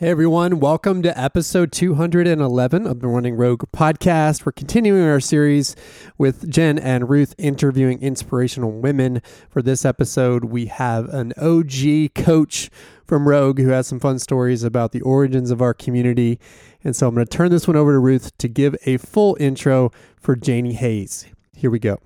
Hey 0.00 0.08
everyone, 0.08 0.60
welcome 0.60 1.02
to 1.02 1.20
episode 1.20 1.72
211 1.72 2.86
of 2.86 3.00
the 3.00 3.06
Running 3.06 3.34
Rogue 3.34 3.64
podcast. 3.70 4.46
We're 4.46 4.52
continuing 4.52 5.02
our 5.02 5.20
series 5.20 5.76
with 6.16 6.50
Jen 6.50 6.78
and 6.78 7.10
Ruth 7.10 7.34
interviewing 7.36 8.00
inspirational 8.00 8.72
women. 8.72 9.20
For 9.50 9.60
this 9.60 9.84
episode, 9.84 10.46
we 10.46 10.68
have 10.68 11.10
an 11.10 11.34
OG 11.36 12.14
coach 12.14 12.70
from 13.04 13.28
Rogue 13.28 13.58
who 13.58 13.68
has 13.68 13.88
some 13.88 14.00
fun 14.00 14.18
stories 14.18 14.64
about 14.64 14.92
the 14.92 15.02
origins 15.02 15.50
of 15.50 15.60
our 15.60 15.74
community. 15.74 16.40
And 16.82 16.96
so 16.96 17.06
I'm 17.06 17.14
going 17.14 17.26
to 17.26 17.30
turn 17.36 17.50
this 17.50 17.68
one 17.68 17.76
over 17.76 17.92
to 17.92 17.98
Ruth 17.98 18.34
to 18.38 18.48
give 18.48 18.74
a 18.86 18.96
full 18.96 19.36
intro 19.38 19.92
for 20.16 20.34
Janie 20.34 20.72
Hays. 20.72 21.26
Here 21.54 21.70
we 21.70 21.78
go. 21.78 21.98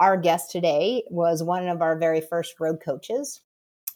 Our 0.00 0.18
guest 0.18 0.50
today 0.50 1.04
was 1.08 1.42
one 1.42 1.66
of 1.66 1.80
our 1.80 1.96
very 1.96 2.20
first 2.20 2.60
Rogue 2.60 2.82
coaches. 2.84 3.40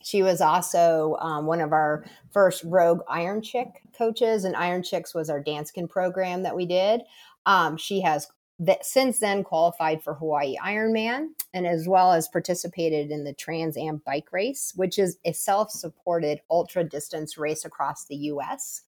She 0.07 0.23
was 0.23 0.41
also 0.41 1.17
um, 1.19 1.47
one 1.47 1.61
of 1.61 1.73
our 1.73 2.05
first 2.31 2.63
Rogue 2.63 3.01
Iron 3.09 3.43
Chick 3.43 3.83
coaches, 3.99 4.45
and 4.45 4.55
Iron 4.55 4.85
Chicks 4.85 5.13
was 5.13 5.29
our 5.29 5.43
Danskin 5.43 5.91
program 5.91 6.45
that 6.45 6.55
we 6.55 6.65
did. 6.65 7.03
Um, 7.45 7.77
she 7.77 8.01
has 8.03 8.29
that 8.61 8.87
since 8.87 9.19
then 9.19 9.43
qualified 9.43 10.05
for 10.05 10.15
Hawaii 10.15 10.55
Ironman 10.65 11.31
and 11.53 11.67
as 11.67 11.89
well 11.89 12.13
as 12.13 12.29
participated 12.29 13.11
in 13.11 13.25
the 13.25 13.33
Trans 13.33 13.77
Am 13.77 14.01
bike 14.07 14.29
race, 14.31 14.73
which 14.77 14.97
is 14.97 15.19
a 15.25 15.33
self-supported 15.33 16.41
ultra 16.53 16.85
distance 16.85 17.37
race 17.37 17.65
across 17.65 18.05
the 18.05 18.17
US. 18.17 18.83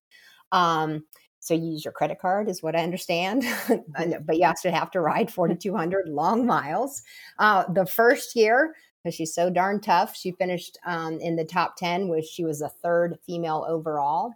Um, 0.53 1.03
so 1.41 1.53
you 1.53 1.71
use 1.73 1.83
your 1.83 1.91
credit 1.91 2.19
card 2.19 2.47
is 2.47 2.63
what 2.63 2.77
I 2.77 2.83
understand, 2.83 3.43
but 4.25 4.37
you 4.37 4.45
also 4.45 4.71
have 4.71 4.91
to 4.91 5.01
ride 5.01 5.29
4,200 5.29 6.07
long 6.07 6.45
miles. 6.45 7.03
Uh, 7.39 7.65
the 7.73 7.85
first 7.85 8.37
year, 8.37 8.73
because 9.03 9.15
she's 9.15 9.33
so 9.33 9.49
darn 9.49 9.81
tough. 9.81 10.15
She 10.15 10.31
finished 10.31 10.77
um, 10.85 11.19
in 11.19 11.35
the 11.35 11.45
top 11.45 11.75
10, 11.77 12.09
which 12.09 12.25
she 12.25 12.43
was 12.43 12.61
a 12.61 12.69
third 12.69 13.17
female 13.25 13.65
overall. 13.67 14.33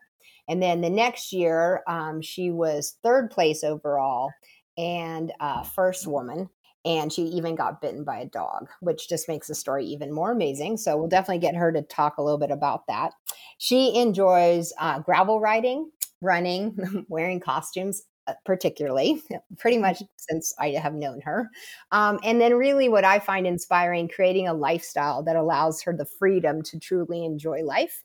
And 0.48 0.62
then 0.62 0.82
the 0.82 0.90
next 0.90 1.32
year, 1.32 1.84
um, 1.88 2.22
she 2.22 2.52
was 2.52 2.98
third 3.04 3.32
place 3.32 3.64
overall 3.64 4.32
and 4.78 5.32
uh, 5.40 5.64
first 5.64 6.08
woman. 6.08 6.50
And 6.86 7.14
she 7.14 7.22
even 7.24 7.56
got 7.56 7.82
bitten 7.82 8.04
by 8.04 8.20
a 8.20 8.26
dog, 8.26 8.68
which 8.82 9.08
just 9.08 9.30
makes 9.30 9.48
the 9.48 9.56
story 9.56 9.86
even 9.86 10.12
more 10.12 10.32
amazing. 10.32 10.76
So 10.76 10.98
we'll 10.98 11.08
definitely 11.08 11.40
get 11.40 11.56
her 11.56 11.72
to 11.72 11.82
talk 11.82 12.18
a 12.18 12.22
little 12.22 12.40
bit 12.40 12.52
about 12.52 12.88
that. 12.88 13.14
She 13.58 13.96
enjoys 13.96 14.74
uh, 14.78 15.00
gravel 15.00 15.40
riding, 15.40 15.90
running, 16.22 17.06
wearing 17.08 17.40
costumes, 17.40 18.04
particularly, 18.46 19.22
pretty 19.58 19.78
much 19.78 20.02
since 20.18 20.54
I 20.60 20.70
have 20.70 20.94
known 20.94 21.22
her. 21.22 21.50
Um, 21.92 22.20
and 22.24 22.40
then, 22.40 22.56
really, 22.56 22.90
what 22.90 23.06
I 23.06 23.20
find 23.20 23.46
inspiring 23.46 24.08
creating 24.08 24.48
a 24.48 24.54
lifestyle 24.54 25.24
that 25.24 25.36
allows 25.36 25.82
her 25.84 25.96
the 25.96 26.06
freedom 26.06 26.62
to 26.64 26.80
truly 26.80 27.26
enjoy 27.26 27.64
life. 27.64 28.04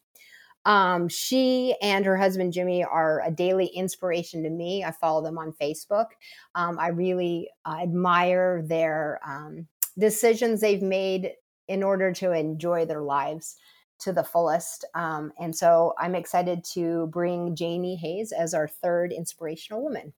Um, 0.65 1.09
she 1.09 1.75
and 1.81 2.05
her 2.05 2.17
husband 2.17 2.53
Jimmy 2.53 2.85
are 2.85 3.23
a 3.25 3.31
daily 3.31 3.67
inspiration 3.67 4.43
to 4.43 4.51
me. 4.51 4.85
I 4.85 4.91
follow 4.91 5.23
them 5.23 5.39
on 5.39 5.55
Facebook. 5.61 6.09
Um, 6.55 6.79
I 6.79 6.89
really 6.89 7.49
uh, 7.65 7.79
admire 7.83 8.63
their 8.67 9.21
um, 9.27 9.67
decisions 9.99 10.61
they've 10.61 10.83
made 10.83 11.33
in 11.69 11.83
order 11.83 12.13
to 12.13 12.33
enjoy 12.33 12.85
their 12.85 13.03
lives 13.03 13.57
to 14.01 14.13
the 14.13 14.25
fullest. 14.25 14.85
Um, 14.95 15.33
and 15.39 15.55
so 15.55 15.95
I'm 15.99 16.15
excited 16.15 16.65
to 16.75 17.09
bring 17.13 17.57
Janie 17.57 17.97
Hays 17.97 18.33
as 18.33 18.55
our 18.55 18.69
third 18.69 19.13
inspirational 19.13 19.83
woman. 19.83 20.13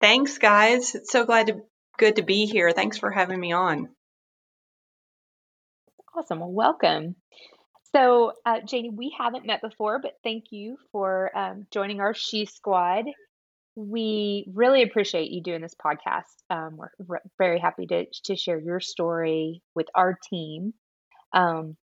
Thanks, 0.00 0.38
guys. 0.38 0.94
It's 0.94 1.10
so 1.10 1.24
glad 1.24 1.48
to 1.48 1.62
good 1.98 2.16
to 2.16 2.22
be 2.22 2.46
here. 2.46 2.70
Thanks 2.70 2.98
for 2.98 3.10
having 3.10 3.40
me 3.40 3.52
on. 3.52 3.88
Awesome. 6.14 6.40
Well, 6.40 6.52
welcome. 6.52 7.16
So, 7.94 8.32
uh, 8.44 8.60
Janie, 8.66 8.90
we 8.90 9.14
haven't 9.18 9.46
met 9.46 9.60
before, 9.62 9.98
but 10.00 10.12
thank 10.22 10.46
you 10.50 10.76
for 10.92 11.36
um, 11.36 11.66
joining 11.72 12.00
our 12.00 12.14
She 12.14 12.44
Squad. 12.44 13.04
We 13.76 14.46
really 14.52 14.82
appreciate 14.82 15.30
you 15.30 15.42
doing 15.42 15.62
this 15.62 15.74
podcast. 15.74 16.24
Um, 16.50 16.76
we're, 16.76 16.90
we're 16.98 17.20
very 17.38 17.58
happy 17.58 17.86
to, 17.86 18.06
to 18.24 18.36
share 18.36 18.60
your 18.60 18.80
story 18.80 19.62
with 19.74 19.86
our 19.94 20.18
team 20.28 20.74
um, 21.32 21.76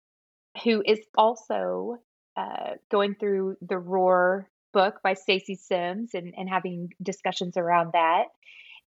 who 0.64 0.84
is 0.86 1.00
also 1.18 1.98
uh, 2.38 2.72
going 2.92 3.16
through 3.16 3.58
the 3.62 3.78
Roar 3.78 4.50
book 4.74 4.96
by 5.04 5.14
Stacy 5.14 5.56
Sims 5.56 6.12
and, 6.14 6.34
and 6.36 6.50
having 6.50 6.90
discussions 7.02 7.58
around 7.58 7.92
that. 7.94 8.26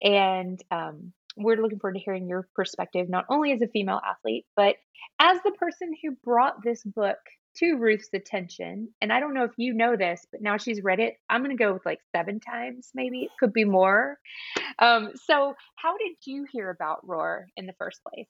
And 0.03 0.63
um, 0.71 1.13
we're 1.37 1.57
looking 1.57 1.79
forward 1.79 1.95
to 1.95 2.01
hearing 2.01 2.29
your 2.29 2.49
perspective, 2.55 3.09
not 3.09 3.25
only 3.31 3.53
as 3.53 3.63
a 3.63 3.69
female 3.69 4.01
athlete, 4.07 4.45
but 4.55 4.77
as 5.19 5.39
the 5.45 5.53
person 5.53 5.95
who 6.03 6.17
brought 6.23 6.63
this 6.63 6.83
book 6.85 7.19
to 7.57 7.77
Ruth's 7.77 8.11
attention. 8.15 8.89
And 9.01 9.13
I 9.13 9.21
don't 9.21 9.35
know 9.35 9.45
if 9.45 9.53
you 9.57 9.73
know 9.73 9.97
this, 9.97 10.25
but 10.31 10.41
now 10.41 10.59
she's 10.59 10.83
read 10.83 11.01
it. 11.01 11.15
I'm 11.29 11.43
going 11.43 11.57
to 11.57 11.63
go 11.63 11.73
with 11.73 11.85
like 11.87 12.01
seven 12.15 12.41
times, 12.41 12.91
maybe 12.95 13.23
it 13.23 13.31
could 13.39 13.53
be 13.53 13.65
more. 13.65 14.19
Um, 14.79 15.13
so, 15.15 15.55
how 15.77 15.97
did 15.97 16.17
you 16.25 16.47
hear 16.51 16.71
about 16.71 17.07
Roar 17.07 17.49
in 17.57 17.67
the 17.67 17.75
first 17.79 18.01
place? 18.03 18.29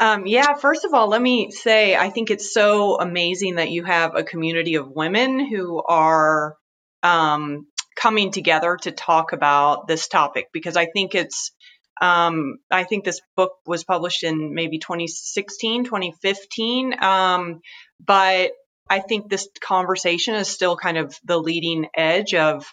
Um, 0.00 0.26
yeah, 0.26 0.54
first 0.54 0.84
of 0.84 0.94
all, 0.94 1.08
let 1.08 1.20
me 1.20 1.50
say 1.50 1.96
I 1.96 2.10
think 2.10 2.30
it's 2.30 2.52
so 2.52 3.00
amazing 3.00 3.56
that 3.56 3.70
you 3.70 3.84
have 3.84 4.14
a 4.14 4.22
community 4.22 4.76
of 4.76 4.90
women 4.90 5.44
who 5.44 5.82
are 5.82 6.56
um, 7.02 7.66
coming 7.96 8.30
together 8.30 8.76
to 8.82 8.92
talk 8.92 9.32
about 9.32 9.88
this 9.88 10.06
topic 10.06 10.46
because 10.52 10.76
I 10.76 10.86
think 10.86 11.14
it's 11.14 11.50
um, 12.00 12.58
I 12.70 12.84
think 12.84 13.04
this 13.04 13.20
book 13.36 13.52
was 13.66 13.82
published 13.82 14.22
in 14.22 14.54
maybe 14.54 14.78
2016, 14.78 15.84
2015. 15.84 17.02
Um, 17.02 17.60
but 18.04 18.52
I 18.88 19.00
think 19.00 19.28
this 19.28 19.48
conversation 19.60 20.34
is 20.34 20.48
still 20.48 20.76
kind 20.76 20.96
of 20.96 21.16
the 21.24 21.38
leading 21.38 21.88
edge 21.96 22.34
of 22.34 22.66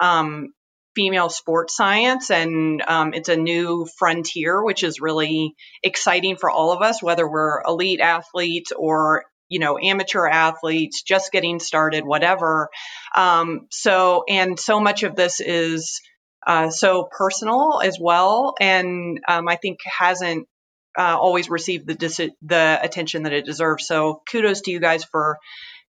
um, 0.00 0.52
female 0.94 1.28
sports 1.28 1.76
science 1.76 2.30
and 2.30 2.82
um, 2.86 3.14
it's 3.14 3.28
a 3.28 3.36
new 3.36 3.86
frontier 3.98 4.62
which 4.62 4.82
is 4.84 5.00
really 5.00 5.54
exciting 5.82 6.36
for 6.36 6.50
all 6.50 6.72
of 6.72 6.82
us 6.82 7.02
whether 7.02 7.28
we're 7.28 7.62
elite 7.62 8.00
athletes 8.00 8.72
or 8.76 9.24
you 9.48 9.58
know 9.58 9.78
amateur 9.78 10.26
athletes 10.26 11.02
just 11.02 11.32
getting 11.32 11.60
started 11.60 12.04
whatever. 12.04 12.68
Um, 13.16 13.66
so 13.70 14.24
and 14.28 14.58
so 14.58 14.80
much 14.80 15.02
of 15.02 15.16
this 15.16 15.40
is 15.40 16.00
uh, 16.46 16.70
so 16.70 17.08
personal 17.10 17.80
as 17.82 17.98
well 18.00 18.54
and 18.60 19.20
um, 19.28 19.46
i 19.48 19.54
think 19.56 19.78
hasn't 19.84 20.48
uh, 20.96 21.16
always 21.18 21.48
received 21.48 21.86
the 21.86 21.94
dis- 21.94 22.30
the 22.42 22.78
attention 22.82 23.22
that 23.22 23.32
it 23.32 23.44
deserves. 23.44 23.86
So 23.86 24.22
kudos 24.30 24.62
to 24.62 24.70
you 24.70 24.80
guys 24.80 25.04
for 25.04 25.38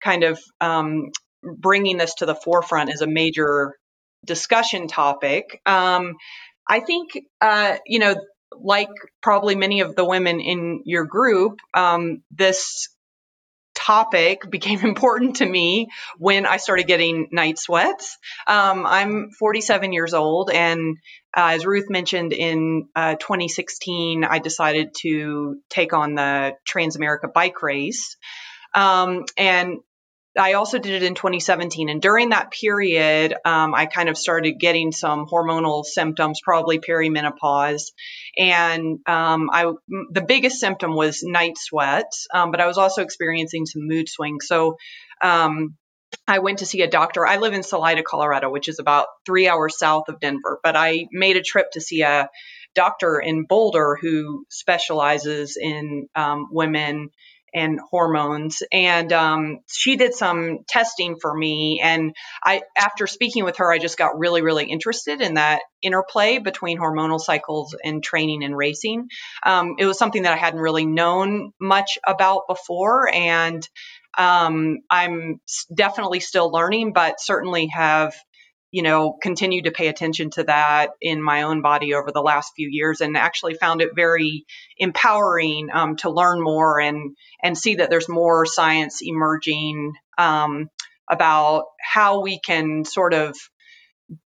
kind 0.04 0.24
of 0.24 0.40
um, 0.60 1.12
bringing 1.44 1.98
this 1.98 2.16
to 2.16 2.26
the 2.26 2.36
forefront 2.36 2.92
as 2.92 3.02
a 3.02 3.08
major 3.08 3.76
discussion 4.26 4.88
topic. 4.88 5.62
Um, 5.66 6.16
I 6.68 6.80
think, 6.80 7.12
uh, 7.40 7.78
you 7.86 8.00
know, 8.00 8.16
like 8.54 8.90
probably 9.22 9.56
many 9.56 9.82
of 9.82 9.96
the 9.96 10.06
women 10.06 10.40
in 10.40 10.82
your 10.86 11.06
group, 11.06 11.59
um, 11.74 12.22
this 12.32 12.90
topic 13.74 14.44
became 14.50 14.80
important 14.80 15.38
to 15.38 15.46
me 15.46 15.88
when 16.18 16.46
I 16.46 16.58
started 16.58 16.88
getting 16.88 17.30
night 17.32 17.58
sweats. 17.58 18.18
Um, 18.48 18.86
I'm 18.86 19.30
47 19.32 19.94
years 19.94 20.14
old, 20.14 20.52
and 20.52 20.98
uh, 21.36 21.52
as 21.53 21.66
Ruth 21.66 21.90
mentioned, 21.90 22.34
in 22.34 22.90
uh, 22.96 23.16
2016, 23.16 24.24
I 24.24 24.40
decided 24.40 24.94
to 25.02 25.58
take 25.70 25.94
on 25.94 26.16
the 26.16 26.53
Transamerica 26.70 27.32
bike 27.34 27.62
race. 27.64 28.18
Um, 28.74 29.26
and 29.38 29.80
I 30.38 30.53
also 30.53 30.80
did 30.80 30.94
it 30.94 31.03
in 31.03 31.14
2017. 31.14 31.90
And 31.90 32.02
during 32.02 32.30
that 32.30 32.52
period, 32.52 33.34
um, 33.44 33.74
I 33.74 33.86
kind 33.86 34.08
of 34.08 34.18
started 34.18 34.59
getting 34.59 34.92
some 34.92 35.25
hormonal 35.25 35.84
symptoms, 35.84 36.40
probably 36.42 36.80
perimenopause. 36.80 37.92
And 38.38 39.00
um, 39.08 39.50
I, 39.52 39.72
the 40.12 40.22
biggest 40.22 40.59
symptom 40.59 40.96
was 40.96 41.22
night 41.24 41.58
sweats, 41.58 42.28
um, 42.34 42.52
but 42.52 42.62
I 42.62 42.68
was 42.68 42.78
also 42.78 43.02
experiencing 43.02 43.66
some 43.66 43.88
mood 43.88 44.08
swings. 44.08 44.47
So 44.47 44.78
um, 45.22 45.75
I 46.28 46.40
went 46.40 46.59
to 46.59 46.66
see 46.66 46.82
a 46.82 46.90
doctor. 46.90 47.28
I 47.28 47.38
live 47.38 47.53
in 47.53 47.64
Salida, 47.64 48.03
Colorado, 48.03 48.50
which 48.50 48.70
is 48.70 48.79
about 48.79 49.08
three 49.26 49.50
hours 49.50 49.78
south 49.78 50.08
of 50.08 50.22
Denver, 50.22 50.59
but 50.64 50.78
I 50.78 51.08
made 51.11 51.35
a 51.35 51.44
trip 51.44 51.72
to 51.72 51.82
see 51.82 52.03
a 52.03 52.29
doctor 52.73 53.20
in 53.20 53.46
Boulder 53.46 53.97
who 54.00 54.46
specializes 54.50 55.58
in 55.58 56.08
um, 56.16 56.47
women 56.52 57.09
and 57.53 57.80
hormones. 57.80 58.64
And 58.72 59.12
um, 59.12 59.59
she 59.72 59.96
did 59.96 60.14
some 60.14 60.59
testing 60.68 61.18
for 61.20 61.36
me. 61.36 61.82
And 61.84 62.16
I, 62.44 62.62
after 62.78 63.08
speaking 63.08 63.44
with 63.44 63.58
her, 63.58 63.72
I 63.72 63.78
just 63.78 63.98
got 63.98 64.18
really, 64.18 64.42
really 64.42 64.66
interested 64.66 65.22
in 65.22 65.36
that 65.36 65.62
interplay 65.82 66.38
between 66.38 66.80
hormonal 66.80 67.20
cycles 67.20 67.76
and 67.84 68.03
training 68.03 68.44
and 68.44 68.56
racing. 68.56 69.09
Um, 69.44 69.76
it 69.80 69.86
was 69.86 69.98
something 69.98 70.24
that 70.24 70.34
I 70.34 70.38
hadn't 70.38 70.59
really 70.59 70.86
known 70.86 71.52
much 71.59 71.98
about 72.06 72.48
before. 72.48 73.09
And 73.14 73.68
um, 74.18 74.80
I'm 74.90 75.40
definitely 75.74 76.20
still 76.20 76.52
learning, 76.52 76.94
but 76.94 77.20
certainly 77.20 77.68
have 77.68 78.14
you 78.72 78.84
know, 78.84 79.18
continued 79.22 79.66
to 79.66 79.72
pay 79.72 79.88
attention 79.88 80.29
to 80.32 80.44
that 80.44 80.91
in 81.02 81.22
my 81.22 81.44
own 81.44 81.62
body 81.62 81.94
over 81.94 82.12
the 82.12 82.22
last 82.22 82.53
few 82.56 82.70
years, 82.72 83.02
and 83.02 83.18
actually 83.18 83.56
found 83.56 83.82
it 83.82 83.96
very 83.96 84.46
empowering 84.78 85.70
um, 85.73 85.97
to 85.97 86.09
learn 86.09 86.41
more 86.41 86.79
and 86.79 87.16
and 87.44 87.58
see 87.58 87.76
that 87.76 87.90
there's 87.90 88.09
more 88.09 88.46
science 88.46 89.02
emerging 89.02 89.94
um, 90.18 90.70
about 91.09 91.66
how 91.82 92.22
we 92.22 92.40
can 92.40 92.85
sort 92.85 93.14
of 93.14 93.35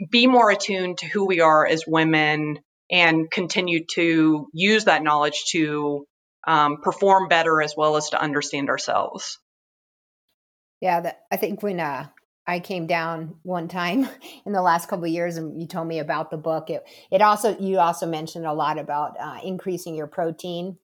be 0.10 0.28
more 0.28 0.50
attuned 0.50 1.00
to 1.00 1.06
who 1.06 1.28
we 1.28 1.42
are 1.42 1.68
as 1.68 1.84
women 1.86 2.60
and 2.90 3.30
continue 3.30 3.86
to 3.94 4.48
use 4.54 4.86
that 4.86 5.04
knowledge 5.04 5.44
to 5.52 6.06
um, 6.48 6.78
perform 6.82 7.28
better 7.28 7.62
as 7.62 7.76
well 7.78 7.98
as 7.98 8.10
to 8.10 8.22
understand 8.22 8.70
ourselves. 8.70 9.38
Yeah, 10.82 11.14
I 11.32 11.38
think 11.38 11.62
when 11.62 11.80
uh, 11.80 12.08
I 12.48 12.60
came 12.60 12.88
down 12.88 13.36
one 13.44 13.68
time 13.68 14.08
in 14.46 14.54
the 14.54 14.62
last 14.62 14.88
couple 14.88 15.06
of 15.06 15.12
years, 15.12 15.38
and 15.38 15.60
you 15.60 15.68
told 15.68 15.88
me 15.88 16.00
about 16.00 16.32
the 16.32 16.38
book. 16.38 16.70
It 16.70 16.84
it 17.12 17.22
also 17.22 17.58
you 17.58 17.80
also 17.80 18.06
mentioned 18.06 18.46
a 18.46 18.54
lot 18.54 18.80
about 18.80 19.20
uh, 19.20 19.40
increasing 19.44 19.96
your 19.96 20.08
protein 20.08 20.78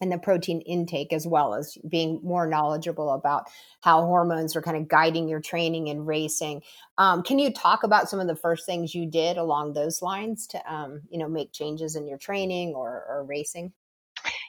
and 0.00 0.10
the 0.10 0.18
protein 0.18 0.60
intake 0.62 1.12
as 1.12 1.26
well 1.26 1.54
as 1.54 1.78
being 1.88 2.20
more 2.24 2.46
knowledgeable 2.46 3.10
about 3.12 3.44
how 3.82 4.04
hormones 4.04 4.56
are 4.56 4.62
kind 4.62 4.76
of 4.76 4.88
guiding 4.88 5.28
your 5.28 5.40
training 5.40 5.88
and 5.88 6.06
racing. 6.06 6.62
Um, 6.98 7.22
can 7.22 7.38
you 7.38 7.52
talk 7.52 7.84
about 7.84 8.10
some 8.10 8.18
of 8.18 8.26
the 8.26 8.34
first 8.34 8.66
things 8.66 8.94
you 8.94 9.06
did 9.06 9.36
along 9.36 9.72
those 9.72 10.02
lines 10.02 10.48
to 10.48 10.72
um, 10.72 11.02
you 11.08 11.18
know 11.18 11.28
make 11.28 11.52
changes 11.52 11.96
in 11.96 12.06
your 12.06 12.18
training 12.18 12.74
or, 12.74 13.04
or 13.08 13.24
racing? 13.24 13.72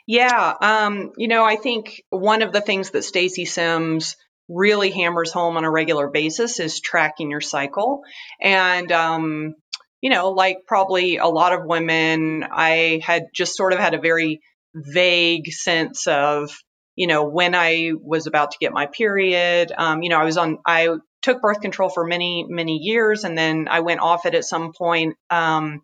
Yeah, 0.06 0.54
um, 0.60 1.14
you 1.18 1.28
know, 1.28 1.46
I 1.46 1.56
think 1.56 2.04
one 2.10 2.42
of 2.42 2.52
the 2.52 2.62
things 2.62 2.92
that 2.92 3.04
Stacy 3.04 3.46
Sims 3.46 4.18
really 4.50 4.92
hammers 4.92 5.32
home 5.32 5.58
on 5.58 5.64
a 5.64 5.72
regular 5.72 6.10
basis 6.10 6.60
is 6.60 6.80
tracking 6.80 7.32
your 7.32 7.42
cycle. 7.42 8.02
And, 8.42 8.92
um, 8.92 9.56
you 10.02 10.10
know, 10.10 10.32
like 10.32 10.60
probably 10.68 11.18
a 11.18 11.28
lot 11.28 11.54
of 11.54 11.66
women, 11.66 12.46
I 12.50 13.02
had 13.04 13.28
just 13.34 13.56
sort 13.56 13.74
of 13.74 13.80
had 13.80 13.94
a 13.94 14.02
very 14.02 14.42
vague 14.76 15.48
sense 15.48 16.08
of, 16.08 16.52
you 16.96 17.08
know, 17.08 17.24
when 17.24 17.56
I 17.56 17.92
was 18.00 18.28
about 18.28 18.52
to 18.52 18.58
get 18.60 18.74
my 18.74 18.88
period. 18.88 19.72
Um, 19.76 20.04
you 20.04 20.10
know, 20.10 20.20
I 20.20 20.26
was 20.26 20.38
on, 20.38 20.60
I 20.66 20.90
took 21.22 21.42
birth 21.42 21.62
control 21.62 21.90
for 21.90 22.06
many, 22.06 22.46
many 22.48 22.78
years 22.78 23.24
and 23.24 23.38
then 23.38 23.68
I 23.70 23.80
went 23.80 24.02
off 24.02 24.26
it 24.26 24.36
at 24.36 24.44
some 24.44 24.74
point. 24.74 25.16
Um, 25.30 25.82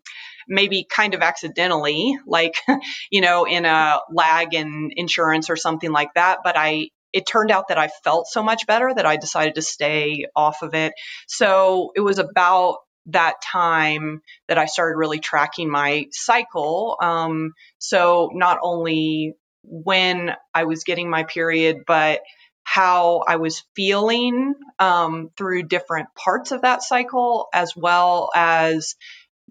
maybe 0.50 0.86
kind 0.90 1.14
of 1.14 1.22
accidentally, 1.22 2.18
like, 2.26 2.56
you 3.12 3.22
know, 3.22 3.46
in 3.46 3.66
a 3.66 4.00
lag 4.12 4.54
in 4.54 4.90
insurance 4.96 5.50
or 5.50 5.56
something 5.56 5.92
like 5.92 6.14
that. 6.16 6.40
But 6.44 6.58
I 6.58 6.90
it 7.14 7.26
turned 7.28 7.52
out 7.52 7.70
that 7.70 7.78
I 7.78 7.90
felt 8.04 8.28
so 8.28 8.44
much 8.44 8.68
better 8.68 8.92
that 8.94 9.06
I 9.06 9.18
decided 9.18 9.56
to 9.56 9.62
stay 9.62 10.26
off 10.36 10.62
of 10.62 10.74
it. 10.74 10.94
So 11.28 11.92
it 11.96 12.02
was 12.02 12.20
about 12.20 12.78
that 13.08 13.42
time 13.42 14.22
that 14.48 14.58
I 14.58 14.66
started 14.66 14.98
really 14.98 15.20
tracking 15.20 15.70
my 15.70 16.06
cycle. 16.12 16.98
Um, 17.02 17.54
so 17.80 18.30
not 18.34 18.60
only 18.62 19.34
when 19.64 20.36
I 20.54 20.66
was 20.66 20.84
getting 20.84 21.10
my 21.10 21.24
period, 21.24 21.78
but 21.88 22.22
how 22.64 23.24
I 23.28 23.38
was 23.38 23.64
feeling 23.76 24.54
um, 24.78 25.32
through 25.36 25.64
different 25.64 26.10
parts 26.16 26.52
of 26.52 26.62
that 26.62 26.84
cycle, 26.84 27.48
as 27.52 27.76
well 27.76 28.30
as 28.36 28.96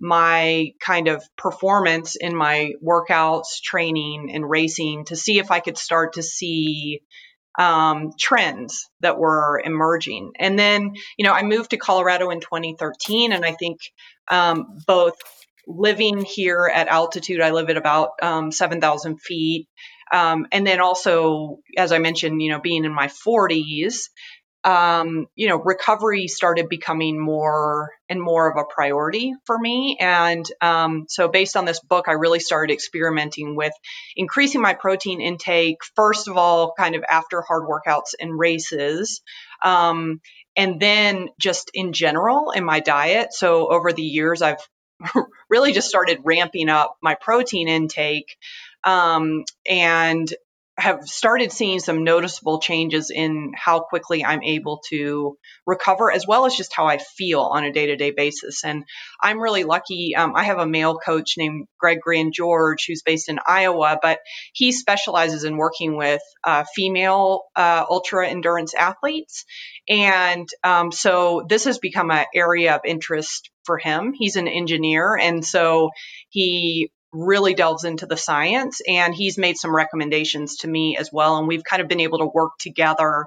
my 0.01 0.71
kind 0.81 1.09
of 1.09 1.25
performance 1.37 2.15
in 2.15 2.35
my 2.35 2.75
workouts, 2.85 3.61
training, 3.63 4.31
and 4.33 4.49
racing 4.49 5.07
to 5.07 5.17
see 5.17 5.39
if 5.39 5.51
I 5.51 5.59
could 5.59 5.77
start 5.77 6.13
to 6.13 6.23
see 6.23 7.01
um, 7.59 8.13
trends 8.19 8.89
that 9.01 9.19
were 9.19 9.61
emerging. 9.63 10.33
And 10.39 10.59
then, 10.59 10.95
you 11.17 11.25
know, 11.25 11.33
I 11.33 11.43
moved 11.43 11.71
to 11.71 11.77
Colorado 11.77 12.31
in 12.31 12.41
2013, 12.41 13.33
and 13.33 13.45
I 13.45 13.53
think 13.53 13.81
um, 14.29 14.79
both 14.87 15.17
living 15.67 16.25
here 16.25 16.71
at 16.73 16.89
altitude, 16.89 17.41
I 17.41 17.51
live 17.51 17.69
at 17.69 17.77
about 17.77 18.11
um, 18.23 18.53
7,000 18.53 19.21
feet. 19.21 19.69
Um, 20.11 20.47
and 20.53 20.67
then 20.67 20.81
also, 20.81 21.59
as 21.77 21.93
I 21.93 21.99
mentioned, 21.99 22.41
you 22.41 22.51
know, 22.51 22.61
being 22.61 22.85
in 22.85 22.95
my 22.95 23.09
40s, 23.09 24.09
um, 24.65 25.27
you 25.37 25.49
know, 25.49 25.57
recovery 25.57 26.27
started 26.27 26.69
becoming 26.69 27.19
more 27.19 27.91
and 28.09 28.21
more 28.21 28.51
of 28.51 28.57
a 28.57 28.65
priority 28.65 29.35
for 29.45 29.57
me. 29.57 29.97
And 30.01 30.45
um, 30.61 31.07
so, 31.09 31.29
based 31.29 31.57
on 31.57 31.65
this 31.65 31.81
book, 31.81 32.07
I 32.09 32.13
really 32.13 32.41
started 32.41 32.73
experimenting 32.73 33.55
with 33.55 33.73
increasing 34.17 34.61
my 34.61 34.75
protein 34.75 35.21
intake, 35.21 35.79
first 35.95 36.29
of 36.29 36.37
all, 36.37 36.75
kind 36.77 36.97
of 36.97 37.05
after 37.09 37.41
hard 37.43 37.69
workouts 37.69 38.15
and 38.21 38.37
races. 38.37 39.21
Um, 39.63 40.21
and 40.57 40.81
then 40.81 41.29
just 41.39 41.71
in 41.73 41.93
general 41.93 42.51
in 42.51 42.65
my 42.65 42.81
diet. 42.81 43.33
So, 43.33 43.69
over 43.69 43.93
the 43.93 44.03
years, 44.03 44.43
I've 44.43 44.67
really 45.49 45.73
just 45.73 45.89
started 45.89 46.21
ramping 46.25 46.69
up 46.69 46.97
my 47.01 47.15
protein 47.15 47.69
intake. 47.69 48.37
Um, 48.83 49.45
and 49.69 50.33
have 50.79 51.03
started 51.03 51.51
seeing 51.51 51.81
some 51.81 52.05
noticeable 52.05 52.61
changes 52.61 53.11
in 53.11 53.53
how 53.57 53.81
quickly 53.81 54.25
I'm 54.25 54.43
able 54.45 54.81
to 54.91 55.37
recover, 55.67 56.11
as 56.11 56.25
well 56.27 56.47
as 56.47 56.55
just 56.55 56.73
how 56.73 56.87
I 56.87 56.99
feel 56.99 57.41
on 57.41 57.65
a 57.65 57.73
day 57.73 57.87
to 57.87 57.97
day 57.97 58.13
basis. 58.13 58.65
And 58.65 58.85
I'm 59.21 59.41
really 59.41 59.65
lucky. 59.65 60.15
Um, 60.17 60.35
I 60.37 60.45
have 60.45 60.59
a 60.59 60.67
male 60.67 60.97
coach 60.97 61.35
named 61.37 61.67
Greg 61.81 61.99
Grand 62.01 62.33
George, 62.33 62.85
who's 62.87 63.03
based 63.03 63.29
in 63.29 63.41
Iowa, 63.45 63.99
but 64.01 64.21
he 64.53 64.71
specializes 64.71 65.43
in 65.43 65.57
working 65.57 65.97
with 65.97 66.23
uh, 66.45 66.65
female 66.75 67.43
uh, 67.57 67.85
ultra 67.91 68.29
endurance 68.29 68.73
athletes. 68.75 69.45
And 69.89 70.49
um, 70.63 70.93
so 70.93 71.45
this 71.49 71.65
has 71.65 71.79
become 71.79 72.13
an 72.13 72.27
area 72.35 72.77
of 72.77 72.83
interest 72.85 73.51
for 73.65 73.79
him. 73.79 74.13
He's 74.15 74.37
an 74.37 74.49
engineer. 74.49 75.17
And 75.17 75.45
so 75.45 75.91
he 76.31 76.91
really 77.13 77.55
delves 77.55 77.85
into 77.85 78.07
the 78.07 78.17
science 78.17 78.81
and 78.87 79.15
he's 79.15 79.39
made 79.39 79.57
some 79.57 79.75
recommendations 79.75 80.57
to 80.57 80.69
me 80.69 80.97
as 80.99 81.11
well. 81.13 81.37
And 81.37 81.49
we've 81.49 81.65
kind 81.65 81.83
of 81.83 81.89
been 81.89 82.01
able 82.01 82.19
to 82.19 82.27
work 82.27 82.53
together 82.59 83.27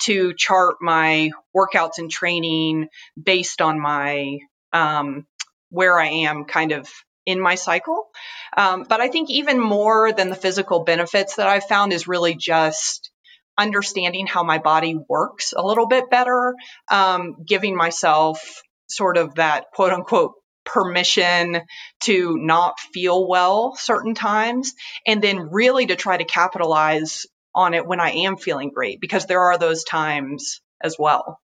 to 0.00 0.34
chart 0.34 0.76
my 0.80 1.30
workouts 1.56 1.98
and 1.98 2.10
training 2.10 2.88
based 3.22 3.60
on 3.60 3.78
my 3.78 4.38
um, 4.72 5.26
where 5.70 5.98
I 5.98 6.06
am 6.06 6.44
kind 6.44 6.72
of 6.72 6.88
in 7.26 7.40
my 7.40 7.54
cycle. 7.54 8.08
Um, 8.56 8.84
but 8.88 9.00
I 9.00 9.08
think 9.08 9.30
even 9.30 9.60
more 9.60 10.12
than 10.12 10.30
the 10.30 10.36
physical 10.36 10.84
benefits 10.84 11.36
that 11.36 11.46
I've 11.46 11.64
found 11.64 11.92
is 11.92 12.08
really 12.08 12.34
just 12.34 13.10
understanding 13.58 14.26
how 14.26 14.42
my 14.42 14.58
body 14.58 14.98
works 15.08 15.52
a 15.56 15.64
little 15.64 15.86
bit 15.86 16.10
better, 16.10 16.54
um, 16.90 17.36
giving 17.46 17.76
myself 17.76 18.62
sort 18.88 19.16
of 19.16 19.34
that 19.36 19.66
quote 19.72 19.92
unquote 19.92 20.32
permission 20.64 21.60
to 22.00 22.36
not 22.38 22.78
feel 22.78 23.28
well 23.28 23.74
certain 23.76 24.14
times 24.14 24.74
and 25.06 25.22
then 25.22 25.50
really 25.50 25.86
to 25.86 25.96
try 25.96 26.16
to 26.16 26.24
capitalize 26.24 27.26
on 27.54 27.74
it 27.74 27.86
when 27.86 28.00
I 28.00 28.10
am 28.10 28.36
feeling 28.36 28.70
great 28.70 29.00
because 29.00 29.26
there 29.26 29.40
are 29.40 29.58
those 29.58 29.84
times 29.84 30.60
as 30.82 30.96
well. 30.98 31.40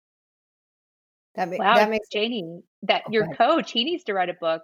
That, 1.34 1.48
ma- 1.48 1.56
wow, 1.58 1.76
that 1.76 1.90
makes 1.90 2.08
Janie, 2.08 2.62
that 2.82 3.02
oh, 3.06 3.12
your 3.12 3.34
coach, 3.34 3.70
he 3.72 3.84
needs 3.84 4.04
to 4.04 4.14
write 4.14 4.30
a 4.30 4.34
book. 4.34 4.62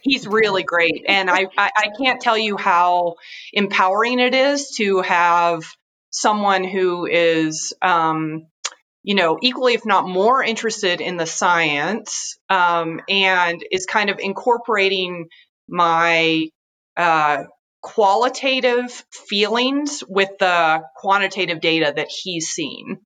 He's 0.00 0.26
really 0.26 0.62
great. 0.62 1.04
And 1.08 1.30
I, 1.30 1.46
I, 1.56 1.70
I 1.76 1.88
can't 1.98 2.20
tell 2.20 2.36
you 2.36 2.56
how 2.56 3.14
empowering 3.52 4.20
it 4.20 4.34
is 4.34 4.72
to 4.76 5.00
have 5.00 5.62
someone 6.10 6.62
who 6.62 7.06
is 7.06 7.72
um, 7.82 8.46
you 9.04 9.14
know, 9.14 9.38
equally, 9.42 9.74
if 9.74 9.84
not 9.84 10.08
more 10.08 10.42
interested 10.42 11.02
in 11.02 11.18
the 11.18 11.26
science 11.26 12.38
um, 12.48 13.00
and 13.08 13.62
is 13.70 13.84
kind 13.84 14.08
of 14.08 14.18
incorporating 14.18 15.28
my 15.68 16.46
uh, 16.96 17.44
qualitative 17.82 19.04
feelings 19.28 20.02
with 20.08 20.30
the 20.40 20.82
quantitative 20.96 21.60
data 21.60 21.92
that 21.94 22.08
he's 22.08 22.48
seen. 22.48 22.98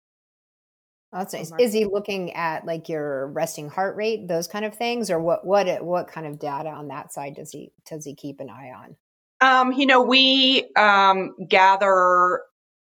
That's 1.13 1.33
nice. 1.33 1.51
Is 1.59 1.73
he 1.73 1.85
looking 1.85 2.35
at 2.35 2.65
like 2.65 2.89
your 2.89 3.27
resting 3.29 3.69
heart 3.69 3.97
rate, 3.97 4.29
those 4.29 4.47
kind 4.47 4.65
of 4.65 4.77
things, 4.77 5.11
or 5.11 5.19
what? 5.19 5.45
What? 5.45 5.83
What 5.83 6.09
kind 6.09 6.27
of 6.29 6.39
data 6.39 6.69
on 6.69 6.89
that 6.89 7.13
side 7.13 7.35
does 7.35 7.51
he 7.51 7.73
does 7.91 8.05
he 8.05 8.15
keep 8.15 8.39
an 8.41 8.51
eye 8.51 8.71
on? 8.77 8.97
Um, 9.41 9.73
you 9.73 9.87
know, 9.87 10.03
we 10.03 10.69
um, 10.77 11.35
gather 11.49 12.43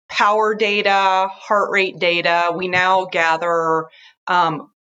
power 0.10 0.56
data, 0.56 1.28
heart 1.32 1.72
rate 1.72 2.00
data. 2.00 2.52
We 2.56 2.68
now 2.68 3.06
gather 3.06 3.86
um, 4.28 4.72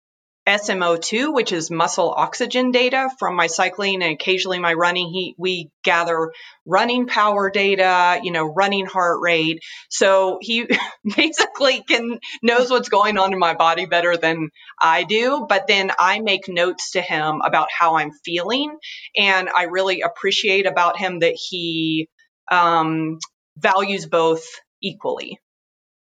SMO2, 0.48 1.34
which 1.34 1.52
is 1.52 1.70
muscle 1.70 2.14
oxygen 2.16 2.72
data 2.72 3.10
from 3.20 3.36
my 3.36 3.48
cycling 3.48 4.02
and 4.02 4.14
occasionally 4.14 4.60
my 4.60 4.74
running. 4.74 5.10
He, 5.10 5.36
we 5.38 5.70
gather 5.84 6.32
running 6.66 7.06
power 7.06 7.50
data, 7.50 8.22
you 8.24 8.32
know, 8.32 8.46
running 8.46 8.86
heart 8.86 9.20
rate. 9.22 9.60
So 9.90 10.38
he 10.40 10.66
basically 11.18 11.84
can 11.84 12.20
knows 12.42 12.70
what's 12.70 12.88
going 12.88 13.18
on 13.18 13.34
in 13.34 13.40
my 13.40 13.56
body 13.56 13.86
better 13.88 14.16
than 14.16 14.50
I 14.82 15.04
do. 15.04 15.46
But 15.50 15.68
then 15.68 15.92
I 16.00 16.22
make 16.22 16.48
notes 16.48 16.92
to 16.92 17.02
him 17.02 17.42
about 17.44 17.68
how 17.78 17.98
I'm 17.98 18.12
feeling, 18.24 18.78
and 19.18 19.50
I 19.54 19.64
really 19.64 20.02
appreciate 20.02 20.66
about 20.66 20.98
him 20.98 21.20
that 21.20 21.36
he 21.36 22.08
um, 22.50 23.20
values 23.58 24.06
both 24.06 24.46
equally. 24.82 25.40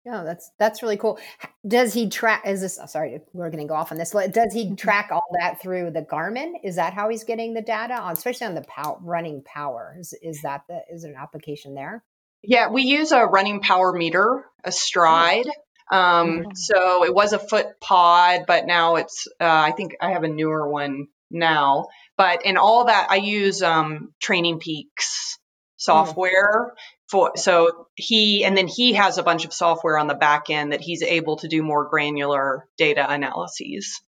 No, 0.04 0.24
that's 0.24 0.51
that's 0.58 0.82
really 0.82 0.98
cool. 0.98 1.20
Does 1.68 1.94
he 1.94 2.10
track? 2.10 2.44
Is 2.48 2.62
this? 2.62 2.80
Sorry, 2.88 3.22
we're 3.34 3.51
going 3.51 3.63
to 3.63 3.68
go 3.68 3.75
off 3.75 3.92
on 3.92 4.00
this. 4.00 4.10
Does 4.12 4.51
he 4.51 4.66
mm-hmm. 4.66 4.75
track 4.75 5.10
all 5.12 5.28
that 5.40 5.62
through 5.62 5.92
the 5.92 6.01
Garmin? 6.01 6.54
Is 6.63 6.78
that 6.78 6.94
how 6.94 7.10
he's 7.10 7.24
getting 7.24 7.54
the 7.54 7.62
data 7.62 7.94
on, 7.94 8.13
especially 8.13 8.48
on 8.48 8.56
the 8.56 8.63
pow- 8.63 8.98
running 9.04 9.44
power? 9.44 9.96
Is 10.00 10.16
is 10.24 10.42
that 10.42 10.63
the 10.68 10.82
is 10.92 11.04
there 11.04 11.12
an 11.12 11.20
application 11.22 11.75
there? 11.75 12.04
Yeah, 12.42 12.70
we 12.70 12.82
use 12.82 13.12
a 13.12 13.25
running 13.25 13.60
power 13.60 13.94
meter, 13.94 14.46
a 14.63 14.72
Stryd. 14.72 15.46
Um, 15.92 16.40
mm-hmm. 16.40 16.50
So 16.56 17.06
it 17.06 17.13
was 17.13 17.34
a 17.34 17.40
foot 17.40 17.68
pod, 17.80 18.46
but 18.48 18.66
now 18.66 18.96
it's. 18.96 19.28
Uh, 19.40 19.46
I 19.46 19.72
think 19.72 19.94
I 20.01 20.13
have 20.13 20.24
a 20.24 20.30
newer 20.30 20.68
one 20.68 21.08
now. 21.30 21.86
But 22.18 22.44
in 22.44 22.58
all 22.58 22.86
that, 22.86 23.08
I 23.12 23.18
use 23.18 23.62
um, 23.62 24.13
Training 24.20 24.60
Peaks 24.60 25.38
mm. 25.38 25.84
software 25.84 26.74
for 27.12 27.34
so 27.36 27.88
he 27.96 28.46
and 28.46 28.58
then 28.58 28.68
he 28.68 28.94
has 28.94 29.18
a 29.18 29.24
bunch 29.24 29.44
of 29.44 29.53
software 29.53 29.98
on 29.98 30.08
the 30.08 30.15
back 30.15 30.50
end 30.50 30.72
that 30.72 30.80
he's 30.80 31.03
able 31.03 31.36
to 31.38 31.50
do 31.50 31.62
more 31.62 31.89
granular 31.89 32.68
data 32.77 33.06
analyses. 33.08 34.01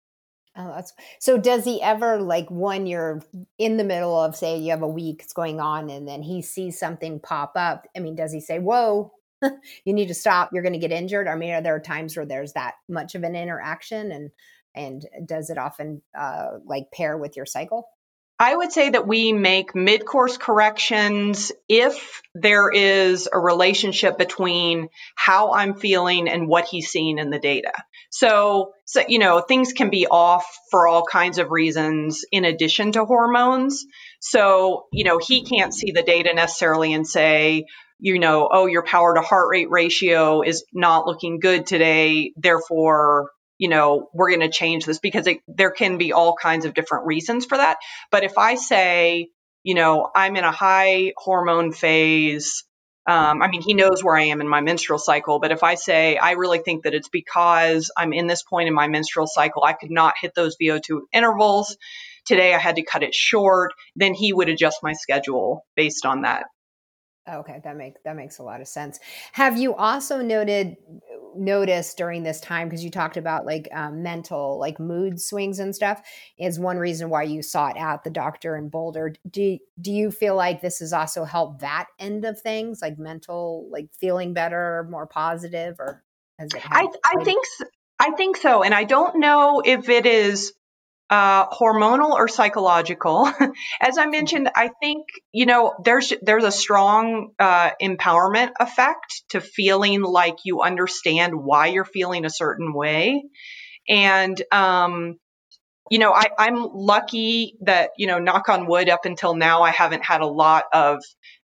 Oh, 0.55 0.67
that's 0.75 0.93
so. 1.19 1.37
Does 1.37 1.63
he 1.63 1.81
ever 1.81 2.21
like 2.21 2.47
when 2.49 2.85
you're 2.85 3.21
in 3.57 3.77
the 3.77 3.83
middle 3.83 4.19
of 4.19 4.35
say 4.35 4.57
you 4.57 4.71
have 4.71 4.81
a 4.81 4.87
week 4.87 5.21
it's 5.23 5.33
going 5.33 5.59
on 5.59 5.89
and 5.89 6.07
then 6.07 6.21
he 6.21 6.41
sees 6.41 6.77
something 6.77 7.19
pop 7.19 7.53
up? 7.55 7.87
I 7.95 7.99
mean, 7.99 8.15
does 8.15 8.33
he 8.33 8.41
say, 8.41 8.59
"Whoa, 8.59 9.13
you 9.41 9.93
need 9.93 10.09
to 10.09 10.13
stop. 10.13 10.49
You're 10.51 10.61
going 10.61 10.73
to 10.73 10.79
get 10.79 10.91
injured"? 10.91 11.29
I 11.29 11.35
mean, 11.35 11.51
are 11.51 11.61
there 11.61 11.79
times 11.79 12.17
where 12.17 12.25
there's 12.25 12.53
that 12.53 12.75
much 12.89 13.15
of 13.15 13.23
an 13.23 13.35
interaction 13.35 14.11
and 14.11 14.29
and 14.75 15.05
does 15.25 15.49
it 15.49 15.57
often 15.57 16.01
uh, 16.17 16.57
like 16.65 16.91
pair 16.93 17.17
with 17.17 17.37
your 17.37 17.45
cycle? 17.45 17.87
I 18.41 18.55
would 18.55 18.71
say 18.71 18.89
that 18.89 19.07
we 19.07 19.33
make 19.33 19.75
mid 19.75 20.03
course 20.03 20.35
corrections 20.35 21.51
if 21.69 22.23
there 22.33 22.71
is 22.71 23.29
a 23.31 23.37
relationship 23.39 24.17
between 24.17 24.89
how 25.15 25.53
I'm 25.53 25.75
feeling 25.75 26.27
and 26.27 26.47
what 26.47 26.65
he's 26.65 26.89
seeing 26.89 27.19
in 27.19 27.29
the 27.29 27.37
data. 27.37 27.71
So, 28.09 28.73
so, 28.85 29.03
you 29.07 29.19
know, 29.19 29.41
things 29.41 29.73
can 29.73 29.91
be 29.91 30.07
off 30.07 30.47
for 30.71 30.87
all 30.87 31.05
kinds 31.05 31.37
of 31.37 31.51
reasons 31.51 32.25
in 32.31 32.43
addition 32.43 32.93
to 32.93 33.05
hormones. 33.05 33.85
So, 34.21 34.87
you 34.91 35.03
know, 35.03 35.19
he 35.19 35.43
can't 35.43 35.71
see 35.71 35.91
the 35.91 36.01
data 36.01 36.33
necessarily 36.33 36.95
and 36.95 37.05
say, 37.07 37.65
you 37.99 38.17
know, 38.17 38.49
oh, 38.51 38.65
your 38.65 38.83
power 38.83 39.13
to 39.13 39.21
heart 39.21 39.49
rate 39.51 39.69
ratio 39.69 40.41
is 40.41 40.65
not 40.73 41.05
looking 41.05 41.39
good 41.39 41.67
today. 41.67 42.33
Therefore, 42.35 43.29
you 43.61 43.69
know, 43.69 44.09
we're 44.11 44.29
going 44.29 44.41
to 44.41 44.49
change 44.49 44.85
this 44.85 44.97
because 44.97 45.27
it, 45.27 45.37
there 45.47 45.69
can 45.69 45.99
be 45.99 46.13
all 46.13 46.33
kinds 46.35 46.65
of 46.65 46.73
different 46.73 47.05
reasons 47.05 47.45
for 47.45 47.59
that. 47.59 47.77
But 48.09 48.23
if 48.23 48.39
I 48.39 48.55
say, 48.55 49.29
you 49.61 49.75
know, 49.75 50.09
I'm 50.15 50.35
in 50.35 50.43
a 50.43 50.51
high 50.51 51.13
hormone 51.15 51.71
phase, 51.71 52.63
um, 53.05 53.43
I 53.43 53.49
mean, 53.49 53.61
he 53.61 53.75
knows 53.75 54.03
where 54.03 54.17
I 54.17 54.23
am 54.23 54.41
in 54.41 54.47
my 54.47 54.61
menstrual 54.61 54.97
cycle, 54.97 55.39
but 55.39 55.51
if 55.51 55.61
I 55.61 55.75
say, 55.75 56.17
I 56.17 56.31
really 56.31 56.57
think 56.57 56.85
that 56.85 56.95
it's 56.95 57.09
because 57.09 57.91
I'm 57.95 58.13
in 58.13 58.25
this 58.25 58.41
point 58.41 58.67
in 58.67 58.73
my 58.73 58.87
menstrual 58.87 59.27
cycle, 59.27 59.63
I 59.63 59.73
could 59.73 59.91
not 59.91 60.15
hit 60.19 60.33
those 60.33 60.57
VO2 60.59 61.01
intervals. 61.13 61.77
Today 62.25 62.55
I 62.55 62.57
had 62.57 62.77
to 62.77 62.81
cut 62.81 63.03
it 63.03 63.13
short, 63.13 63.73
then 63.95 64.15
he 64.15 64.33
would 64.33 64.49
adjust 64.49 64.79
my 64.81 64.93
schedule 64.93 65.67
based 65.75 66.07
on 66.07 66.23
that. 66.23 66.45
Okay, 67.31 67.61
that 67.63 67.77
makes 67.77 68.01
that 68.05 68.15
makes 68.15 68.39
a 68.39 68.43
lot 68.43 68.61
of 68.61 68.67
sense. 68.67 68.99
Have 69.33 69.55
you 69.55 69.75
also 69.75 70.23
noted 70.23 70.77
noticed 71.35 71.97
during 71.97 72.23
this 72.23 72.39
time 72.41 72.67
because 72.67 72.83
you 72.83 72.89
talked 72.89 73.17
about 73.17 73.45
like 73.45 73.67
um, 73.73 74.03
mental 74.03 74.59
like 74.59 74.79
mood 74.79 75.19
swings 75.19 75.59
and 75.59 75.75
stuff 75.75 76.01
is 76.37 76.59
one 76.59 76.77
reason 76.77 77.09
why 77.09 77.23
you 77.23 77.41
sought 77.41 77.77
out 77.77 78.03
the 78.03 78.09
doctor 78.09 78.55
in 78.55 78.69
Boulder. 78.69 79.13
Do 79.29 79.57
do 79.79 79.91
you 79.91 80.11
feel 80.11 80.35
like 80.35 80.61
this 80.61 80.79
has 80.79 80.93
also 80.93 81.23
helped 81.23 81.61
that 81.61 81.87
end 81.99 82.25
of 82.25 82.39
things, 82.41 82.81
like 82.81 82.97
mental, 82.97 83.67
like 83.71 83.87
feeling 83.99 84.33
better, 84.33 84.87
more 84.89 85.07
positive, 85.07 85.79
or 85.79 86.03
has 86.39 86.49
it? 86.53 86.61
I 86.65 86.87
I 87.05 87.23
think 87.23 87.45
I 87.99 88.11
think 88.11 88.37
so, 88.37 88.63
and 88.63 88.73
I 88.73 88.83
don't 88.83 89.19
know 89.19 89.61
if 89.63 89.89
it 89.89 90.05
is 90.05 90.53
uh, 91.11 91.49
hormonal 91.49 92.13
or 92.13 92.29
psychological. 92.29 93.29
As 93.81 93.97
I 93.97 94.05
mentioned, 94.05 94.49
I 94.55 94.69
think 94.81 95.07
you 95.33 95.45
know 95.45 95.75
there's 95.83 96.13
there's 96.21 96.45
a 96.45 96.51
strong 96.51 97.33
uh, 97.37 97.71
empowerment 97.81 98.51
effect 98.59 99.23
to 99.29 99.41
feeling 99.41 100.01
like 100.01 100.37
you 100.45 100.61
understand 100.61 101.35
why 101.35 101.67
you're 101.67 101.83
feeling 101.85 102.23
a 102.23 102.29
certain 102.29 102.73
way, 102.73 103.23
and 103.89 104.41
um, 104.53 105.17
you 105.89 105.99
know 105.99 106.13
I, 106.13 106.27
I'm 106.39 106.65
lucky 106.73 107.57
that 107.63 107.89
you 107.97 108.07
know 108.07 108.19
knock 108.19 108.47
on 108.47 108.65
wood 108.65 108.87
up 108.87 109.03
until 109.03 109.35
now 109.35 109.63
I 109.63 109.71
haven't 109.71 110.05
had 110.05 110.21
a 110.21 110.27
lot 110.27 110.63
of 110.71 111.03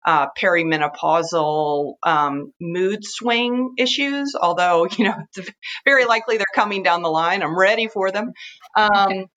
uh, 0.05 0.27
perimenopausal 0.37 1.93
um, 2.03 2.51
mood 2.59 3.05
swing 3.05 3.73
issues, 3.77 4.35
although, 4.35 4.85
you 4.97 5.05
know, 5.05 5.15
it's 5.37 5.49
very 5.85 6.03
likely 6.03 6.35
they're 6.35 6.45
coming 6.53 6.83
down 6.83 7.01
the 7.01 7.09
line. 7.09 7.41
I'm 7.41 7.57
ready 7.57 7.87
for 7.87 8.11
them. 8.11 8.33
Um, 8.75 9.27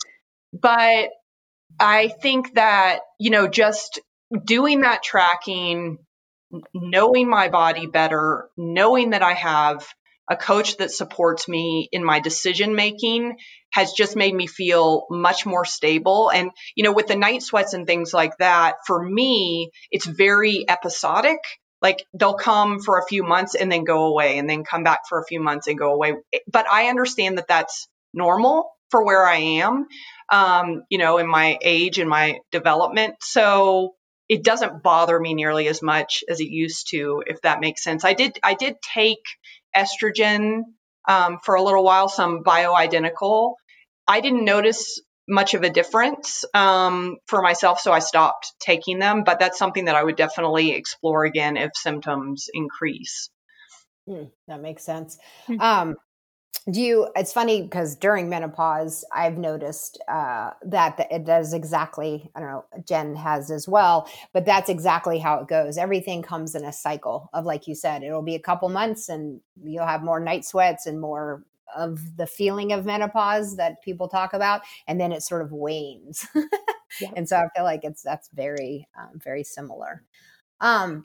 but 0.53 1.11
I 1.79 2.09
think 2.09 2.55
that, 2.55 3.01
you 3.19 3.31
know, 3.31 3.49
just 3.49 4.01
doing 4.45 4.81
that 4.81 5.03
tracking, 5.03 5.99
knowing 6.75 7.29
my 7.29 7.49
body 7.49 7.87
better, 7.87 8.49
knowing 8.57 9.11
that 9.11 9.23
I 9.23 9.35
have 9.35 9.87
a 10.29 10.37
coach 10.37 10.79
that 10.79 10.91
supports 10.91 11.47
me 11.49 11.89
in 11.93 12.03
my 12.03 12.19
decision 12.21 12.75
making 12.75 13.37
has 13.71 13.93
just 13.93 14.17
made 14.17 14.35
me 14.35 14.47
feel 14.47 15.07
much 15.11 15.47
more 15.47 15.65
stable. 15.65 16.31
And, 16.31 16.51
you 16.75 16.83
know, 16.83 16.93
with 16.93 17.07
the 17.07 17.17
night 17.17 17.43
sweats 17.43 17.75
and 17.75 17.87
things 17.87 18.13
like 18.13 18.37
that, 18.39 18.77
for 18.87 19.01
me, 19.01 19.71
it's 19.91 20.07
very 20.07 20.65
episodic. 20.69 21.39
Like 21.83 22.05
they'll 22.19 22.35
come 22.35 22.81
for 22.81 22.99
a 22.99 23.07
few 23.07 23.23
months 23.23 23.55
and 23.55 23.71
then 23.71 23.85
go 23.85 24.07
away 24.07 24.39
and 24.39 24.49
then 24.49 24.65
come 24.65 24.83
back 24.83 25.01
for 25.09 25.21
a 25.21 25.27
few 25.27 25.41
months 25.41 25.69
and 25.69 25.79
go 25.79 25.93
away. 25.93 26.15
But 26.51 26.67
I 26.71 26.89
understand 26.89 27.39
that 27.39 27.49
that's 27.49 27.87
normal 28.15 28.71
for 28.91 29.05
where 29.05 29.27
I 29.27 29.37
am 29.37 29.87
um, 30.31 30.83
you 30.89 30.99
know, 30.99 31.19
in 31.19 31.27
my 31.27 31.59
age 31.63 31.99
and 31.99 32.09
my 32.09 32.41
development. 32.51 33.17
So 33.21 33.95
it 34.29 34.43
doesn't 34.43 34.83
bother 34.83 35.19
me 35.19 35.35
nearly 35.35 35.69
as 35.69 35.83
much 35.83 36.25
as 36.29 36.41
it 36.41 36.49
used 36.49 36.89
to, 36.91 37.23
if 37.27 37.41
that 37.43 37.61
makes 37.61 37.83
sense. 37.83 38.05
I 38.05 38.15
did 38.15 38.39
I 38.43 38.55
did 38.55 38.77
take 38.83 39.23
estrogen 39.77 40.63
um, 41.09 41.39
for 41.45 41.55
a 41.55 41.63
little 41.63 41.85
while, 41.85 42.09
some 42.09 42.43
bioidentical. 42.43 43.55
I 44.09 44.21
didn't 44.21 44.45
notice 44.45 45.01
much 45.29 45.55
of 45.55 45.63
a 45.63 45.71
difference 45.71 46.45
um, 46.55 47.17
for 47.27 47.43
myself, 47.43 47.81
so 47.81 47.93
I 47.93 47.99
stopped 48.01 48.53
taking 48.61 48.99
them. 48.99 49.23
But 49.25 49.39
that's 49.39 49.59
something 49.59 49.85
that 49.85 49.95
I 49.95 50.03
would 50.03 50.17
definitely 50.17 50.73
explore 50.73 51.25
again 51.25 51.57
if 51.57 51.71
symptoms 51.75 52.47
increase. 52.53 53.31
Mm, 54.09 54.31
that 54.49 54.61
makes 54.61 54.85
sense. 54.85 55.19
Mm-hmm. 55.49 55.61
Um, 55.61 55.97
do 56.71 56.81
you 56.81 57.09
it's 57.15 57.33
funny 57.33 57.63
because 57.63 57.95
during 57.97 58.29
menopause 58.29 59.05
i've 59.13 59.39
noticed 59.39 59.99
uh, 60.09 60.51
that 60.65 61.07
it 61.11 61.25
does 61.25 61.53
exactly 61.53 62.29
i 62.35 62.41
don't 62.41 62.49
know 62.51 62.65
jen 62.87 63.15
has 63.15 63.51
as 63.51 63.69
well 63.69 64.09
but 64.33 64.45
that's 64.45 64.69
exactly 64.69 65.19
how 65.19 65.39
it 65.39 65.49
goes. 65.49 65.79
Everything 65.79 66.23
comes 66.23 66.55
in 66.55 66.65
a 66.65 66.73
cycle 66.73 67.31
of 67.33 67.45
like 67.45 67.67
you 67.67 67.75
said 67.75 68.03
it'll 68.03 68.23
be 68.23 68.35
a 68.35 68.41
couple 68.41 68.69
months 68.69 69.09
and 69.09 69.41
you'll 69.63 69.87
have 69.87 70.03
more 70.03 70.21
night 70.21 70.45
sweats 70.45 70.87
and 70.87 71.01
more 71.01 71.45
of 71.77 72.17
the 72.17 72.27
feeling 72.27 72.73
of 72.73 72.85
menopause 72.85 73.57
that 73.57 73.83
people 73.83 74.09
talk 74.09 74.33
about 74.35 74.63
and 74.87 75.01
then 75.01 75.13
it 75.13 75.23
sort 75.23 75.43
of 75.43 75.53
wanes. 75.53 76.27
And 77.17 77.29
so 77.29 77.37
i 77.37 77.49
feel 77.55 77.65
like 77.65 77.81
it's 77.85 78.03
that's 78.03 78.31
very 78.33 78.89
um, 78.99 79.21
very 79.23 79.45
similar. 79.45 80.03
Um 80.61 81.05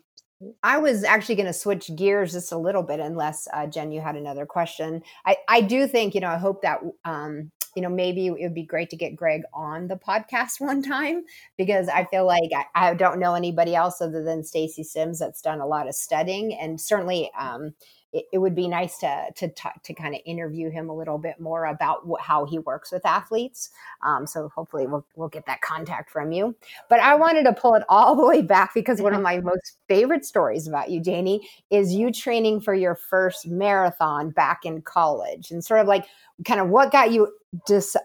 I 0.64 0.78
was 0.78 1.04
actually 1.04 1.36
going 1.36 1.48
to 1.48 1.54
switch 1.54 1.90
gears 1.96 2.34
just 2.34 2.52
a 2.52 2.58
little 2.58 2.84
bit, 2.84 3.00
unless 3.00 3.48
uh, 3.54 3.68
Jen, 3.68 3.92
you 3.92 4.02
had 4.02 4.16
another 4.16 4.46
question. 4.46 5.04
I, 5.26 5.38
I 5.48 5.62
do 5.62 5.88
think, 5.88 6.16
you 6.16 6.22
know, 6.22 6.30
I 6.30 6.38
hope 6.38 6.62
that, 6.64 6.80
um, 7.06 7.52
you 7.76 7.82
know, 7.82 7.90
maybe 7.90 8.28
it 8.28 8.32
would 8.40 8.54
be 8.54 8.66
great 8.66 8.90
to 8.90 8.96
get 8.98 9.16
Greg 9.16 9.42
on 9.54 9.88
the 9.88 9.96
podcast 9.98 10.54
one 10.60 10.82
time 10.82 11.24
because 11.58 11.88
I 11.90 12.06
feel 12.06 12.26
like 12.26 12.50
I, 12.56 12.66
I 12.90 12.94
don't 12.96 13.20
know 13.20 13.36
anybody 13.36 13.76
else 13.76 14.02
other 14.02 14.24
than 14.24 14.44
Stacy 14.44 14.84
Sims 14.84 15.20
that's 15.20 15.42
done 15.42 15.60
a 15.62 15.68
lot 15.68 15.88
of 15.88 15.96
studying, 15.96 16.54
and 16.54 16.80
certainly, 16.82 17.32
um, 17.38 17.74
it, 18.14 18.26
it 18.34 18.38
would 18.38 18.56
be 18.56 18.68
nice 18.68 18.98
to 19.00 19.26
to 19.36 19.48
talk, 19.50 19.82
to 19.84 19.94
kind 19.94 20.14
of 20.16 20.22
interview 20.26 20.70
him 20.70 20.90
a 20.90 20.96
little 20.96 21.18
bit 21.18 21.40
more 21.40 21.66
about 21.66 22.06
what, 22.06 22.22
how 22.22 22.46
he 22.46 22.60
works 22.60 22.92
with 22.92 23.06
athletes. 23.06 23.70
Um, 24.06 24.28
so 24.28 24.50
hopefully 24.50 24.88
we'll 24.88 25.06
we'll 25.16 25.30
get 25.30 25.46
that 25.46 25.62
contact 25.62 26.12
from 26.12 26.32
you. 26.32 26.56
But 26.90 27.00
I 27.00 27.16
wanted 27.16 27.44
to 27.44 27.54
pull 27.54 27.76
it 27.76 27.84
all 27.90 28.16
the 28.22 28.26
way 28.26 28.42
back 28.42 28.74
because 28.74 29.02
one 29.02 29.14
of 29.14 29.22
my 29.22 29.40
most 29.40 29.78
favorite 29.88 30.26
stories 30.26 30.68
about 30.68 30.90
you, 30.90 31.02
Janie, 31.02 31.48
is 31.70 31.94
you 31.94 32.12
training 32.12 32.62
for 32.62 32.74
your 32.74 32.96
first 32.96 33.48
marathon 33.48 34.32
back 34.32 34.66
in 34.66 34.82
college, 34.82 35.52
and 35.52 35.64
sort 35.64 35.80
of 35.80 35.88
like 35.88 36.06
kind 36.46 36.60
of 36.60 36.70
what 36.70 36.92
got 36.92 37.12
you 37.12 37.32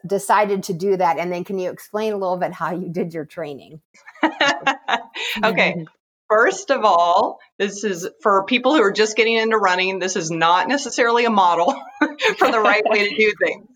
decided 0.06 0.62
to 0.64 0.72
do 0.72 0.96
that, 0.96 1.18
and 1.18 1.32
then 1.32 1.44
can 1.44 1.58
you 1.58 1.70
explain 1.70 2.12
a 2.12 2.16
little 2.16 2.36
bit 2.36 2.52
how 2.52 2.72
you 2.72 2.88
did 2.88 3.14
your 3.14 3.24
training? 3.24 3.80
okay. 5.44 5.84
First 6.28 6.70
of 6.70 6.84
all, 6.84 7.38
this 7.58 7.84
is 7.84 8.08
for 8.22 8.44
people 8.44 8.74
who 8.74 8.82
are 8.82 8.92
just 8.92 9.16
getting 9.16 9.36
into 9.36 9.56
running. 9.56 9.98
This 9.98 10.16
is 10.16 10.30
not 10.30 10.68
necessarily 10.68 11.24
a 11.24 11.30
model 11.30 11.72
for 12.38 12.50
the 12.50 12.60
right 12.60 12.82
way 12.84 13.08
to 13.08 13.16
do 13.16 13.32
things. 13.42 13.66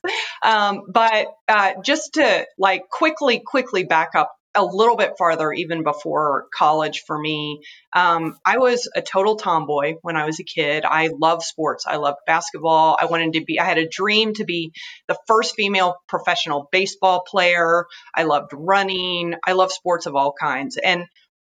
Um, 0.43 0.83
but 0.93 1.29
uh, 1.49 1.75
just 1.85 2.15
to 2.15 2.47
like 2.59 2.89
quickly, 2.91 3.41
quickly 3.45 3.85
back 3.85 4.11
up 4.17 4.33
a 4.55 4.65
little 4.65 4.97
bit 4.97 5.13
farther 5.17 5.53
even 5.53 5.85
before 5.85 6.47
college 6.57 7.05
for 7.07 7.19
me. 7.19 7.61
Um, 7.95 8.37
I 8.45 8.59
was 8.59 8.89
a 8.95 9.03
total 9.03 9.37
tomboy 9.37 9.95
when 10.03 10.17
I 10.17 10.27
was 10.27 10.41
a 10.41 10.45
kid. 10.45 10.85
I 10.85 11.11
loved 11.17 11.43
sports. 11.43 11.85
I 11.87 11.97
loved 11.97 12.19
basketball. 12.27 12.97
I 13.01 13.07
wanted 13.07 13.35
to 13.35 13.45
be, 13.45 13.61
I 13.61 13.65
had 13.65 13.79
a 13.79 13.89
dream 13.89 14.35
to 14.35 14.45
be 14.45 14.73
the 15.07 15.17
first 15.27 15.55
female 15.55 15.97
professional 16.09 16.69
baseball 16.73 17.23
player. 17.27 17.87
I 18.15 18.25
loved 18.25 18.51
running. 18.53 19.35
I 19.47 19.53
love 19.53 19.71
sports 19.71 20.07
of 20.07 20.17
all 20.17 20.33
kinds. 20.33 20.77
And 20.77 21.05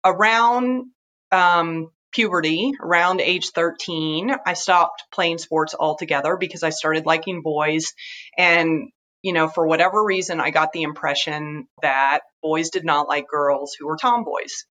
around 0.05 0.87
um, 1.33 1.91
puberty, 2.13 2.73
around 2.81 3.21
age 3.21 3.51
13, 3.51 4.35
I 4.47 4.55
stopped 4.55 5.05
playing 5.13 5.39
sports 5.39 5.75
altogether 5.79 6.37
because 6.37 6.63
I 6.63 6.71
started 6.71 7.07
liking 7.07 7.43
boys. 7.43 7.93
And 8.37 8.91
you 9.23 9.33
know, 9.33 9.49
for 9.49 9.67
whatever 9.67 10.05
reason, 10.05 10.41
I 10.41 10.51
got 10.51 10.73
the 10.73 10.83
impression 10.83 11.67
that 11.83 12.21
boys 12.43 12.71
did 12.71 12.85
not 12.85 13.09
like 13.09 13.27
girls 13.27 13.75
who 13.79 13.87
were 13.87 13.97
tomboys. 13.97 14.65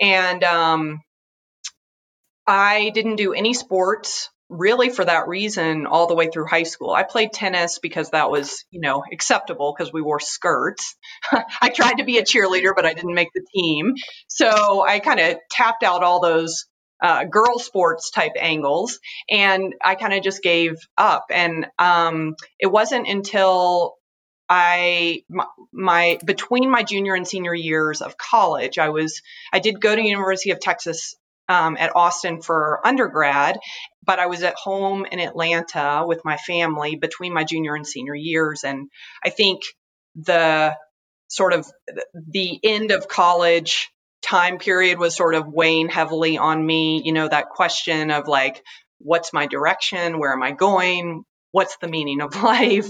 And 0.00 0.42
um, 0.42 1.00
I 2.46 2.90
didn't 2.90 3.16
do 3.16 3.34
any 3.34 3.54
sports 3.54 4.30
really 4.48 4.88
for 4.88 5.04
that 5.04 5.28
reason 5.28 5.86
all 5.86 6.06
the 6.06 6.14
way 6.14 6.30
through 6.30 6.46
high 6.46 6.62
school. 6.62 6.90
I 6.90 7.02
played 7.02 7.32
tennis 7.32 7.78
because 7.78 8.10
that 8.10 8.30
was, 8.30 8.64
you 8.70 8.80
know, 8.80 9.02
acceptable 9.12 9.74
because 9.76 9.92
we 9.92 10.02
wore 10.02 10.20
skirts. 10.20 10.96
I 11.60 11.68
tried 11.68 11.98
to 11.98 12.04
be 12.04 12.18
a 12.18 12.24
cheerleader, 12.24 12.72
but 12.74 12.86
I 12.86 12.94
didn't 12.94 13.14
make 13.14 13.28
the 13.34 13.44
team. 13.54 13.94
So 14.26 14.84
I 14.86 15.00
kind 15.00 15.20
of 15.20 15.36
tapped 15.50 15.82
out 15.82 16.02
all 16.02 16.20
those 16.20 16.66
uh, 17.00 17.24
girl 17.24 17.58
sports 17.58 18.10
type 18.10 18.32
angles, 18.38 18.98
and 19.30 19.74
I 19.84 19.94
kind 19.94 20.14
of 20.14 20.22
just 20.22 20.42
gave 20.42 20.76
up. 20.96 21.26
And 21.30 21.66
um, 21.78 22.34
it 22.58 22.66
wasn't 22.66 23.06
until 23.06 23.94
I 24.48 25.22
my, 25.28 25.44
my, 25.72 26.18
between 26.24 26.70
my 26.70 26.82
junior 26.82 27.14
and 27.14 27.28
senior 27.28 27.54
years 27.54 28.00
of 28.00 28.16
college, 28.16 28.78
I 28.78 28.88
was 28.88 29.20
I 29.52 29.58
did 29.58 29.80
go 29.80 29.94
to 29.94 30.02
University 30.02 30.50
of 30.50 30.60
Texas 30.60 31.14
um, 31.48 31.76
at 31.78 31.96
Austin 31.96 32.42
for 32.42 32.80
undergrad, 32.84 33.58
but 34.04 34.18
I 34.18 34.26
was 34.26 34.42
at 34.42 34.54
home 34.54 35.06
in 35.10 35.20
Atlanta 35.20 36.04
with 36.06 36.24
my 36.24 36.36
family 36.36 36.96
between 36.96 37.32
my 37.32 37.44
junior 37.44 37.74
and 37.74 37.86
senior 37.86 38.14
years, 38.14 38.64
and 38.64 38.88
I 39.24 39.30
think 39.30 39.62
the 40.14 40.76
sort 41.28 41.52
of 41.52 41.66
the 42.14 42.58
end 42.62 42.90
of 42.90 43.08
college 43.08 43.90
time 44.22 44.58
period 44.58 44.98
was 44.98 45.14
sort 45.14 45.34
of 45.34 45.46
weighing 45.46 45.88
heavily 45.88 46.38
on 46.38 46.64
me. 46.64 47.02
You 47.04 47.12
know, 47.12 47.28
that 47.28 47.50
question 47.50 48.10
of 48.10 48.26
like, 48.26 48.62
what's 48.98 49.32
my 49.32 49.46
direction? 49.46 50.18
Where 50.18 50.32
am 50.32 50.42
I 50.42 50.52
going? 50.52 51.24
What's 51.52 51.76
the 51.78 51.88
meaning 51.88 52.20
of 52.20 52.34
life? 52.42 52.88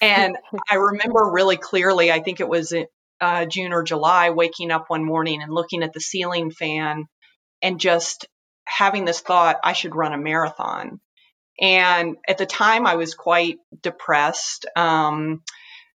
And 0.00 0.36
I 0.70 0.76
remember 0.76 1.30
really 1.32 1.56
clearly, 1.56 2.10
I 2.10 2.20
think 2.20 2.40
it 2.40 2.48
was 2.48 2.74
uh, 3.20 3.46
June 3.46 3.72
or 3.72 3.82
July, 3.82 4.30
waking 4.30 4.70
up 4.70 4.86
one 4.88 5.04
morning 5.04 5.42
and 5.42 5.52
looking 5.52 5.82
at 5.82 5.92
the 5.92 6.00
ceiling 6.00 6.50
fan 6.50 7.04
and 7.62 7.80
just 7.80 8.26
having 8.66 9.04
this 9.04 9.20
thought, 9.20 9.58
I 9.62 9.72
should 9.72 9.94
run 9.94 10.12
a 10.12 10.18
marathon. 10.18 11.00
And 11.60 12.16
at 12.26 12.38
the 12.38 12.46
time, 12.46 12.86
I 12.86 12.96
was 12.96 13.14
quite 13.14 13.58
depressed. 13.82 14.66
Um, 14.76 15.42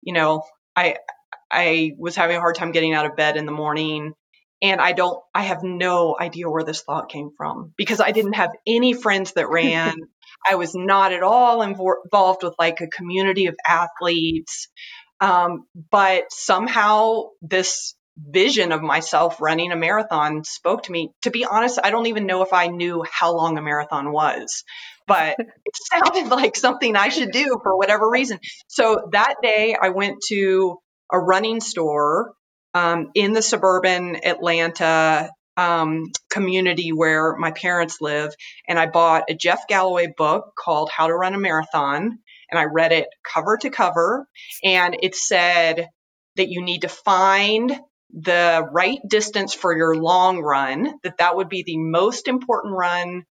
you 0.02 0.12
know, 0.12 0.42
I 0.74 0.96
I 1.50 1.92
was 1.98 2.16
having 2.16 2.36
a 2.36 2.40
hard 2.40 2.56
time 2.56 2.72
getting 2.72 2.94
out 2.94 3.06
of 3.06 3.16
bed 3.16 3.36
in 3.36 3.46
the 3.46 3.52
morning 3.52 4.14
and 4.64 4.80
I 4.80 4.92
don't, 4.92 5.22
I 5.34 5.42
have 5.42 5.62
no 5.62 6.16
idea 6.18 6.48
where 6.48 6.64
this 6.64 6.80
thought 6.80 7.10
came 7.10 7.30
from 7.36 7.74
because 7.76 8.00
I 8.00 8.12
didn't 8.12 8.32
have 8.32 8.50
any 8.66 8.94
friends 8.94 9.32
that 9.32 9.50
ran. 9.50 9.94
I 10.48 10.54
was 10.54 10.74
not 10.74 11.12
at 11.12 11.22
all 11.22 11.60
involved 11.60 12.42
with 12.42 12.54
like 12.58 12.80
a 12.80 12.86
community 12.86 13.46
of 13.46 13.56
athletes. 13.66 14.68
Um, 15.20 15.66
but 15.90 16.24
somehow 16.30 17.24
this 17.42 17.94
vision 18.16 18.72
of 18.72 18.82
myself 18.82 19.40
running 19.40 19.72
a 19.72 19.76
marathon 19.76 20.44
spoke 20.44 20.84
to 20.84 20.92
me. 20.92 21.10
To 21.22 21.30
be 21.30 21.44
honest, 21.44 21.78
I 21.82 21.90
don't 21.90 22.06
even 22.06 22.26
know 22.26 22.42
if 22.42 22.52
I 22.52 22.68
knew 22.68 23.04
how 23.10 23.34
long 23.34 23.58
a 23.58 23.62
marathon 23.62 24.12
was, 24.12 24.64
but 25.06 25.36
it 25.38 25.76
sounded 25.76 26.28
like 26.28 26.56
something 26.56 26.96
I 26.96 27.08
should 27.08 27.32
do 27.32 27.58
for 27.62 27.76
whatever 27.76 28.08
reason. 28.08 28.38
So 28.68 29.08
that 29.12 29.36
day 29.42 29.76
I 29.80 29.90
went 29.90 30.18
to 30.28 30.78
a 31.12 31.18
running 31.18 31.60
store 31.60 32.32
um, 32.72 33.10
in 33.14 33.32
the 33.32 33.42
suburban 33.42 34.24
Atlanta 34.24 35.30
um, 35.56 36.06
community 36.30 36.92
where 36.92 37.36
my 37.36 37.52
parents 37.52 38.00
live. 38.00 38.34
And 38.68 38.78
I 38.78 38.86
bought 38.86 39.24
a 39.30 39.34
Jeff 39.34 39.66
Galloway 39.68 40.12
book 40.16 40.52
called 40.58 40.90
How 40.90 41.06
to 41.06 41.14
Run 41.14 41.34
a 41.34 41.38
Marathon. 41.38 42.18
And 42.50 42.58
I 42.58 42.64
read 42.64 42.92
it 42.92 43.06
cover 43.22 43.56
to 43.58 43.70
cover. 43.70 44.26
And 44.62 44.96
it 45.02 45.14
said 45.14 45.88
that 46.36 46.48
you 46.48 46.62
need 46.62 46.82
to 46.82 46.88
find 46.88 47.78
the 48.14 48.66
right 48.70 49.00
distance 49.08 49.54
for 49.54 49.76
your 49.76 49.96
long 49.96 50.40
run, 50.40 50.94
that 51.02 51.18
that 51.18 51.36
would 51.36 51.48
be 51.48 51.64
the 51.64 51.78
most 51.78 52.28
important 52.28 52.74
run 52.74 53.24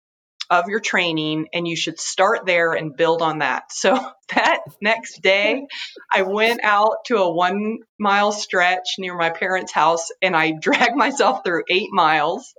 of 0.49 0.67
your 0.67 0.79
training 0.79 1.47
and 1.53 1.67
you 1.67 1.75
should 1.75 1.99
start 1.99 2.45
there 2.45 2.73
and 2.73 2.95
build 2.95 3.21
on 3.21 3.39
that. 3.39 3.71
So 3.71 3.93
that 4.35 4.59
next 4.81 5.21
day, 5.21 5.65
I 6.11 6.23
went 6.23 6.61
out 6.63 7.05
to 7.05 7.17
a 7.17 7.33
one 7.33 7.79
mile 7.99 8.31
stretch 8.31 8.95
near 8.99 9.17
my 9.17 9.29
parents' 9.29 9.71
house 9.71 10.09
and 10.21 10.35
I 10.35 10.51
dragged 10.61 10.95
myself 10.95 11.41
through 11.43 11.63
eight 11.69 11.89
miles. 11.91 12.53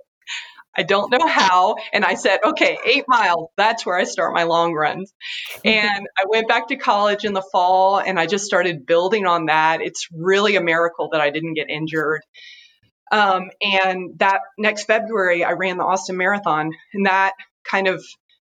I 0.77 0.83
don't 0.83 1.11
know 1.11 1.27
how. 1.27 1.75
And 1.93 2.03
I 2.03 2.15
said, 2.15 2.39
okay, 2.43 2.77
eight 2.85 3.05
miles, 3.07 3.49
that's 3.57 3.85
where 3.85 3.97
I 3.97 4.03
start 4.03 4.33
my 4.33 4.43
long 4.43 4.73
runs. 4.73 5.13
And 5.63 6.07
I 6.17 6.25
went 6.29 6.47
back 6.47 6.67
to 6.67 6.75
college 6.75 7.25
in 7.25 7.33
the 7.33 7.41
fall 7.41 7.99
and 7.99 8.19
I 8.19 8.27
just 8.27 8.45
started 8.45 8.85
building 8.85 9.25
on 9.25 9.47
that. 9.47 9.81
It's 9.81 10.07
really 10.11 10.55
a 10.55 10.61
miracle 10.61 11.09
that 11.11 11.21
I 11.21 11.31
didn't 11.31 11.55
get 11.55 11.69
injured. 11.69 12.21
Um, 13.11 13.49
and 13.61 14.17
that 14.19 14.41
next 14.57 14.85
February, 14.85 15.43
I 15.43 15.51
ran 15.53 15.77
the 15.77 15.83
Austin 15.83 16.17
Marathon, 16.17 16.71
and 16.93 17.05
that 17.05 17.33
kind 17.63 17.87
of 17.87 18.03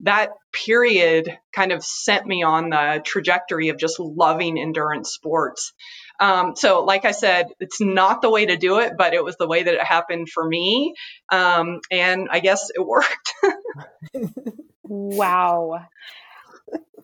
that 0.02 0.32
period 0.52 1.38
kind 1.54 1.72
of 1.72 1.84
sent 1.84 2.26
me 2.26 2.44
on 2.44 2.70
the 2.70 3.02
trajectory 3.06 3.70
of 3.70 3.78
just 3.78 4.00
loving 4.00 4.60
endurance 4.60 5.12
sports. 5.12 5.74
Um, 6.22 6.56
so, 6.56 6.84
like 6.84 7.04
I 7.04 7.12
said, 7.12 7.48
it's 7.60 7.82
not 7.82 8.22
the 8.22 8.30
way 8.30 8.46
to 8.46 8.56
do 8.56 8.80
it, 8.80 8.94
but 8.96 9.16
it 9.16 9.24
was 9.24 9.38
the 9.38 9.48
way 9.48 9.64
that 9.64 9.74
it 9.74 9.84
happened 9.84 10.30
for 10.30 10.48
me. 10.48 10.94
Um, 11.32 11.82
and 11.90 12.28
I 12.32 12.40
guess 12.40 12.70
it 12.70 12.86
worked. 12.86 13.34
wow. 14.84 15.88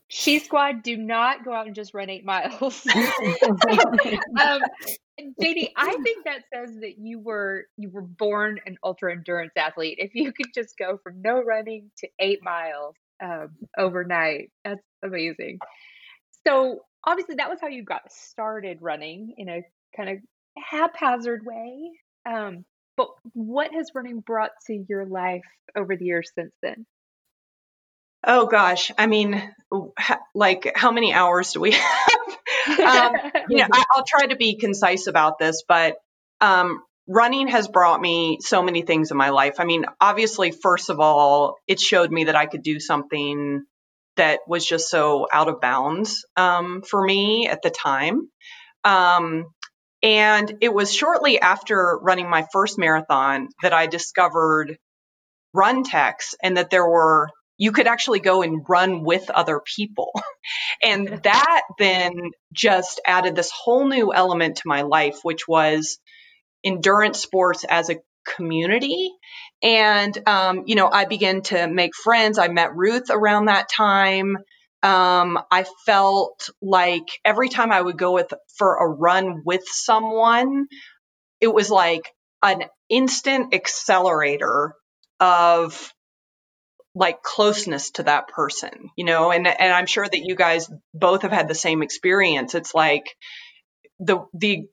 She 0.08 0.40
Squad, 0.40 0.84
do 0.84 0.96
not 0.96 1.44
go 1.44 1.52
out 1.52 1.66
and 1.66 1.76
just 1.76 1.96
run 1.96 2.10
eight 2.12 2.24
miles. 2.24 2.86
um, 2.96 4.62
JD, 5.42 5.72
I 5.76 5.98
think 6.04 6.26
that 6.26 6.44
says 6.54 6.76
that 6.82 6.94
you 7.00 7.20
were 7.20 7.66
you 7.76 7.90
were 7.90 8.04
born 8.04 8.60
an 8.66 8.78
ultra 8.84 9.12
endurance 9.12 9.54
athlete. 9.58 9.98
If 10.00 10.14
you 10.14 10.32
could 10.32 10.54
just 10.54 10.78
go 10.78 10.98
from 11.04 11.22
no 11.22 11.42
running 11.42 11.90
to 11.98 12.08
eight 12.20 12.44
miles 12.44 12.96
um, 13.22 13.50
overnight, 13.78 14.52
that's 14.64 14.80
amazing. 15.04 15.60
So 16.46 16.82
obviously, 17.08 17.36
that 17.36 17.50
was 17.50 17.60
how 17.62 17.68
you 17.68 17.84
got 17.84 18.12
started 18.12 18.80
running 18.82 19.34
in 19.38 19.50
a 19.50 19.62
kind 19.96 20.10
of 20.10 20.18
haphazard 20.70 21.42
way. 21.46 21.92
Um, 22.26 22.66
but 22.98 23.08
what 23.34 23.72
has 23.74 23.92
running 23.96 24.20
brought 24.20 24.52
to 24.68 24.86
your 24.90 25.06
life 25.06 25.46
over 25.76 25.96
the 25.96 26.06
years 26.06 26.32
since 26.36 26.54
then? 26.62 26.86
Oh 28.26 28.48
gosh, 28.48 28.92
I 28.98 29.08
mean, 29.08 29.42
like 30.36 30.72
how 30.76 30.92
many 30.92 31.14
hours 31.14 31.54
do 31.54 31.62
we 31.62 31.72
have? 32.68 32.80
um, 32.80 33.14
you 33.50 33.58
know, 33.58 33.68
I, 33.72 33.86
will 33.96 34.04
try 34.06 34.28
to 34.28 34.36
be 34.36 34.58
concise 34.58 35.08
about 35.08 35.40
this, 35.40 35.64
but 35.66 35.96
um, 36.42 36.82
running 37.08 37.48
has 37.48 37.68
brought 37.68 38.02
me 38.02 38.40
so 38.42 38.62
many 38.62 38.82
things 38.82 39.12
in 39.12 39.18
my 39.18 39.30
life. 39.30 39.60
I 39.60 39.66
mean, 39.66 39.86
obviously, 40.02 40.52
first 40.52 40.90
of 40.90 41.00
all, 41.00 41.56
it 41.68 41.80
showed 41.80 42.12
me 42.12 42.26
that 42.26 42.36
I 42.36 42.48
could 42.48 42.64
do 42.64 42.80
something 42.80 43.64
that 44.18 44.42
was 44.48 44.66
just 44.66 44.90
so 44.90 45.28
out 45.32 45.48
of 45.48 45.62
bounds 45.62 46.26
um, 46.36 46.82
for 46.82 47.04
me 47.04 47.48
at 47.48 47.62
the 47.62 47.70
time. 47.70 48.30
Um, 48.84 49.46
and 50.04 50.58
it 50.62 50.74
was 50.74 50.94
shortly 50.94 51.40
after 51.40 51.98
running 52.02 52.30
my 52.30 52.46
first 52.54 52.78
marathon 52.78 53.50
that 53.64 53.74
I 53.74 53.88
discovered 53.88 54.78
run 55.54 55.84
Runtex 55.84 56.36
and 56.44 56.58
that 56.58 56.70
there 56.70 56.88
were 56.88 57.30
you 57.58 57.72
could 57.72 57.88
actually 57.88 58.20
go 58.20 58.44
and 58.44 58.64
run 58.70 59.04
with 59.04 59.32
other 59.32 59.60
people. 59.76 60.12
and 60.84 61.08
that 61.24 61.62
then 61.80 62.14
just 62.54 63.02
added 63.06 63.36
this 63.36 63.52
whole 63.52 63.88
new 63.88 64.14
element 64.14 64.58
to 64.58 64.64
my 64.68 64.84
life, 64.84 65.20
which 65.24 65.48
was 65.48 65.98
endurance 66.64 67.20
sports 67.20 67.66
as 67.68 67.90
a 67.90 67.98
community. 68.36 69.10
And, 69.64 70.18
um, 70.28 70.64
you 70.68 70.76
know, 70.76 70.90
I 70.92 71.06
began 71.06 71.42
to 71.44 71.68
make 71.68 71.96
friends. 71.96 72.38
I 72.38 72.48
met 72.48 72.76
Ruth 72.76 73.10
around 73.10 73.46
that 73.46 73.70
time. 73.70 74.38
Um, 74.84 75.40
I 75.52 75.66
felt 75.86 76.50
like 76.62 77.06
every 77.26 77.50
time 77.50 77.72
I 77.72 77.82
would 77.82 77.98
go 77.98 78.14
with 78.14 78.32
for 78.58 78.76
a 78.76 78.88
run 78.88 79.42
with 79.44 79.64
someone, 79.66 80.68
it 81.42 81.54
was 81.54 81.70
like 81.70 82.14
an 82.44 82.64
instant 82.90 83.54
accelerator 83.54 84.74
of 85.20 85.92
like 86.94 87.22
closeness 87.22 87.92
to 87.92 88.04
that 88.04 88.28
person, 88.28 88.90
you 88.96 89.06
know, 89.06 89.32
and 89.32 89.48
and 89.48 89.74
I'm 89.74 89.86
sure 89.86 90.08
that 90.08 90.20
you 90.20 90.36
guys 90.36 90.70
both 90.94 91.24
have 91.24 91.32
had 91.32 91.48
the 91.48 91.56
same 91.56 91.84
experience. 91.84 92.56
It's 92.56 92.74
like 92.74 93.16
the 94.00 94.26
the 94.34 94.68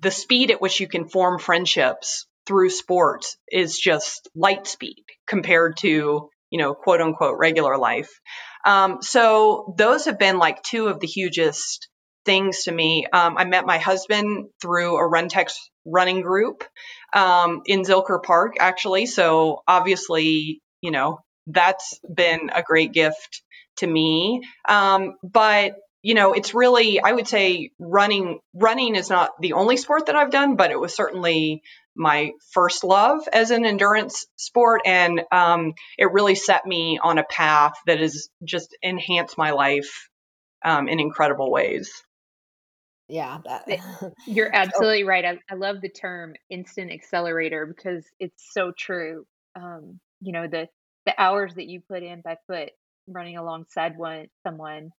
the 0.00 0.10
speed 0.10 0.50
at 0.50 0.60
which 0.60 0.80
you 0.80 0.88
can 0.88 1.08
form 1.08 1.38
friendships 1.38 2.26
through 2.50 2.68
sports 2.68 3.36
is 3.48 3.78
just 3.78 4.28
light 4.34 4.66
speed 4.66 5.04
compared 5.28 5.76
to 5.76 6.28
you 6.50 6.58
know 6.58 6.74
quote 6.74 7.00
unquote 7.00 7.38
regular 7.38 7.78
life. 7.78 8.10
Um, 8.66 9.02
so 9.02 9.72
those 9.78 10.06
have 10.06 10.18
been 10.18 10.38
like 10.38 10.60
two 10.64 10.88
of 10.88 10.98
the 10.98 11.06
hugest 11.06 11.88
things 12.26 12.64
to 12.64 12.72
me. 12.72 13.06
Um, 13.12 13.36
i 13.38 13.44
met 13.44 13.64
my 13.66 13.78
husband 13.78 14.48
through 14.60 14.96
a 14.96 15.08
runtex 15.08 15.52
running 15.86 16.22
group 16.22 16.64
um, 17.14 17.62
in 17.66 17.82
zilker 17.82 18.20
park 18.20 18.56
actually. 18.58 19.06
So 19.06 19.62
obviously 19.68 20.60
you 20.82 20.90
know 20.90 21.20
that's 21.46 22.00
been 22.12 22.50
a 22.52 22.64
great 22.64 22.92
gift 22.92 23.42
to 23.76 23.86
me. 23.86 24.42
Um, 24.68 25.14
but 25.22 25.76
you 26.02 26.14
know, 26.14 26.32
it's 26.32 26.54
really, 26.54 27.00
I 27.00 27.12
would 27.12 27.28
say 27.28 27.72
running, 27.78 28.40
running 28.54 28.96
is 28.96 29.10
not 29.10 29.32
the 29.40 29.52
only 29.52 29.76
sport 29.76 30.06
that 30.06 30.16
I've 30.16 30.30
done, 30.30 30.56
but 30.56 30.70
it 30.70 30.80
was 30.80 30.94
certainly 30.94 31.62
my 31.96 32.32
first 32.52 32.84
love 32.84 33.20
as 33.32 33.50
an 33.50 33.64
endurance 33.64 34.26
sport. 34.36 34.82
And 34.86 35.22
um, 35.32 35.74
it 35.98 36.12
really 36.12 36.34
set 36.34 36.66
me 36.66 36.98
on 37.02 37.18
a 37.18 37.24
path 37.24 37.74
that 37.86 38.00
has 38.00 38.28
just 38.44 38.76
enhanced 38.82 39.36
my 39.36 39.50
life 39.50 40.08
um, 40.64 40.88
in 40.88 41.00
incredible 41.00 41.50
ways. 41.50 41.90
Yeah. 43.08 43.38
That, 43.44 44.12
You're 44.26 44.54
absolutely 44.54 45.04
right. 45.04 45.24
I, 45.24 45.38
I 45.50 45.54
love 45.54 45.80
the 45.80 45.88
term 45.88 46.34
instant 46.48 46.92
accelerator 46.92 47.66
because 47.66 48.04
it's 48.18 48.42
so 48.52 48.72
true. 48.76 49.26
Um, 49.56 49.98
you 50.20 50.32
know, 50.32 50.46
the, 50.46 50.68
the 51.06 51.20
hours 51.20 51.54
that 51.54 51.66
you 51.66 51.80
put 51.80 52.02
in 52.02 52.20
by 52.20 52.36
foot 52.46 52.70
running 53.08 53.36
alongside 53.36 53.98
one 53.98 54.26
someone 54.44 54.92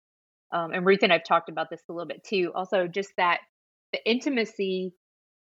um, 0.52 0.72
and 0.74 0.86
Ruth 0.86 1.04
and 1.04 1.14
I've 1.14 1.24
talked 1.24 1.50
about 1.50 1.70
this 1.70 1.82
a 1.90 1.94
little 1.94 2.08
bit 2.08 2.24
too. 2.24 2.52
Also, 2.54 2.88
just 2.88 3.10
that 3.18 3.40
the 3.94 4.10
intimacy 4.10 4.94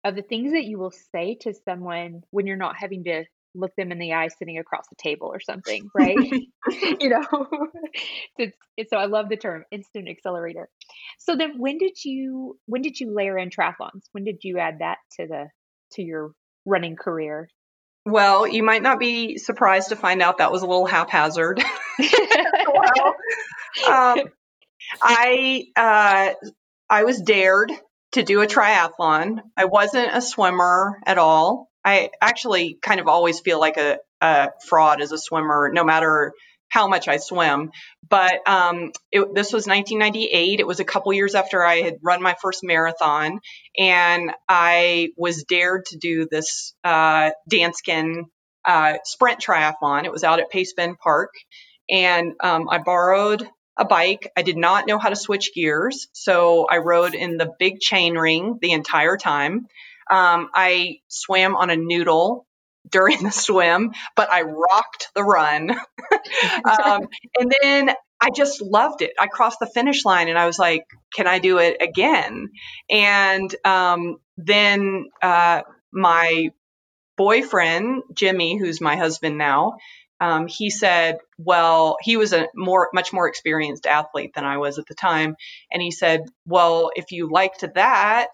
of 0.04 0.16
the 0.16 0.22
things 0.22 0.54
that 0.54 0.66
you 0.66 0.80
will 0.80 0.94
say 1.12 1.38
to 1.42 1.54
someone 1.66 2.22
when 2.32 2.48
you're 2.48 2.58
not 2.58 2.76
having 2.78 3.04
to 3.04 3.26
look 3.56 3.76
them 3.76 3.92
in 3.92 4.00
the 4.00 4.14
eye 4.14 4.28
sitting 4.28 4.58
across 4.58 4.88
the 4.90 4.96
table 4.96 5.28
or 5.28 5.40
something, 5.40 5.90
right? 5.96 6.18
you 7.00 7.10
know, 7.10 7.26
it's, 8.38 8.58
it's, 8.78 8.90
so 8.90 8.98
I 8.98 9.06
love 9.06 9.30
the 9.30 9.38
term 9.38 9.66
instant 9.72 10.08
accelerator. 10.10 10.70
So 11.18 11.36
then, 11.36 11.58
when 11.58 11.78
did 11.78 12.04
you 12.04 12.58
when 12.66 12.82
did 12.82 13.00
you 13.00 13.14
layer 13.14 13.38
in 13.38 13.50
triathlons? 13.50 14.04
When 14.12 14.24
did 14.24 14.40
you 14.44 14.60
add 14.60 14.80
that 14.80 14.98
to 15.20 15.28
the 15.28 15.48
to 15.94 16.04
your 16.04 16.32
running 16.66 16.96
career? 16.96 17.50
Well, 18.06 18.48
you 18.48 18.64
might 18.64 18.82
not 18.82 19.00
be 19.00 19.38
surprised 19.38 19.90
to 19.90 19.96
find 19.96 20.22
out 20.22 20.38
that 20.38 20.52
was 20.52 20.62
a 20.62 20.66
little 20.66 20.86
haphazard. 20.86 21.62
well, 22.00 23.16
um, 23.88 24.20
I 25.02 25.66
uh, 25.76 26.30
I 26.90 27.04
was 27.04 27.22
dared 27.22 27.72
to 28.14 28.24
do 28.24 28.42
a 28.42 28.48
triathlon. 28.48 29.40
I 29.56 29.66
wasn't 29.66 30.16
a 30.16 30.22
swimmer 30.22 31.00
at 31.06 31.18
all. 31.18 31.70
I 31.84 32.10
actually 32.22 32.78
kind 32.82 33.00
of 33.00 33.08
always 33.08 33.40
feel 33.40 33.60
like 33.60 33.78
a, 33.78 34.00
a 34.22 34.50
fraud 34.68 35.02
as 35.02 35.12
a 35.12 35.18
swimmer, 35.18 35.72
no 35.74 35.84
matter 35.84 36.34
how 36.70 36.88
much 36.88 37.08
I 37.08 37.18
swim. 37.18 37.72
But 38.08 38.48
um, 38.48 38.92
it, 39.12 39.34
this 39.34 39.52
was 39.52 39.68
1998. 39.68 40.60
It 40.60 40.68
was 40.68 40.80
a 40.80 40.86
couple 40.86 41.14
years 41.14 41.36
after 41.36 41.64
I 41.64 41.82
had 41.82 41.96
run 42.02 42.22
my 42.22 42.36
first 42.42 42.62
marathon, 42.64 43.40
and 43.78 44.32
I 44.48 45.10
was 45.18 45.44
dared 45.44 45.86
to 45.88 45.98
do 45.98 46.28
this 46.30 46.74
uh, 46.84 47.32
Danskin 47.52 48.24
uh, 48.66 48.98
sprint 49.04 49.40
triathlon. 49.40 50.06
It 50.06 50.12
was 50.12 50.24
out 50.24 50.40
at 50.40 50.50
Pace 50.50 50.74
Bend 50.74 50.98
Park, 51.00 51.32
and 51.90 52.34
um, 52.42 52.70
I 52.70 52.80
borrowed 52.80 53.48
a 53.80 53.86
bike. 53.86 54.32
I 54.38 54.42
did 54.42 54.58
not 54.58 54.88
know 54.88 55.00
how 55.00 55.10
to 55.10 55.16
switch 55.16 55.54
gears, 55.56 56.08
so 56.12 56.68
I 56.70 56.78
rode 56.78 57.16
in 57.16 57.38
the 57.38 57.52
big 57.58 57.80
chain 57.80 58.16
ring 58.16 58.60
the 58.62 58.74
entire 58.74 59.18
time. 59.18 59.68
Um, 60.10 60.50
I 60.54 61.00
swam 61.08 61.56
on 61.56 61.70
a 61.70 61.76
noodle 61.76 62.46
during 62.90 63.24
the 63.24 63.32
swim, 63.32 63.92
but 64.16 64.32
I 64.32 64.42
rocked 64.42 65.10
the 65.16 65.24
run. 65.24 65.72
um, 66.84 67.08
and 67.40 67.54
then 67.62 67.92
I 68.22 68.32
just 68.32 68.62
loved 68.62 69.02
it. 69.02 69.12
I 69.20 69.28
crossed 69.28 69.60
the 69.60 69.68
finish 69.68 70.04
line 70.04 70.28
and 70.28 70.38
I 70.38 70.46
was 70.46 70.60
like, 70.60 70.86
can 71.14 71.26
I 71.26 71.40
do 71.40 71.58
it 71.60 71.78
again? 71.82 72.50
And 72.90 73.54
um, 73.64 74.18
then 74.38 75.06
uh, 75.22 75.62
my 75.92 76.52
boyfriend, 77.18 78.04
Jimmy, 78.14 78.58
who's 78.58 78.82
my 78.82 78.98
husband 78.98 79.38
now, 79.38 79.78
um, 80.20 80.48
he 80.48 80.70
said, 80.70 81.18
well, 81.38 81.98
he 82.02 82.18
was 82.18 82.34
a 82.34 82.48
more, 82.56 82.90
much 82.94 83.14
more 83.14 83.28
experienced 83.28 83.86
athlete 83.86 84.32
than 84.36 84.44
I 84.44 84.58
was 84.58 84.78
at 84.78 84.86
the 84.88 84.96
time. 84.96 85.36
And 85.72 85.82
he 85.82 85.92
said, 85.92 86.26
well, 86.46 86.92
if 86.96 87.12
you 87.12 87.30
liked 87.30 87.64
that, 87.76 88.32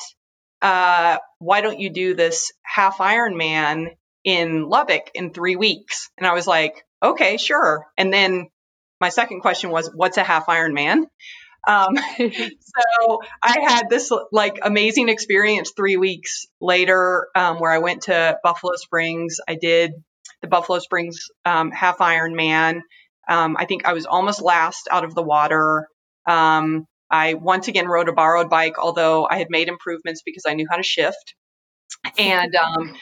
uh, 0.61 1.17
why 1.39 1.61
don't 1.61 1.79
you 1.79 1.91
do 1.91 2.15
this 2.15 2.51
half 2.63 2.97
Ironman 2.97 3.95
in 4.23 4.67
Lubbock 4.67 5.11
in 5.13 5.31
three 5.31 5.55
weeks? 5.55 6.09
And 6.17 6.25
I 6.25 6.33
was 6.33 6.47
like, 6.47 6.83
okay, 7.03 7.37
sure. 7.37 7.85
And 7.97 8.11
then 8.11 8.49
my 8.99 9.09
second 9.09 9.41
question 9.41 9.69
was, 9.69 9.91
what's 9.93 10.17
a 10.17 10.23
half 10.23 10.47
Ironman? 10.47 11.03
Um, 11.67 11.97
so 12.17 13.19
I 13.43 13.59
had 13.61 13.89
this 13.89 14.11
like 14.31 14.57
amazing 14.63 15.09
experience 15.09 15.73
three 15.75 15.97
weeks 15.97 16.47
later 16.59 17.27
um, 17.35 17.59
where 17.59 17.71
I 17.71 17.79
went 17.79 18.03
to 18.03 18.37
Buffalo 18.43 18.73
Springs. 18.75 19.37
I 19.47 19.55
did 19.55 19.93
the 20.45 20.49
Buffalo 20.49 20.79
Springs 20.79 21.25
um, 21.43 21.71
half 21.71 21.97
Ironman. 21.97 22.81
Um, 23.27 23.57
I 23.57 23.65
think 23.65 23.85
I 23.85 23.93
was 23.93 24.05
almost 24.05 24.41
last 24.41 24.87
out 24.91 25.03
of 25.03 25.15
the 25.15 25.23
water. 25.23 25.87
Um, 26.27 26.85
I 27.09 27.33
once 27.33 27.67
again 27.67 27.87
rode 27.87 28.09
a 28.09 28.13
borrowed 28.13 28.49
bike, 28.49 28.77
although 28.77 29.27
I 29.29 29.37
had 29.37 29.47
made 29.49 29.67
improvements 29.67 30.21
because 30.23 30.43
I 30.47 30.53
knew 30.53 30.67
how 30.69 30.77
to 30.77 30.83
shift. 30.83 31.35
And 32.17 32.53
um, 32.55 32.95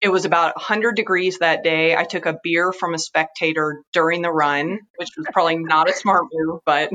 it 0.00 0.08
was 0.08 0.24
about 0.24 0.56
100 0.56 0.96
degrees 0.96 1.38
that 1.38 1.62
day. 1.62 1.96
I 1.96 2.04
took 2.04 2.26
a 2.26 2.38
beer 2.42 2.72
from 2.72 2.94
a 2.94 2.98
spectator 2.98 3.82
during 3.92 4.22
the 4.22 4.30
run, 4.30 4.78
which 4.96 5.10
was 5.16 5.26
probably 5.32 5.56
not 5.56 5.88
a 5.88 5.94
smart 5.94 6.24
move, 6.32 6.60
but 6.66 6.90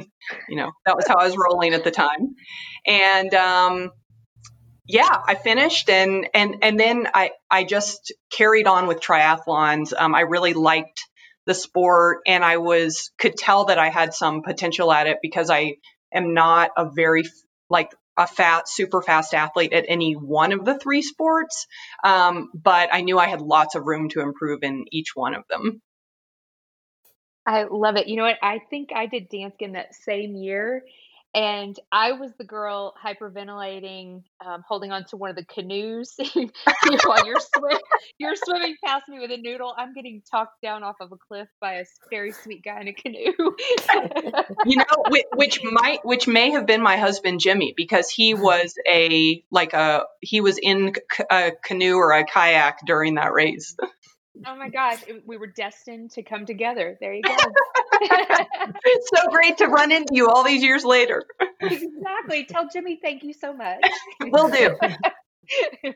you 0.50 0.56
know 0.56 0.72
that 0.86 0.96
was 0.96 1.08
how 1.08 1.16
I 1.16 1.26
was 1.26 1.38
rolling 1.38 1.74
at 1.74 1.84
the 1.84 1.92
time. 1.92 2.36
And 2.86 3.34
um, 3.34 3.92
yeah, 4.88 5.22
I 5.28 5.36
finished 5.36 5.90
and 5.90 6.28
and 6.34 6.58
and 6.62 6.80
then 6.80 7.08
I 7.14 7.32
I 7.50 7.64
just 7.64 8.14
carried 8.32 8.68
on 8.68 8.88
with 8.88 9.00
triathlons. 9.00 9.94
Um, 9.98 10.14
I 10.14 10.22
really 10.22 10.54
liked 10.54 11.02
the 11.48 11.56
sport 11.56 12.20
and 12.28 12.44
I 12.44 12.58
was 12.58 13.12
could 13.18 13.36
tell 13.36 13.66
that 13.66 13.80
I 13.80 13.90
had 13.90 14.14
some 14.14 14.44
potential 14.44 14.92
at 14.92 15.08
it 15.08 15.18
because 15.22 15.50
I 15.50 15.76
am 16.14 16.34
not 16.34 16.72
a 16.78 16.90
very 16.90 17.24
like 17.70 17.92
a 18.18 18.28
fat 18.28 18.70
super 18.70 19.02
fast 19.02 19.34
athlete 19.34 19.74
at 19.74 19.86
any 19.88 20.14
one 20.14 20.54
of 20.54 20.66
the 20.66 20.78
three 20.78 21.02
sports. 21.02 21.66
Um, 22.04 22.52
but 22.54 22.90
i 22.94 23.02
knew 23.02 23.18
i 23.18 23.28
had 23.28 23.42
lots 23.42 23.76
of 23.76 23.86
room 23.86 24.10
to 24.10 24.22
improve 24.22 24.60
in 24.62 24.86
each 24.92 25.16
one 25.16 25.34
of 25.34 25.44
them. 25.50 25.82
I 27.48 27.66
love 27.70 27.96
it. 27.96 28.08
You 28.08 28.18
know 28.18 28.24
what? 28.24 28.38
I 28.42 28.60
think 28.70 28.90
i 28.96 29.08
did 29.08 29.30
Danskin 29.32 29.74
that 29.74 29.96
same 29.96 30.36
year 30.36 30.84
and 31.36 31.78
I 31.92 32.14
was 32.14 32.32
the 32.38 32.46
girl 32.46 32.94
hyperventilating, 33.04 34.24
um, 34.44 34.64
holding 34.66 34.94
on 34.94 35.04
to 35.08 35.18
one 35.18 35.30
of 35.30 35.36
the 35.36 35.44
canoes 35.44 36.16
while 37.04 37.28
you're 37.28 37.40
swim- 37.40 37.78
you're 38.18 38.36
swimming 38.38 38.78
past 38.84 39.10
me 39.10 39.20
with 39.20 39.32
a 39.32 39.38
noodle. 39.38 39.74
I'm 39.78 39.94
getting 39.94 40.22
talked 40.32 40.62
down 40.62 40.84
off 40.84 40.96
of 41.02 41.12
a 41.12 41.18
cliff 41.18 41.50
by 41.60 41.74
a 41.74 41.86
very 42.10 42.32
sweet 42.32 42.64
guy 42.64 42.80
in 42.80 42.88
a 42.88 42.94
canoe. 42.94 43.34
you 44.66 44.78
know, 44.78 45.04
which, 45.10 45.26
which, 45.36 45.60
might 45.64 46.06
which 46.06 46.26
may 46.26 46.52
have 46.52 46.66
been 46.66 46.82
my 46.82 46.96
husband 46.96 47.42
Jimmy 47.42 47.74
because 47.76 48.10
he 48.10 48.34
was 48.34 48.74
a 48.88 49.44
like 49.52 49.74
a 49.74 50.06
he 50.22 50.40
was 50.40 50.58
in 50.58 50.94
a 51.30 51.52
canoe 51.66 51.96
or 51.96 52.14
a 52.14 52.24
kayak 52.24 52.80
during 52.86 53.16
that 53.16 53.34
race. 53.34 53.76
Oh 54.46 54.56
my 54.56 54.70
gosh, 54.70 55.04
we 55.26 55.38
were 55.38 55.48
destined 55.48 56.12
to 56.12 56.24
come 56.24 56.46
together. 56.46 56.98
There 57.00 57.14
you 57.14 57.24
go. 57.24 57.36
It's 58.02 59.10
so 59.16 59.30
great 59.30 59.58
to 59.58 59.68
run 59.68 59.92
into 59.92 60.14
you 60.14 60.28
all 60.28 60.44
these 60.44 60.64
years 60.64 60.84
later. 60.84 61.26
Exactly. 61.62 62.46
Tell 62.46 62.68
Jimmy 62.72 63.00
thank 63.02 63.24
you 63.24 63.34
so 63.34 63.54
much. 63.54 63.84
Will 64.22 64.50
do. 64.50 64.78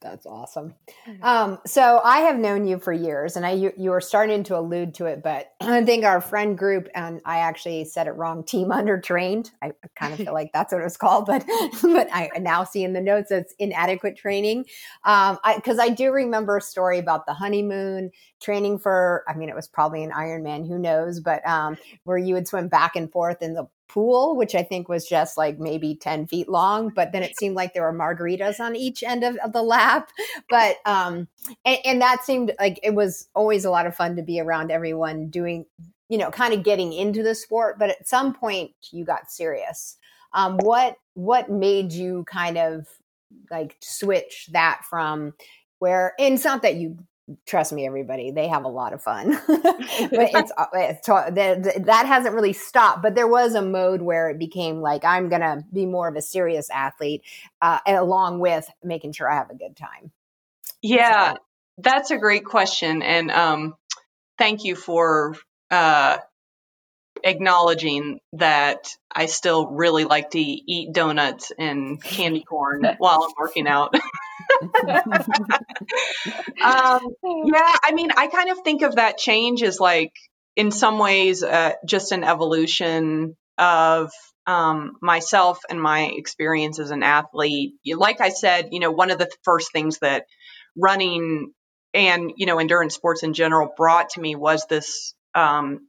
That's 0.00 0.26
awesome. 0.26 0.74
Mm-hmm. 1.08 1.24
Um, 1.24 1.58
so 1.66 2.00
I 2.04 2.20
have 2.20 2.38
known 2.38 2.68
you 2.68 2.78
for 2.78 2.92
years, 2.92 3.36
and 3.36 3.44
I 3.44 3.52
you, 3.52 3.72
you 3.76 3.90
were 3.90 4.00
starting 4.00 4.44
to 4.44 4.56
allude 4.56 4.94
to 4.94 5.06
it, 5.06 5.24
but 5.24 5.52
I 5.60 5.84
think 5.84 6.04
our 6.04 6.20
friend 6.20 6.56
group 6.56 6.88
and 6.94 7.20
I 7.24 7.40
actually 7.40 7.84
said 7.84 8.06
it 8.06 8.12
wrong. 8.12 8.44
Team 8.44 8.70
under 8.70 9.00
trained. 9.00 9.50
I 9.60 9.72
kind 9.96 10.12
of 10.12 10.20
feel 10.20 10.32
like 10.34 10.52
that's 10.52 10.72
what 10.72 10.80
it 10.80 10.84
was 10.84 10.96
called, 10.96 11.26
but 11.26 11.44
but 11.82 12.08
I 12.12 12.30
now 12.38 12.62
see 12.62 12.84
in 12.84 12.92
the 12.92 13.00
notes 13.00 13.32
it's 13.32 13.54
inadequate 13.58 14.16
training. 14.16 14.66
Um, 15.04 15.38
because 15.56 15.80
I, 15.80 15.84
I 15.84 15.88
do 15.88 16.12
remember 16.12 16.58
a 16.58 16.62
story 16.62 16.98
about 16.98 17.26
the 17.26 17.34
honeymoon 17.34 18.12
training 18.40 18.78
for. 18.78 19.24
I 19.28 19.34
mean, 19.34 19.48
it 19.48 19.56
was 19.56 19.66
probably 19.66 20.04
an 20.04 20.12
Ironman, 20.12 20.68
who 20.68 20.78
knows? 20.78 21.18
But 21.18 21.46
um, 21.46 21.76
where 22.04 22.18
you 22.18 22.34
would 22.34 22.46
swim 22.46 22.68
back 22.68 22.94
and 22.94 23.10
forth 23.10 23.42
in 23.42 23.54
the 23.54 23.66
pool, 23.88 24.36
which 24.36 24.54
I 24.54 24.62
think 24.62 24.88
was 24.88 25.06
just 25.06 25.36
like 25.36 25.58
maybe 25.58 25.94
10 25.94 26.26
feet 26.26 26.48
long, 26.48 26.90
but 26.90 27.12
then 27.12 27.22
it 27.22 27.36
seemed 27.38 27.56
like 27.56 27.74
there 27.74 27.82
were 27.82 27.98
margaritas 27.98 28.60
on 28.60 28.76
each 28.76 29.02
end 29.02 29.24
of, 29.24 29.36
of 29.36 29.52
the 29.52 29.62
lap. 29.62 30.10
But, 30.50 30.76
um, 30.86 31.28
and, 31.64 31.78
and, 31.84 32.00
that 32.00 32.24
seemed 32.24 32.52
like 32.58 32.80
it 32.82 32.94
was 32.94 33.28
always 33.34 33.64
a 33.64 33.70
lot 33.70 33.86
of 33.86 33.94
fun 33.94 34.16
to 34.16 34.22
be 34.22 34.40
around 34.40 34.70
everyone 34.70 35.28
doing, 35.28 35.66
you 36.08 36.16
know, 36.16 36.30
kind 36.30 36.54
of 36.54 36.62
getting 36.62 36.92
into 36.92 37.22
the 37.22 37.34
sport. 37.34 37.78
But 37.78 37.90
at 37.90 38.08
some 38.08 38.32
point 38.32 38.70
you 38.90 39.04
got 39.04 39.30
serious. 39.30 39.98
Um, 40.32 40.58
what 40.58 40.96
what 41.14 41.50
made 41.50 41.92
you 41.92 42.24
kind 42.24 42.56
of 42.56 42.86
like 43.50 43.76
switch 43.80 44.48
that 44.52 44.82
from 44.88 45.34
where? 45.80 46.14
And 46.18 46.34
it's 46.34 46.44
not 46.44 46.62
that 46.62 46.76
you 46.76 46.98
trust 47.46 47.72
me 47.72 47.86
everybody 47.86 48.30
they 48.30 48.48
have 48.48 48.64
a 48.64 48.68
lot 48.68 48.92
of 48.92 49.02
fun 49.02 49.38
but 49.48 49.78
it's, 50.12 50.52
uh, 50.56 50.66
it's 50.74 51.06
that 51.06 52.06
hasn't 52.06 52.34
really 52.34 52.52
stopped 52.52 53.02
but 53.02 53.14
there 53.14 53.28
was 53.28 53.54
a 53.54 53.62
mode 53.62 54.00
where 54.00 54.30
it 54.30 54.38
became 54.38 54.80
like 54.80 55.04
i'm 55.04 55.28
gonna 55.28 55.64
be 55.72 55.86
more 55.86 56.08
of 56.08 56.16
a 56.16 56.22
serious 56.22 56.70
athlete 56.70 57.22
uh, 57.60 57.78
along 57.86 58.38
with 58.38 58.68
making 58.82 59.12
sure 59.12 59.30
i 59.30 59.34
have 59.34 59.50
a 59.50 59.54
good 59.54 59.76
time 59.76 60.10
yeah 60.82 61.32
so. 61.32 61.38
that's 61.78 62.10
a 62.10 62.18
great 62.18 62.44
question 62.44 63.02
and 63.02 63.30
um, 63.30 63.76
thank 64.38 64.64
you 64.64 64.74
for 64.74 65.36
uh, 65.70 66.18
acknowledging 67.24 68.20
that 68.34 68.96
I 69.10 69.26
still 69.26 69.66
really 69.68 70.04
like 70.04 70.30
to 70.30 70.40
eat 70.40 70.92
donuts 70.92 71.52
and 71.58 72.02
candy 72.02 72.42
corn 72.42 72.86
while 72.98 73.24
I'm 73.24 73.34
working 73.38 73.66
out. 73.66 73.94
Um, 76.62 77.00
yeah, 77.44 77.76
I 77.82 77.92
mean, 77.92 78.10
I 78.16 78.28
kind 78.28 78.50
of 78.50 78.58
think 78.64 78.82
of 78.82 78.96
that 78.96 79.18
change 79.18 79.62
as 79.62 79.80
like, 79.80 80.12
in 80.56 80.70
some 80.70 80.98
ways, 80.98 81.42
uh, 81.42 81.72
just 81.86 82.12
an 82.12 82.24
evolution 82.24 83.36
of 83.58 84.10
um, 84.46 84.96
myself 85.00 85.60
and 85.68 85.80
my 85.80 86.10
experience 86.16 86.78
as 86.78 86.90
an 86.90 87.02
athlete. 87.02 87.74
Like 87.86 88.20
I 88.20 88.30
said, 88.30 88.70
you 88.72 88.80
know, 88.80 88.90
one 88.90 89.10
of 89.10 89.18
the 89.18 89.30
first 89.44 89.72
things 89.72 89.98
that 90.00 90.24
running 90.76 91.52
and 91.94 92.32
you 92.36 92.46
know 92.46 92.58
endurance 92.58 92.94
sports 92.94 93.22
in 93.22 93.32
general 93.32 93.72
brought 93.76 94.10
to 94.10 94.20
me 94.20 94.36
was 94.36 94.66
this 94.68 95.14
um, 95.34 95.87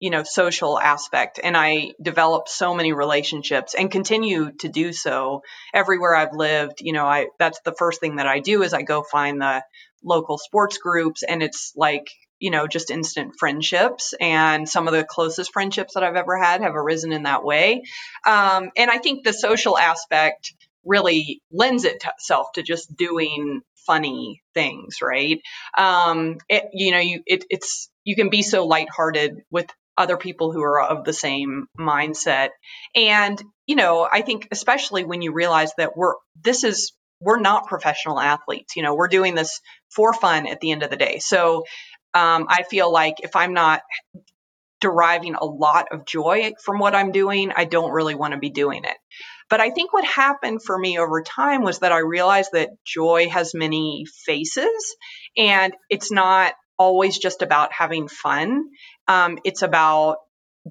you 0.00 0.10
know 0.10 0.22
social 0.22 0.78
aspect 0.78 1.40
and 1.42 1.56
i 1.56 1.92
developed 2.00 2.48
so 2.48 2.74
many 2.74 2.92
relationships 2.92 3.74
and 3.74 3.90
continue 3.90 4.52
to 4.52 4.68
do 4.68 4.92
so 4.92 5.42
everywhere 5.74 6.14
i've 6.14 6.34
lived 6.34 6.80
you 6.80 6.92
know 6.92 7.06
i 7.06 7.26
that's 7.38 7.60
the 7.64 7.74
first 7.74 8.00
thing 8.00 8.16
that 8.16 8.26
i 8.26 8.40
do 8.40 8.62
is 8.62 8.72
i 8.72 8.82
go 8.82 9.02
find 9.02 9.40
the 9.40 9.62
local 10.04 10.38
sports 10.38 10.78
groups 10.78 11.22
and 11.22 11.42
it's 11.42 11.72
like 11.76 12.08
you 12.38 12.50
know 12.50 12.66
just 12.66 12.90
instant 12.90 13.32
friendships 13.38 14.14
and 14.20 14.68
some 14.68 14.86
of 14.86 14.94
the 14.94 15.04
closest 15.04 15.52
friendships 15.52 15.94
that 15.94 16.04
i've 16.04 16.16
ever 16.16 16.38
had 16.38 16.60
have 16.60 16.76
arisen 16.76 17.12
in 17.12 17.24
that 17.24 17.44
way 17.44 17.82
um, 18.26 18.70
and 18.76 18.90
i 18.90 18.98
think 18.98 19.24
the 19.24 19.32
social 19.32 19.76
aspect 19.76 20.54
really 20.84 21.42
lends 21.50 21.84
itself 21.84 22.52
to 22.54 22.62
just 22.62 22.96
doing 22.96 23.60
funny 23.88 24.42
things, 24.54 24.98
right? 25.02 25.40
Um, 25.76 26.36
it, 26.48 26.64
you 26.72 26.92
know, 26.92 26.98
you 26.98 27.22
it, 27.26 27.44
it's 27.50 27.90
you 28.04 28.14
can 28.16 28.28
be 28.28 28.42
so 28.42 28.66
lighthearted 28.66 29.42
with 29.50 29.66
other 29.98 30.16
people 30.16 30.52
who 30.52 30.62
are 30.62 30.80
of 30.80 31.04
the 31.04 31.12
same 31.12 31.66
mindset. 31.78 32.50
And, 32.94 33.42
you 33.66 33.76
know, 33.76 34.08
I 34.10 34.22
think 34.22 34.48
especially 34.50 35.04
when 35.04 35.22
you 35.22 35.32
realize 35.32 35.72
that 35.76 35.96
we're, 35.96 36.14
this 36.42 36.64
is, 36.64 36.92
we're 37.20 37.40
not 37.40 37.66
professional 37.66 38.20
athletes. 38.20 38.76
You 38.76 38.82
know, 38.82 38.94
we're 38.94 39.08
doing 39.08 39.34
this 39.34 39.60
for 39.94 40.12
fun 40.12 40.46
at 40.46 40.60
the 40.60 40.70
end 40.70 40.82
of 40.82 40.90
the 40.90 40.96
day. 40.96 41.18
So 41.18 41.64
um, 42.14 42.46
I 42.48 42.62
feel 42.62 42.90
like 42.92 43.16
if 43.20 43.34
I'm 43.36 43.54
not 43.54 43.82
deriving 44.80 45.34
a 45.34 45.44
lot 45.44 45.86
of 45.90 46.06
joy 46.06 46.52
from 46.64 46.78
what 46.78 46.94
I'm 46.94 47.10
doing, 47.10 47.52
I 47.54 47.64
don't 47.64 47.90
really 47.90 48.14
want 48.14 48.32
to 48.32 48.38
be 48.38 48.50
doing 48.50 48.84
it. 48.84 48.96
But 49.50 49.60
I 49.60 49.70
think 49.70 49.92
what 49.92 50.04
happened 50.04 50.62
for 50.62 50.78
me 50.78 50.98
over 50.98 51.22
time 51.22 51.62
was 51.62 51.80
that 51.80 51.92
I 51.92 51.98
realized 51.98 52.50
that 52.52 52.70
joy 52.86 53.28
has 53.30 53.54
many 53.54 54.04
faces 54.24 54.96
and 55.36 55.72
it's 55.88 56.12
not 56.12 56.52
always 56.78 57.18
just 57.18 57.42
about 57.42 57.72
having 57.72 58.08
fun. 58.08 58.64
Um, 59.08 59.38
it's 59.44 59.62
about 59.62 60.18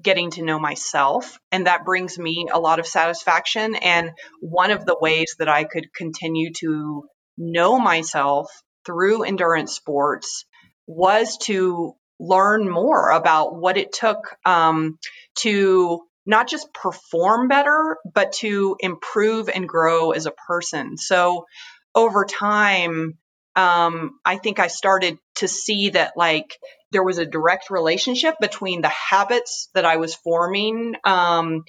getting 0.00 0.30
to 0.32 0.42
know 0.42 0.58
myself. 0.58 1.38
And 1.50 1.66
that 1.66 1.84
brings 1.84 2.18
me 2.18 2.46
a 2.52 2.58
lot 2.58 2.78
of 2.78 2.86
satisfaction. 2.86 3.74
And 3.74 4.12
one 4.40 4.70
of 4.70 4.84
the 4.84 4.96
ways 4.98 5.34
that 5.38 5.48
I 5.48 5.64
could 5.64 5.92
continue 5.92 6.52
to 6.58 7.04
know 7.36 7.78
myself 7.78 8.50
through 8.86 9.24
endurance 9.24 9.74
sports 9.74 10.44
was 10.86 11.36
to 11.42 11.94
learn 12.20 12.68
more 12.68 13.10
about 13.10 13.56
what 13.56 13.76
it 13.76 13.92
took 13.92 14.36
um, 14.44 14.98
to 15.36 16.02
not 16.26 16.48
just 16.48 16.72
perform 16.74 17.48
better, 17.48 17.96
but 18.12 18.32
to 18.32 18.76
improve 18.80 19.48
and 19.48 19.68
grow 19.68 20.10
as 20.10 20.26
a 20.26 20.32
person. 20.46 20.96
So 20.96 21.46
over 21.94 22.24
time, 22.24 23.18
um, 23.56 24.18
I 24.24 24.36
think 24.36 24.58
I 24.58 24.68
started 24.68 25.18
to 25.36 25.48
see 25.48 25.90
that 25.90 26.12
like 26.16 26.58
there 26.92 27.02
was 27.02 27.18
a 27.18 27.26
direct 27.26 27.70
relationship 27.70 28.34
between 28.40 28.80
the 28.80 28.88
habits 28.88 29.68
that 29.74 29.84
I 29.84 29.96
was 29.96 30.14
forming. 30.14 30.94
Um, 31.04 31.64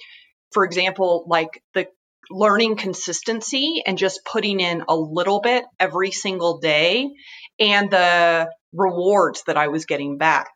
for 0.52 0.64
example, 0.64 1.24
like 1.28 1.62
the 1.74 1.86
learning 2.30 2.76
consistency 2.76 3.82
and 3.86 3.98
just 3.98 4.24
putting 4.24 4.60
in 4.60 4.84
a 4.88 4.96
little 4.96 5.40
bit 5.40 5.64
every 5.78 6.10
single 6.10 6.58
day 6.58 7.10
and 7.58 7.90
the 7.90 8.50
rewards 8.72 9.42
that 9.46 9.56
I 9.56 9.68
was 9.68 9.84
getting 9.84 10.16
back. 10.16 10.50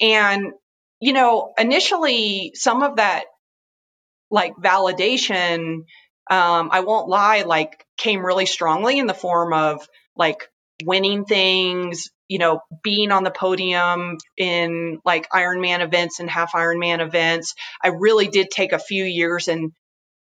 And, 0.00 0.52
you 1.00 1.12
know, 1.12 1.52
initially 1.58 2.52
some 2.54 2.82
of 2.82 2.96
that 2.96 3.24
like 4.30 4.54
validation, 4.56 5.84
um, 6.30 6.70
I 6.72 6.80
won't 6.80 7.08
lie, 7.08 7.42
like 7.42 7.84
came 7.96 8.24
really 8.24 8.46
strongly 8.46 8.98
in 8.98 9.06
the 9.06 9.14
form 9.14 9.52
of 9.52 9.86
like 10.16 10.48
winning 10.84 11.24
things, 11.24 12.10
you 12.28 12.38
know, 12.38 12.60
being 12.82 13.10
on 13.10 13.24
the 13.24 13.30
podium 13.30 14.18
in 14.36 15.00
like 15.04 15.28
Ironman 15.30 15.80
events 15.80 16.20
and 16.20 16.30
half 16.30 16.52
Ironman 16.52 17.00
events. 17.00 17.54
I 17.82 17.88
really 17.88 18.28
did 18.28 18.50
take 18.50 18.72
a 18.72 18.78
few 18.78 19.04
years 19.04 19.48
and 19.48 19.72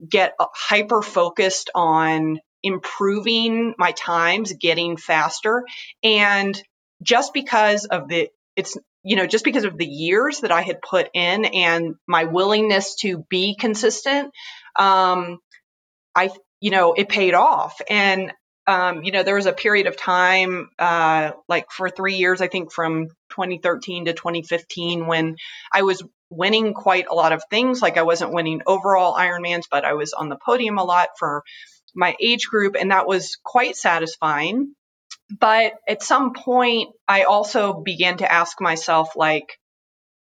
get 0.08 0.34
hyper 0.40 1.02
focused 1.02 1.70
on 1.74 2.40
improving 2.64 3.74
my 3.78 3.92
times, 3.92 4.54
getting 4.54 4.98
faster. 4.98 5.66
And 6.04 6.62
just 7.02 7.34
because 7.34 7.86
of 7.86 8.08
the, 8.08 8.30
it's, 8.56 8.78
you 9.04 9.16
know, 9.16 9.28
just 9.28 9.46
because 9.46 9.66
of 9.66 9.78
the 9.78 9.86
years 9.86 10.40
that 10.40 10.52
I 10.52 10.62
had 10.62 10.82
put 10.82 11.10
in 11.14 11.46
and 11.46 11.96
my 12.08 12.24
willingness 12.26 12.96
to 13.02 13.24
be 13.30 13.56
consistent, 13.56 14.32
um, 14.78 15.40
I, 16.16 16.30
you 16.60 16.72
know, 16.72 16.94
it 16.94 17.10
paid 17.10 17.36
off. 17.36 17.80
And 17.90 18.32
um, 18.68 19.04
you 19.04 19.12
know, 19.12 19.24
there 19.24 19.36
was 19.36 19.46
a 19.46 19.54
period 19.54 19.88
of 19.88 19.98
time, 19.98 20.70
uh, 20.80 21.32
like 21.48 21.72
for 21.72 21.90
three 21.90 22.16
years, 22.16 22.42
I 22.42 22.48
think 22.48 22.72
from 22.72 23.08
2013 23.32 24.06
to 24.06 24.14
2015, 24.14 25.08
when 25.08 25.36
I 25.72 25.84
was 25.84 26.02
winning 26.30 26.74
quite 26.74 27.08
a 27.10 27.16
lot 27.16 27.34
of 27.34 27.44
things. 27.50 27.82
Like 27.82 27.98
I 27.98 28.04
wasn't 28.04 28.34
winning 28.34 28.62
overall 28.66 29.16
Ironmans, 29.16 29.64
but 29.70 29.86
I 29.86 29.94
was 29.94 30.14
on 30.14 30.30
the 30.30 30.38
podium 30.44 30.78
a 30.78 30.84
lot 30.84 31.10
for 31.18 31.44
my 31.96 32.16
age 32.22 32.48
group, 32.48 32.76
and 32.80 32.92
that 32.92 33.08
was 33.08 33.38
quite 33.44 33.76
satisfying. 33.76 34.74
But 35.40 35.74
at 35.88 36.04
some 36.04 36.34
point, 36.34 36.90
I 37.08 37.24
also 37.24 37.74
began 37.74 38.18
to 38.18 38.32
ask 38.32 38.60
myself, 38.62 39.16
like, 39.16 39.58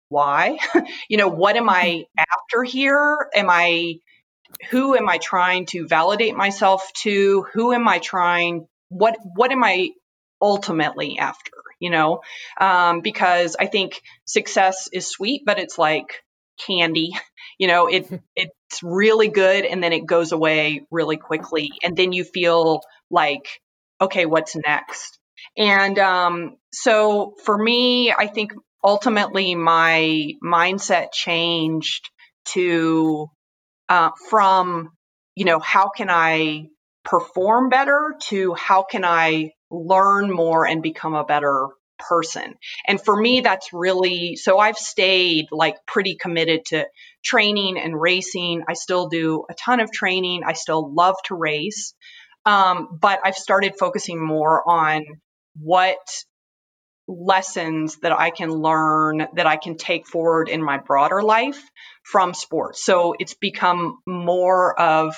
why? 0.08 0.58
you 1.08 1.16
know, 1.16 1.28
what 1.28 1.56
am 1.56 1.70
I 1.70 2.04
after 2.18 2.62
here? 2.64 3.28
Am 3.34 3.48
I 3.48 3.94
who 4.70 4.96
am 4.96 5.08
I 5.08 5.18
trying 5.18 5.66
to 5.66 5.86
validate 5.86 6.34
myself 6.34 6.90
to? 7.02 7.46
Who 7.52 7.72
am 7.72 7.88
I 7.88 7.98
trying? 7.98 8.66
What 8.88 9.16
what 9.34 9.52
am 9.52 9.64
I 9.64 9.90
ultimately 10.40 11.18
after? 11.18 11.52
You 11.78 11.90
know, 11.90 12.20
um, 12.60 13.00
because 13.00 13.56
I 13.58 13.66
think 13.66 14.02
success 14.26 14.88
is 14.92 15.06
sweet, 15.08 15.42
but 15.46 15.58
it's 15.58 15.78
like 15.78 16.22
candy. 16.66 17.10
You 17.58 17.66
know, 17.66 17.88
it 17.88 18.08
it's 18.36 18.82
really 18.82 19.28
good, 19.28 19.66
and 19.66 19.84
then 19.84 19.92
it 19.92 20.06
goes 20.06 20.32
away 20.32 20.86
really 20.90 21.18
quickly, 21.18 21.70
and 21.82 21.94
then 21.94 22.14
you 22.14 22.24
feel 22.24 22.80
like, 23.10 23.60
okay, 24.00 24.24
what's 24.24 24.56
next? 24.56 25.18
And 25.58 25.98
um, 25.98 26.56
so 26.72 27.34
for 27.44 27.56
me, 27.56 28.12
I 28.12 28.28
think 28.28 28.52
ultimately 28.82 29.54
my 29.54 30.32
mindset 30.42 31.12
changed 31.12 32.08
to 32.46 33.28
uh, 33.90 34.10
from, 34.30 34.90
you 35.34 35.44
know, 35.44 35.58
how 35.58 35.90
can 35.90 36.08
I 36.08 36.68
perform 37.04 37.68
better 37.68 38.14
to 38.28 38.54
how 38.54 38.82
can 38.82 39.04
I 39.04 39.52
learn 39.70 40.30
more 40.30 40.66
and 40.66 40.82
become 40.82 41.14
a 41.14 41.24
better 41.24 41.68
person. 41.98 42.54
And 42.86 43.00
for 43.00 43.14
me, 43.14 43.40
that's 43.40 43.72
really 43.72 44.36
so 44.36 44.58
I've 44.58 44.78
stayed 44.78 45.46
like 45.50 45.76
pretty 45.86 46.16
committed 46.16 46.64
to 46.66 46.86
training 47.22 47.78
and 47.78 48.00
racing. 48.00 48.64
I 48.68 48.72
still 48.72 49.08
do 49.08 49.44
a 49.50 49.54
ton 49.54 49.80
of 49.80 49.92
training. 49.92 50.42
I 50.46 50.54
still 50.54 50.94
love 50.94 51.16
to 51.24 51.34
race. 51.34 51.94
Um, 52.46 52.98
but 53.00 53.20
I've 53.22 53.34
started 53.34 53.74
focusing 53.78 54.24
more 54.24 54.66
on 54.66 55.04
what 55.58 55.98
lessons 57.10 57.96
that 58.02 58.12
I 58.12 58.30
can 58.30 58.50
learn 58.50 59.26
that 59.34 59.46
I 59.46 59.56
can 59.56 59.76
take 59.76 60.06
forward 60.06 60.48
in 60.48 60.62
my 60.62 60.78
broader 60.78 61.22
life 61.22 61.60
from 62.04 62.34
sports. 62.34 62.84
So 62.84 63.14
it's 63.18 63.34
become 63.34 63.98
more 64.06 64.78
of, 64.78 65.16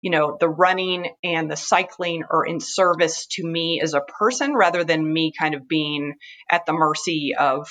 you 0.00 0.10
know, 0.10 0.36
the 0.38 0.48
running 0.48 1.10
and 1.24 1.50
the 1.50 1.56
cycling 1.56 2.22
are 2.30 2.44
in 2.44 2.60
service 2.60 3.26
to 3.32 3.44
me 3.44 3.80
as 3.82 3.94
a 3.94 4.00
person 4.00 4.54
rather 4.54 4.84
than 4.84 5.12
me 5.12 5.32
kind 5.36 5.54
of 5.54 5.68
being 5.68 6.14
at 6.48 6.64
the 6.64 6.72
mercy 6.72 7.34
of, 7.38 7.68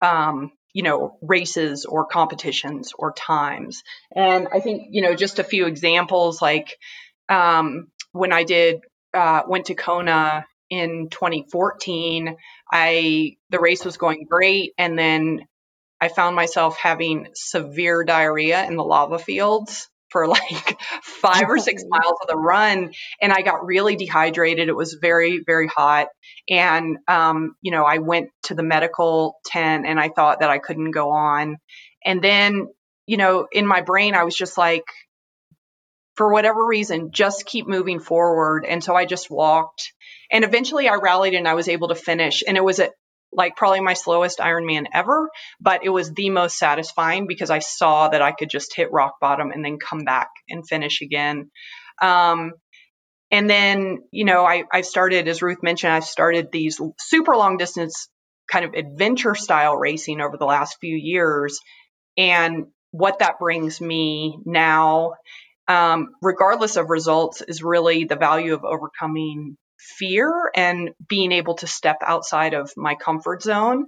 um, 0.00 0.50
you 0.72 0.82
know, 0.82 1.18
races 1.20 1.84
or 1.84 2.06
competitions 2.06 2.92
or 2.98 3.12
times. 3.12 3.82
And 4.14 4.48
I 4.52 4.60
think, 4.60 4.88
you 4.90 5.02
know, 5.02 5.14
just 5.14 5.38
a 5.38 5.44
few 5.44 5.66
examples 5.66 6.40
like 6.40 6.78
um, 7.28 7.88
when 8.12 8.32
I 8.32 8.44
did, 8.44 8.80
uh, 9.12 9.42
went 9.46 9.66
to 9.66 9.74
Kona 9.74 10.46
in 10.70 11.08
2014, 11.10 12.36
I, 12.70 13.36
the 13.50 13.60
race 13.60 13.84
was 13.84 13.96
going 13.96 14.26
great. 14.28 14.72
And 14.78 14.98
then 14.98 15.46
I 16.00 16.08
found 16.08 16.36
myself 16.36 16.76
having 16.76 17.28
severe 17.34 18.04
diarrhea 18.04 18.64
in 18.66 18.76
the 18.76 18.84
lava 18.84 19.18
fields 19.18 19.88
for 20.10 20.26
like 20.26 20.80
five 21.02 21.48
or 21.48 21.58
six 21.58 21.84
miles 21.88 22.18
of 22.22 22.28
the 22.28 22.36
run 22.36 22.92
and 23.20 23.32
i 23.32 23.42
got 23.42 23.66
really 23.66 23.96
dehydrated. 23.96 24.68
It 24.68 24.76
was 24.76 24.96
very 25.00 25.42
very 25.44 25.66
hot 25.66 26.08
and 26.48 26.98
um, 27.08 27.54
you 27.62 27.70
know 27.72 27.84
i 27.84 27.98
went 27.98 28.30
to 28.44 28.54
the 28.54 28.62
medical 28.62 29.36
tent 29.44 29.86
and 29.86 30.00
i 30.00 30.08
thought 30.08 30.40
that 30.40 30.50
i 30.50 30.58
couldn't 30.58 30.92
go 30.92 31.10
on. 31.10 31.58
And 32.04 32.22
then 32.22 32.68
you 33.06 33.16
know 33.16 33.46
in 33.52 33.66
my 33.66 33.82
brain 33.82 34.14
i 34.14 34.24
was 34.24 34.36
just 34.36 34.56
like 34.56 34.84
for 36.14 36.32
whatever 36.32 36.64
reason 36.64 37.10
just 37.12 37.46
keep 37.46 37.68
moving 37.68 38.00
forward. 38.00 38.64
And 38.64 38.82
so 38.82 38.94
i 38.94 39.04
just 39.04 39.30
walked 39.30 39.92
and 40.30 40.44
eventually 40.44 40.88
i 40.88 40.94
rallied 40.94 41.34
and 41.34 41.48
i 41.48 41.54
was 41.54 41.68
able 41.68 41.88
to 41.88 41.94
finish 41.94 42.42
and 42.46 42.56
it 42.56 42.64
was 42.64 42.78
a, 42.78 42.90
like 43.32 43.56
probably 43.56 43.80
my 43.80 43.94
slowest 43.94 44.38
Ironman 44.38 44.86
ever, 44.92 45.28
but 45.60 45.84
it 45.84 45.90
was 45.90 46.12
the 46.12 46.30
most 46.30 46.58
satisfying 46.58 47.26
because 47.26 47.50
I 47.50 47.58
saw 47.58 48.08
that 48.08 48.22
I 48.22 48.32
could 48.32 48.48
just 48.48 48.74
hit 48.74 48.92
rock 48.92 49.16
bottom 49.20 49.50
and 49.50 49.64
then 49.64 49.78
come 49.78 50.04
back 50.04 50.28
and 50.48 50.66
finish 50.66 51.02
again. 51.02 51.50
Um, 52.00 52.52
and 53.30 53.48
then, 53.48 53.98
you 54.10 54.24
know, 54.24 54.44
I, 54.44 54.64
I 54.72 54.80
started, 54.80 55.28
as 55.28 55.42
Ruth 55.42 55.62
mentioned, 55.62 55.92
I've 55.92 56.04
started 56.04 56.48
these 56.50 56.80
super 56.98 57.36
long 57.36 57.58
distance 57.58 58.08
kind 58.50 58.64
of 58.64 58.72
adventure 58.72 59.34
style 59.34 59.76
racing 59.76 60.20
over 60.20 60.38
the 60.38 60.46
last 60.46 60.78
few 60.80 60.96
years. 60.96 61.60
And 62.16 62.68
what 62.90 63.18
that 63.18 63.38
brings 63.38 63.80
me 63.80 64.38
now, 64.46 65.12
um, 65.68 66.08
regardless 66.22 66.76
of 66.76 66.88
results, 66.88 67.42
is 67.42 67.62
really 67.62 68.04
the 68.04 68.16
value 68.16 68.54
of 68.54 68.64
overcoming 68.64 69.58
fear 69.78 70.50
and 70.54 70.90
being 71.08 71.32
able 71.32 71.54
to 71.56 71.66
step 71.66 71.98
outside 72.06 72.54
of 72.54 72.70
my 72.76 72.94
comfort 72.94 73.42
zone. 73.42 73.86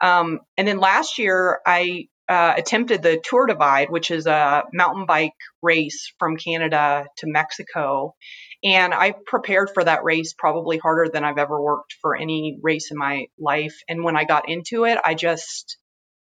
Um, 0.00 0.40
and 0.56 0.66
then 0.66 0.78
last 0.78 1.18
year, 1.18 1.60
I 1.64 2.08
uh, 2.28 2.54
attempted 2.56 3.02
the 3.02 3.20
Tour 3.22 3.46
Divide, 3.46 3.90
which 3.90 4.10
is 4.10 4.26
a 4.26 4.64
mountain 4.72 5.06
bike 5.06 5.32
race 5.62 6.12
from 6.18 6.36
Canada 6.36 7.06
to 7.18 7.26
Mexico. 7.26 8.14
And 8.62 8.92
I 8.92 9.14
prepared 9.26 9.70
for 9.72 9.82
that 9.84 10.04
race 10.04 10.34
probably 10.36 10.78
harder 10.78 11.08
than 11.10 11.24
I've 11.24 11.38
ever 11.38 11.60
worked 11.60 11.94
for 12.02 12.14
any 12.14 12.58
race 12.62 12.90
in 12.90 12.98
my 12.98 13.26
life. 13.38 13.74
And 13.88 14.04
when 14.04 14.16
I 14.16 14.24
got 14.24 14.48
into 14.48 14.84
it, 14.84 14.98
I 15.02 15.14
just 15.14 15.78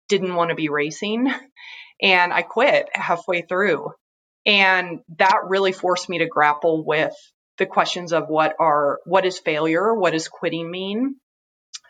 didn't 0.07 0.35
want 0.35 0.49
to 0.49 0.55
be 0.55 0.69
racing 0.69 1.33
and 2.01 2.31
I 2.31 2.43
quit 2.43 2.89
halfway 2.93 3.41
through. 3.41 3.91
And 4.45 4.99
that 5.17 5.41
really 5.47 5.71
forced 5.71 6.07
me 6.09 6.19
to 6.19 6.27
grapple 6.27 6.85
with 6.85 7.15
the 7.57 7.65
questions 7.65 8.13
of 8.13 8.29
what 8.29 8.55
are 8.59 8.99
what 9.05 9.25
is 9.25 9.39
failure, 9.39 9.93
what 9.93 10.13
does 10.13 10.27
quitting 10.27 10.69
mean. 10.69 11.15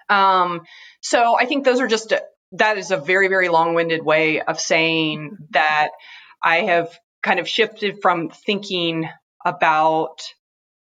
Um, 0.10 0.62
so 1.02 1.38
I 1.38 1.46
think 1.46 1.66
those 1.66 1.80
are 1.80 1.88
just 1.88 2.14
that 2.54 2.78
is 2.78 2.92
a 2.92 2.98
very 2.98 3.28
very 3.28 3.50
long-winded 3.50 4.04
way 4.04 4.42
of 4.42 4.60
saying 4.60 5.38
that 5.52 5.90
I 6.44 6.58
have 6.62 6.98
kind 7.22 7.40
of 7.40 7.48
shifted 7.48 8.02
from 8.02 8.30
thinking 8.30 9.10
about 9.46 10.22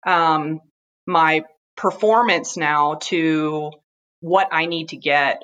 um, 0.05 0.62
my 1.05 1.43
performance 1.75 2.57
now 2.57 2.95
to 2.95 3.71
what 4.19 4.49
I 4.51 4.65
need 4.65 4.89
to 4.89 4.97
get 4.97 5.41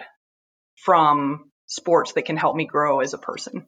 from 0.75 1.51
sports 1.65 2.13
that 2.13 2.25
can 2.25 2.37
help 2.37 2.55
me 2.55 2.65
grow 2.65 2.99
as 3.01 3.13
a 3.13 3.17
person. 3.17 3.65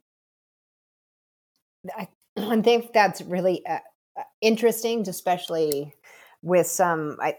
I, 1.96 2.08
think 2.62 2.94
that's 2.94 3.22
really 3.22 3.66
uh, 3.66 3.80
interesting, 4.42 5.08
especially 5.08 5.94
with 6.42 6.68
some. 6.68 7.18
I 7.22 7.36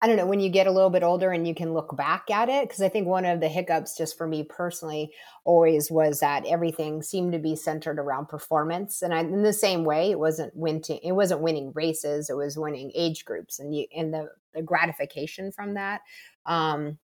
I 0.00 0.06
don't 0.06 0.16
know 0.16 0.26
when 0.26 0.38
you 0.38 0.48
get 0.48 0.68
a 0.68 0.70
little 0.70 0.90
bit 0.90 1.02
older 1.02 1.32
and 1.32 1.46
you 1.46 1.56
can 1.56 1.74
look 1.74 1.96
back 1.96 2.30
at 2.30 2.48
it 2.48 2.68
because 2.68 2.80
I 2.80 2.88
think 2.88 3.08
one 3.08 3.24
of 3.24 3.40
the 3.40 3.48
hiccups, 3.48 3.96
just 3.96 4.16
for 4.16 4.28
me 4.28 4.44
personally, 4.44 5.10
always 5.44 5.90
was 5.90 6.20
that 6.20 6.46
everything 6.46 7.02
seemed 7.02 7.32
to 7.32 7.40
be 7.40 7.56
centered 7.56 7.98
around 7.98 8.28
performance, 8.28 9.02
and 9.02 9.12
I, 9.12 9.20
in 9.20 9.42
the 9.42 9.52
same 9.52 9.84
way, 9.84 10.12
it 10.12 10.18
wasn't 10.18 10.54
winning. 10.54 11.00
It 11.02 11.12
wasn't 11.12 11.40
winning 11.40 11.72
races; 11.74 12.30
it 12.30 12.36
was 12.36 12.56
winning 12.56 12.92
age 12.94 13.24
groups, 13.24 13.58
and 13.58 13.74
you 13.74 13.86
and 13.94 14.14
the 14.14 14.28
the 14.54 14.62
gratification 14.62 15.50
from 15.50 15.74
that. 15.74 16.02
Um, 16.46 16.98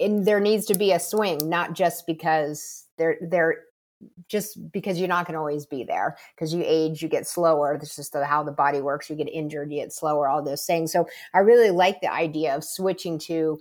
and 0.00 0.26
there 0.26 0.40
needs 0.40 0.66
to 0.66 0.74
be 0.74 0.90
a 0.90 0.98
swing, 0.98 1.48
not 1.48 1.74
just 1.74 2.06
because 2.06 2.86
there 2.98 3.18
there 3.20 3.64
just 4.28 4.70
because 4.72 4.98
you're 4.98 5.08
not 5.08 5.26
going 5.26 5.34
to 5.34 5.40
always 5.40 5.66
be 5.66 5.84
there. 5.84 6.16
Because 6.34 6.52
you 6.54 6.62
age 6.64 7.02
you 7.02 7.08
get 7.08 7.26
slower. 7.26 7.78
This 7.78 7.98
is 7.98 8.10
how 8.24 8.42
the 8.42 8.52
body 8.52 8.80
works. 8.80 9.08
You 9.08 9.16
get 9.16 9.28
injured 9.28 9.72
you 9.72 9.80
get 9.80 9.92
slower 9.92 10.28
all 10.28 10.42
those 10.42 10.64
things. 10.64 10.92
So 10.92 11.06
i 11.34 11.38
really 11.38 11.70
like 11.70 12.00
the 12.00 12.12
idea 12.12 12.54
of 12.54 12.64
switching 12.64 13.18
to 13.18 13.58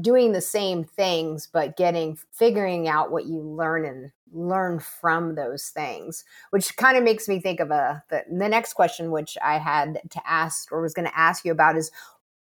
doing 0.00 0.32
the 0.32 0.40
same 0.40 0.84
things 0.84 1.48
but 1.52 1.76
getting 1.76 2.16
figuring 2.32 2.88
out 2.88 3.10
what 3.10 3.26
you 3.26 3.40
learn 3.40 3.84
and 3.84 4.10
learn 4.32 4.78
from 4.78 5.34
those 5.34 5.70
things 5.70 6.24
which 6.50 6.76
kind 6.76 6.96
of 6.96 7.02
makes 7.02 7.28
me 7.28 7.40
think 7.40 7.58
of 7.58 7.70
a 7.70 8.02
the, 8.10 8.22
the 8.30 8.48
next 8.48 8.74
question 8.74 9.10
which 9.10 9.36
i 9.42 9.58
had 9.58 10.00
to 10.10 10.20
ask 10.24 10.70
or 10.70 10.80
was 10.80 10.94
going 10.94 11.08
to 11.08 11.18
ask 11.18 11.44
you 11.44 11.50
about 11.50 11.76
is 11.76 11.90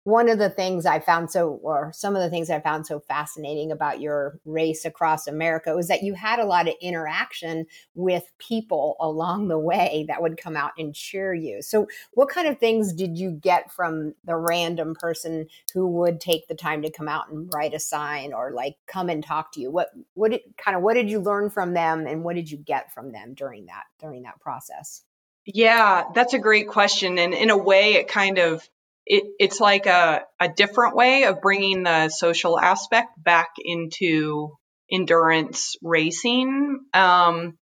one 0.04 0.30
of 0.30 0.38
the 0.38 0.48
things 0.48 0.86
I 0.86 0.98
found 0.98 1.30
so, 1.30 1.60
or 1.62 1.92
some 1.94 2.16
of 2.16 2.22
the 2.22 2.30
things 2.30 2.48
I 2.48 2.60
found 2.60 2.86
so 2.86 3.00
fascinating 3.00 3.70
about 3.70 4.00
your 4.00 4.38
race 4.46 4.84
across 4.86 5.26
America 5.26 5.74
was 5.74 5.88
that 5.88 6.02
you 6.02 6.14
had 6.14 6.38
a 6.38 6.46
lot 6.46 6.68
of 6.68 6.74
interaction 6.80 7.66
with 7.94 8.24
people 8.38 8.96
along 8.98 9.48
the 9.48 9.58
way 9.58 10.06
that 10.08 10.22
would 10.22 10.38
come 10.38 10.56
out 10.56 10.72
and 10.78 10.94
cheer 10.94 11.34
you. 11.34 11.60
So, 11.60 11.86
what 12.12 12.30
kind 12.30 12.48
of 12.48 12.58
things 12.58 12.94
did 12.94 13.18
you 13.18 13.30
get 13.30 13.70
from 13.70 14.14
the 14.24 14.36
random 14.36 14.94
person 14.94 15.48
who 15.74 15.86
would 15.88 16.20
take 16.20 16.48
the 16.48 16.54
time 16.54 16.80
to 16.82 16.90
come 16.90 17.08
out 17.08 17.30
and 17.30 17.50
write 17.52 17.74
a 17.74 17.80
sign 17.80 18.32
or 18.32 18.52
like 18.52 18.76
come 18.86 19.10
and 19.10 19.22
talk 19.22 19.52
to 19.52 19.60
you? 19.60 19.70
What, 19.70 19.90
what 20.14 20.30
did, 20.30 20.40
kind 20.56 20.76
of, 20.76 20.82
what 20.82 20.94
did 20.94 21.10
you 21.10 21.20
learn 21.20 21.50
from 21.50 21.74
them 21.74 22.06
and 22.06 22.24
what 22.24 22.36
did 22.36 22.50
you 22.50 22.56
get 22.56 22.92
from 22.94 23.12
them 23.12 23.34
during 23.34 23.66
that, 23.66 23.84
during 24.00 24.22
that 24.22 24.40
process? 24.40 25.02
Yeah, 25.44 26.04
that's 26.14 26.34
a 26.34 26.38
great 26.38 26.68
question. 26.68 27.18
And 27.18 27.34
in 27.34 27.50
a 27.50 27.56
way, 27.56 27.94
it 27.94 28.08
kind 28.08 28.38
of 28.38 28.66
it, 29.10 29.24
it's 29.40 29.58
like 29.58 29.86
a, 29.86 30.22
a 30.38 30.48
different 30.48 30.94
way 30.94 31.24
of 31.24 31.40
bringing 31.40 31.82
the 31.82 32.10
social 32.10 32.58
aspect 32.58 33.08
back 33.18 33.48
into 33.58 34.52
endurance 34.90 35.74
racing. 35.82 36.78
Um, 36.94 37.58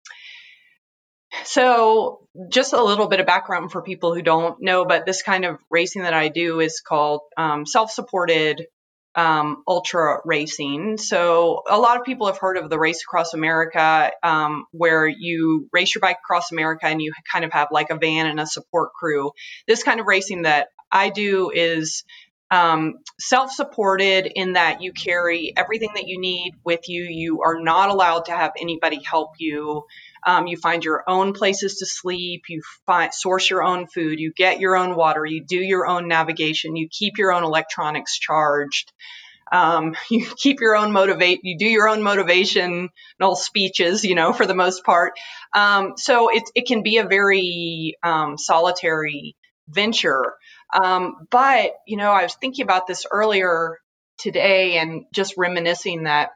so, 1.44 2.26
just 2.50 2.72
a 2.72 2.82
little 2.82 3.06
bit 3.06 3.20
of 3.20 3.26
background 3.26 3.70
for 3.70 3.80
people 3.80 4.12
who 4.12 4.22
don't 4.22 4.60
know, 4.60 4.84
but 4.86 5.06
this 5.06 5.22
kind 5.22 5.44
of 5.44 5.58
racing 5.70 6.02
that 6.02 6.14
I 6.14 6.28
do 6.28 6.58
is 6.58 6.80
called 6.80 7.20
um, 7.36 7.64
self 7.64 7.92
supported 7.92 8.66
um, 9.14 9.62
ultra 9.68 10.18
racing. 10.24 10.98
So, 10.98 11.62
a 11.68 11.78
lot 11.78 11.96
of 11.96 12.04
people 12.04 12.26
have 12.26 12.38
heard 12.38 12.56
of 12.56 12.70
the 12.70 12.78
Race 12.78 13.02
Across 13.04 13.34
America, 13.34 14.10
um, 14.24 14.64
where 14.72 15.06
you 15.06 15.68
race 15.72 15.94
your 15.94 16.00
bike 16.00 16.18
across 16.24 16.50
America 16.50 16.86
and 16.86 17.00
you 17.00 17.12
kind 17.32 17.44
of 17.44 17.52
have 17.52 17.68
like 17.70 17.90
a 17.90 17.98
van 17.98 18.26
and 18.26 18.40
a 18.40 18.46
support 18.46 18.90
crew. 18.98 19.30
This 19.68 19.84
kind 19.84 20.00
of 20.00 20.06
racing 20.06 20.42
that 20.42 20.68
I 20.96 21.10
do 21.10 21.50
is 21.54 22.04
um, 22.50 22.94
self 23.20 23.50
supported 23.50 24.26
in 24.34 24.54
that 24.54 24.80
you 24.80 24.92
carry 24.92 25.52
everything 25.56 25.90
that 25.94 26.06
you 26.06 26.18
need 26.20 26.54
with 26.64 26.88
you. 26.88 27.02
You 27.02 27.42
are 27.42 27.60
not 27.60 27.90
allowed 27.90 28.26
to 28.26 28.32
have 28.32 28.52
anybody 28.58 29.00
help 29.04 29.32
you. 29.38 29.84
Um, 30.26 30.46
you 30.46 30.56
find 30.56 30.82
your 30.84 31.04
own 31.06 31.34
places 31.34 31.76
to 31.76 31.86
sleep. 31.86 32.44
You 32.48 32.62
find, 32.86 33.12
source 33.12 33.50
your 33.50 33.62
own 33.62 33.86
food. 33.88 34.18
You 34.20 34.32
get 34.34 34.58
your 34.60 34.76
own 34.76 34.96
water. 34.96 35.24
You 35.26 35.44
do 35.44 35.58
your 35.58 35.86
own 35.86 36.08
navigation. 36.08 36.76
You 36.76 36.88
keep 36.90 37.18
your 37.18 37.32
own 37.32 37.44
electronics 37.44 38.18
charged. 38.18 38.92
Um, 39.52 39.94
you 40.10 40.26
keep 40.36 40.60
your 40.60 40.76
own 40.76 40.92
motivate. 40.92 41.40
You 41.42 41.58
do 41.58 41.66
your 41.66 41.88
own 41.88 42.00
motivational 42.00 43.36
speeches. 43.36 44.04
You 44.04 44.14
know, 44.14 44.32
for 44.40 44.46
the 44.46 44.54
most 44.54 44.84
part. 44.84 45.12
Um, 45.54 45.94
so 45.96 46.30
it 46.34 46.44
it 46.54 46.66
can 46.66 46.82
be 46.82 46.98
a 46.98 47.06
very 47.06 47.96
um, 48.02 48.38
solitary 48.38 49.36
venture. 49.68 50.34
Um, 50.72 51.26
but, 51.30 51.72
you 51.86 51.96
know, 51.96 52.10
I 52.10 52.22
was 52.22 52.34
thinking 52.34 52.64
about 52.64 52.86
this 52.86 53.06
earlier 53.10 53.78
today 54.18 54.78
and 54.78 55.04
just 55.12 55.34
reminiscing 55.36 56.04
that 56.04 56.30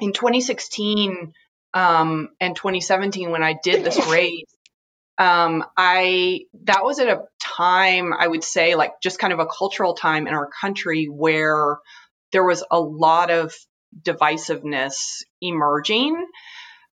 in 0.00 0.12
2016 0.12 1.32
um, 1.74 2.28
and 2.40 2.56
2017, 2.56 3.30
when 3.30 3.42
I 3.42 3.56
did 3.62 3.84
this 3.84 4.06
race, 4.10 4.44
um, 5.18 5.64
I 5.76 6.40
that 6.64 6.84
was 6.84 6.98
at 6.98 7.08
a 7.08 7.22
time 7.40 8.12
I 8.12 8.28
would 8.28 8.44
say 8.44 8.74
like 8.74 9.00
just 9.02 9.18
kind 9.18 9.32
of 9.32 9.38
a 9.38 9.46
cultural 9.46 9.94
time 9.94 10.26
in 10.26 10.34
our 10.34 10.50
country 10.60 11.06
where 11.06 11.78
there 12.32 12.44
was 12.44 12.62
a 12.70 12.78
lot 12.78 13.30
of 13.30 13.54
divisiveness 14.02 15.22
emerging. 15.40 16.22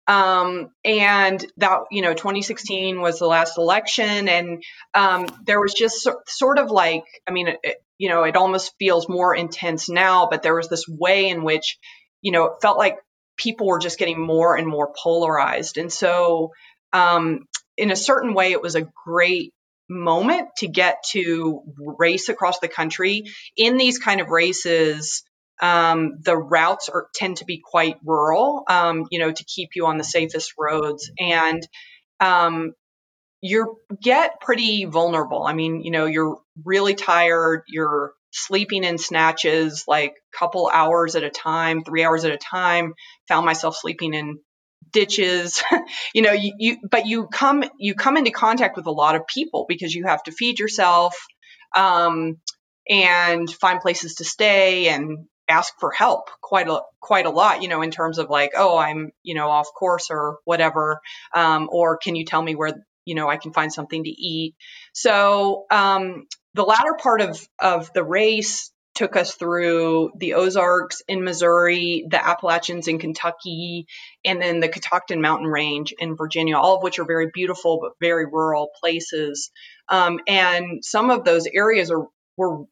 Um, 0.06 0.70
and 0.84 1.44
that, 1.56 1.80
you 1.90 2.02
know, 2.02 2.12
2016 2.12 3.00
was 3.00 3.18
the 3.18 3.26
last 3.26 3.58
election. 3.58 4.28
And 4.28 4.62
um, 4.92 5.26
there 5.46 5.60
was 5.60 5.74
just 5.74 6.02
so, 6.02 6.20
sort 6.26 6.58
of 6.58 6.70
like, 6.70 7.04
I 7.26 7.32
mean, 7.32 7.48
it, 7.62 7.82
you 7.98 8.08
know, 8.08 8.24
it 8.24 8.36
almost 8.36 8.74
feels 8.78 9.08
more 9.08 9.34
intense 9.34 9.88
now, 9.88 10.28
but 10.30 10.42
there 10.42 10.54
was 10.54 10.68
this 10.68 10.86
way 10.88 11.28
in 11.28 11.42
which, 11.42 11.78
you 12.20 12.32
know, 12.32 12.46
it 12.46 12.52
felt 12.60 12.76
like 12.76 12.98
people 13.36 13.66
were 13.66 13.78
just 13.78 13.98
getting 13.98 14.20
more 14.20 14.56
and 14.56 14.66
more 14.66 14.92
polarized. 14.96 15.78
And 15.78 15.92
so, 15.92 16.52
um, 16.92 17.46
in 17.76 17.90
a 17.90 17.96
certain 17.96 18.34
way, 18.34 18.52
it 18.52 18.62
was 18.62 18.76
a 18.76 18.88
great 19.04 19.52
moment 19.88 20.48
to 20.58 20.68
get 20.68 21.02
to 21.10 21.62
race 21.76 22.28
across 22.28 22.58
the 22.60 22.68
country. 22.68 23.24
In 23.56 23.76
these 23.76 23.98
kind 23.98 24.20
of 24.20 24.28
races, 24.28 25.24
um, 25.60 26.18
the 26.22 26.36
routes 26.36 26.88
are, 26.88 27.08
tend 27.14 27.38
to 27.38 27.44
be 27.44 27.62
quite 27.64 27.96
rural, 28.04 28.64
um, 28.68 29.06
you 29.10 29.18
know, 29.18 29.32
to 29.32 29.44
keep 29.44 29.70
you 29.74 29.86
on 29.86 29.98
the 29.98 30.04
safest 30.04 30.54
roads. 30.58 31.10
And 31.18 31.66
um, 32.20 32.72
you 33.40 33.78
get 34.00 34.40
pretty 34.40 34.84
vulnerable. 34.84 35.44
I 35.44 35.52
mean, 35.52 35.82
you 35.82 35.90
know, 35.90 36.06
you're 36.06 36.38
really 36.64 36.94
tired, 36.94 37.62
you're 37.68 38.12
sleeping 38.32 38.84
in 38.84 38.98
snatches, 38.98 39.84
like 39.86 40.12
a 40.12 40.38
couple 40.38 40.68
hours 40.72 41.14
at 41.14 41.22
a 41.22 41.30
time, 41.30 41.84
three 41.84 42.04
hours 42.04 42.24
at 42.24 42.32
a 42.32 42.38
time, 42.38 42.94
found 43.28 43.46
myself 43.46 43.76
sleeping 43.76 44.14
in 44.14 44.38
ditches 44.92 45.62
you 46.14 46.22
know 46.22 46.32
you, 46.32 46.52
you 46.58 46.76
but 46.88 47.06
you 47.06 47.26
come 47.26 47.64
you 47.78 47.94
come 47.94 48.16
into 48.16 48.30
contact 48.30 48.76
with 48.76 48.86
a 48.86 48.92
lot 48.92 49.16
of 49.16 49.26
people 49.26 49.64
because 49.68 49.94
you 49.94 50.04
have 50.04 50.22
to 50.22 50.30
feed 50.30 50.58
yourself 50.58 51.14
um, 51.74 52.36
and 52.88 53.50
find 53.50 53.80
places 53.80 54.16
to 54.16 54.24
stay 54.24 54.88
and 54.88 55.26
ask 55.48 55.74
for 55.78 55.90
help 55.90 56.30
quite 56.40 56.68
a 56.68 56.80
quite 57.00 57.26
a 57.26 57.30
lot 57.30 57.62
you 57.62 57.68
know 57.68 57.82
in 57.82 57.90
terms 57.90 58.18
of 58.18 58.30
like 58.30 58.52
oh 58.56 58.78
i'm 58.78 59.10
you 59.22 59.34
know 59.34 59.48
off 59.48 59.68
course 59.74 60.08
or 60.10 60.38
whatever 60.44 61.00
um, 61.34 61.68
or 61.70 61.96
can 61.96 62.16
you 62.16 62.24
tell 62.24 62.42
me 62.42 62.54
where 62.54 62.84
you 63.04 63.14
know 63.14 63.28
i 63.28 63.36
can 63.36 63.52
find 63.52 63.72
something 63.72 64.04
to 64.04 64.10
eat 64.10 64.54
so 64.92 65.66
um, 65.70 66.26
the 66.54 66.64
latter 66.64 66.94
part 66.98 67.20
of 67.20 67.46
of 67.58 67.92
the 67.92 68.04
race 68.04 68.70
took 68.94 69.16
us 69.16 69.34
through 69.34 70.12
the 70.16 70.34
Ozarks 70.34 71.02
in 71.08 71.24
Missouri, 71.24 72.06
the 72.08 72.24
Appalachians 72.24 72.86
in 72.86 72.98
Kentucky, 72.98 73.86
and 74.24 74.40
then 74.40 74.60
the 74.60 74.68
Catoctin 74.68 75.20
Mountain 75.20 75.48
Range 75.48 75.92
in 75.98 76.16
Virginia, 76.16 76.56
all 76.56 76.76
of 76.76 76.82
which 76.82 76.98
are 76.98 77.04
very 77.04 77.28
beautiful 77.34 77.80
but 77.82 77.92
very 78.00 78.26
rural 78.26 78.70
places. 78.80 79.50
Um, 79.88 80.20
and 80.28 80.84
some 80.84 81.10
of 81.10 81.24
those 81.24 81.48
areas 81.52 81.90
are 81.90 82.06
were 82.36 82.64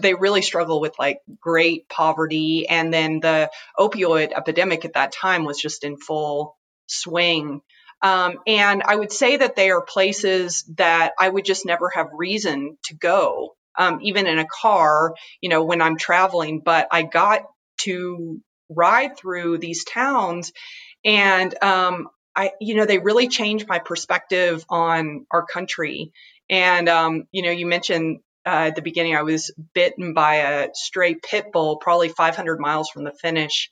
they 0.00 0.14
really 0.14 0.42
struggle 0.42 0.80
with 0.80 0.98
like 0.98 1.20
great 1.40 1.88
poverty, 1.88 2.68
and 2.68 2.92
then 2.92 3.20
the 3.20 3.50
opioid 3.78 4.32
epidemic 4.32 4.84
at 4.84 4.94
that 4.94 5.12
time 5.12 5.44
was 5.44 5.60
just 5.60 5.84
in 5.84 5.96
full 5.96 6.56
swing. 6.86 7.62
Um, 8.02 8.38
and 8.46 8.82
I 8.82 8.96
would 8.96 9.12
say 9.12 9.36
that 9.36 9.56
they 9.56 9.70
are 9.70 9.82
places 9.82 10.64
that 10.76 11.12
I 11.18 11.28
would 11.28 11.44
just 11.44 11.66
never 11.66 11.90
have 11.90 12.08
reason 12.14 12.78
to 12.84 12.94
go 12.94 13.56
um, 13.78 14.00
even 14.02 14.26
in 14.26 14.38
a 14.38 14.46
car, 14.46 15.14
you 15.40 15.48
know, 15.48 15.64
when 15.64 15.82
I'm 15.82 15.96
traveling. 15.96 16.60
But 16.60 16.88
I 16.90 17.02
got 17.02 17.42
to 17.82 18.40
ride 18.68 19.16
through 19.16 19.58
these 19.58 19.84
towns 19.84 20.52
and 21.04 21.54
um, 21.62 22.08
I, 22.36 22.52
you 22.60 22.76
know, 22.76 22.84
they 22.84 22.98
really 22.98 23.28
changed 23.28 23.66
my 23.68 23.78
perspective 23.78 24.64
on 24.68 25.26
our 25.30 25.44
country. 25.44 26.12
And, 26.48 26.88
um, 26.88 27.24
you 27.32 27.42
know, 27.42 27.50
you 27.50 27.66
mentioned 27.66 28.20
uh, 28.46 28.68
at 28.68 28.76
the 28.76 28.82
beginning, 28.82 29.16
I 29.16 29.22
was 29.22 29.52
bitten 29.74 30.14
by 30.14 30.36
a 30.36 30.68
stray 30.74 31.14
pit 31.14 31.46
bull, 31.52 31.76
probably 31.76 32.08
500 32.08 32.58
miles 32.58 32.88
from 32.90 33.04
the 33.04 33.12
finish 33.12 33.70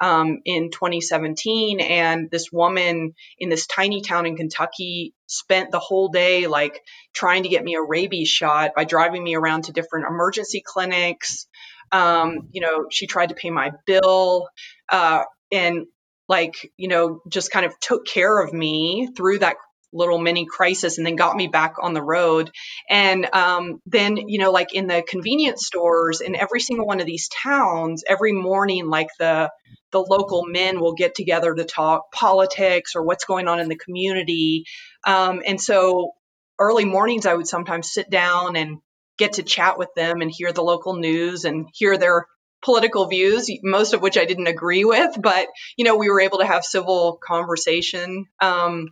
um, 0.00 0.40
in 0.44 0.70
2017. 0.70 1.80
And 1.80 2.30
this 2.30 2.50
woman 2.52 3.14
in 3.38 3.48
this 3.48 3.66
tiny 3.66 4.02
town 4.02 4.26
in 4.26 4.36
Kentucky 4.36 5.14
spent 5.26 5.70
the 5.70 5.78
whole 5.78 6.08
day 6.08 6.46
like 6.46 6.80
trying 7.14 7.44
to 7.44 7.48
get 7.48 7.64
me 7.64 7.74
a 7.74 7.82
rabies 7.82 8.28
shot 8.28 8.72
by 8.74 8.84
driving 8.84 9.22
me 9.22 9.34
around 9.34 9.64
to 9.64 9.72
different 9.72 10.06
emergency 10.08 10.62
clinics. 10.64 11.46
Um, 11.90 12.48
you 12.50 12.60
know, 12.60 12.86
she 12.90 13.06
tried 13.06 13.30
to 13.30 13.34
pay 13.34 13.50
my 13.50 13.72
bill 13.86 14.48
uh, 14.90 15.22
and 15.50 15.86
like, 16.28 16.70
you 16.76 16.88
know, 16.88 17.20
just 17.28 17.50
kind 17.50 17.66
of 17.66 17.78
took 17.78 18.06
care 18.06 18.42
of 18.42 18.52
me 18.52 19.08
through 19.16 19.40
that 19.40 19.56
little 19.92 20.18
mini 20.18 20.46
crisis 20.46 20.98
and 20.98 21.06
then 21.06 21.16
got 21.16 21.36
me 21.36 21.48
back 21.48 21.74
on 21.80 21.94
the 21.94 22.02
road. 22.02 22.50
And 22.88 23.28
um, 23.34 23.80
then, 23.86 24.16
you 24.16 24.38
know, 24.38 24.50
like 24.50 24.74
in 24.74 24.86
the 24.86 25.02
convenience 25.06 25.66
stores 25.66 26.20
in 26.20 26.34
every 26.34 26.60
single 26.60 26.86
one 26.86 27.00
of 27.00 27.06
these 27.06 27.28
towns, 27.28 28.04
every 28.08 28.32
morning, 28.32 28.88
like 28.88 29.08
the 29.18 29.50
the 29.92 30.00
local 30.00 30.44
men 30.46 30.80
will 30.80 30.94
get 30.94 31.14
together 31.14 31.54
to 31.54 31.64
talk 31.64 32.10
politics 32.12 32.96
or 32.96 33.02
what's 33.02 33.26
going 33.26 33.46
on 33.46 33.60
in 33.60 33.68
the 33.68 33.76
community. 33.76 34.64
Um, 35.06 35.42
and 35.46 35.60
so 35.60 36.12
early 36.58 36.86
mornings, 36.86 37.26
I 37.26 37.34
would 37.34 37.46
sometimes 37.46 37.92
sit 37.92 38.08
down 38.08 38.56
and 38.56 38.78
get 39.18 39.34
to 39.34 39.42
chat 39.42 39.78
with 39.78 39.90
them 39.94 40.22
and 40.22 40.30
hear 40.30 40.52
the 40.52 40.62
local 40.62 40.96
news 40.96 41.44
and 41.44 41.66
hear 41.74 41.98
their 41.98 42.26
political 42.64 43.06
views, 43.06 43.50
most 43.62 43.92
of 43.92 44.00
which 44.00 44.16
I 44.16 44.24
didn't 44.24 44.46
agree 44.46 44.84
with, 44.84 45.20
but 45.20 45.48
you 45.76 45.84
know, 45.84 45.96
we 45.96 46.08
were 46.08 46.20
able 46.20 46.38
to 46.38 46.46
have 46.46 46.64
civil 46.64 47.18
conversation. 47.22 48.26
Um, 48.40 48.88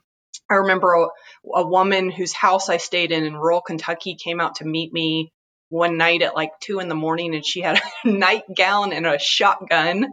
I 0.51 0.55
remember 0.55 0.95
a, 0.95 1.07
a 1.55 1.67
woman 1.67 2.11
whose 2.11 2.33
house 2.33 2.69
I 2.69 2.79
stayed 2.79 3.13
in 3.13 3.25
in 3.25 3.37
rural 3.37 3.61
Kentucky 3.61 4.17
came 4.17 4.41
out 4.41 4.57
to 4.57 4.65
meet 4.65 4.93
me 4.93 5.33
one 5.71 5.97
night 5.97 6.23
at 6.23 6.35
like 6.35 6.51
two 6.61 6.81
in 6.81 6.89
the 6.89 6.95
morning 6.95 7.35
and 7.35 7.47
she 7.47 7.61
had 7.61 7.81
a 8.05 8.09
nightgown 8.09 8.93
and 8.93 9.07
a 9.07 9.19
shotgun, 9.19 10.07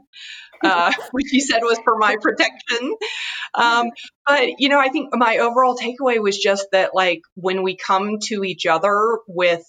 uh, 0.64 0.94
which 1.12 1.28
she 1.30 1.40
said 1.40 1.62
was 1.62 1.80
for 1.84 1.98
my 1.98 2.16
protection. 2.22 2.96
Um, 3.54 3.88
but, 4.26 4.60
you 4.60 4.70
know, 4.70 4.80
I 4.80 4.90
think 4.90 5.10
my 5.14 5.40
overall 5.40 5.76
takeaway 5.76 6.22
was 6.22 6.38
just 6.38 6.68
that, 6.72 6.92
like, 6.94 7.22
when 7.34 7.64
we 7.64 7.76
come 7.76 8.20
to 8.28 8.44
each 8.44 8.66
other 8.66 9.18
with 9.28 9.64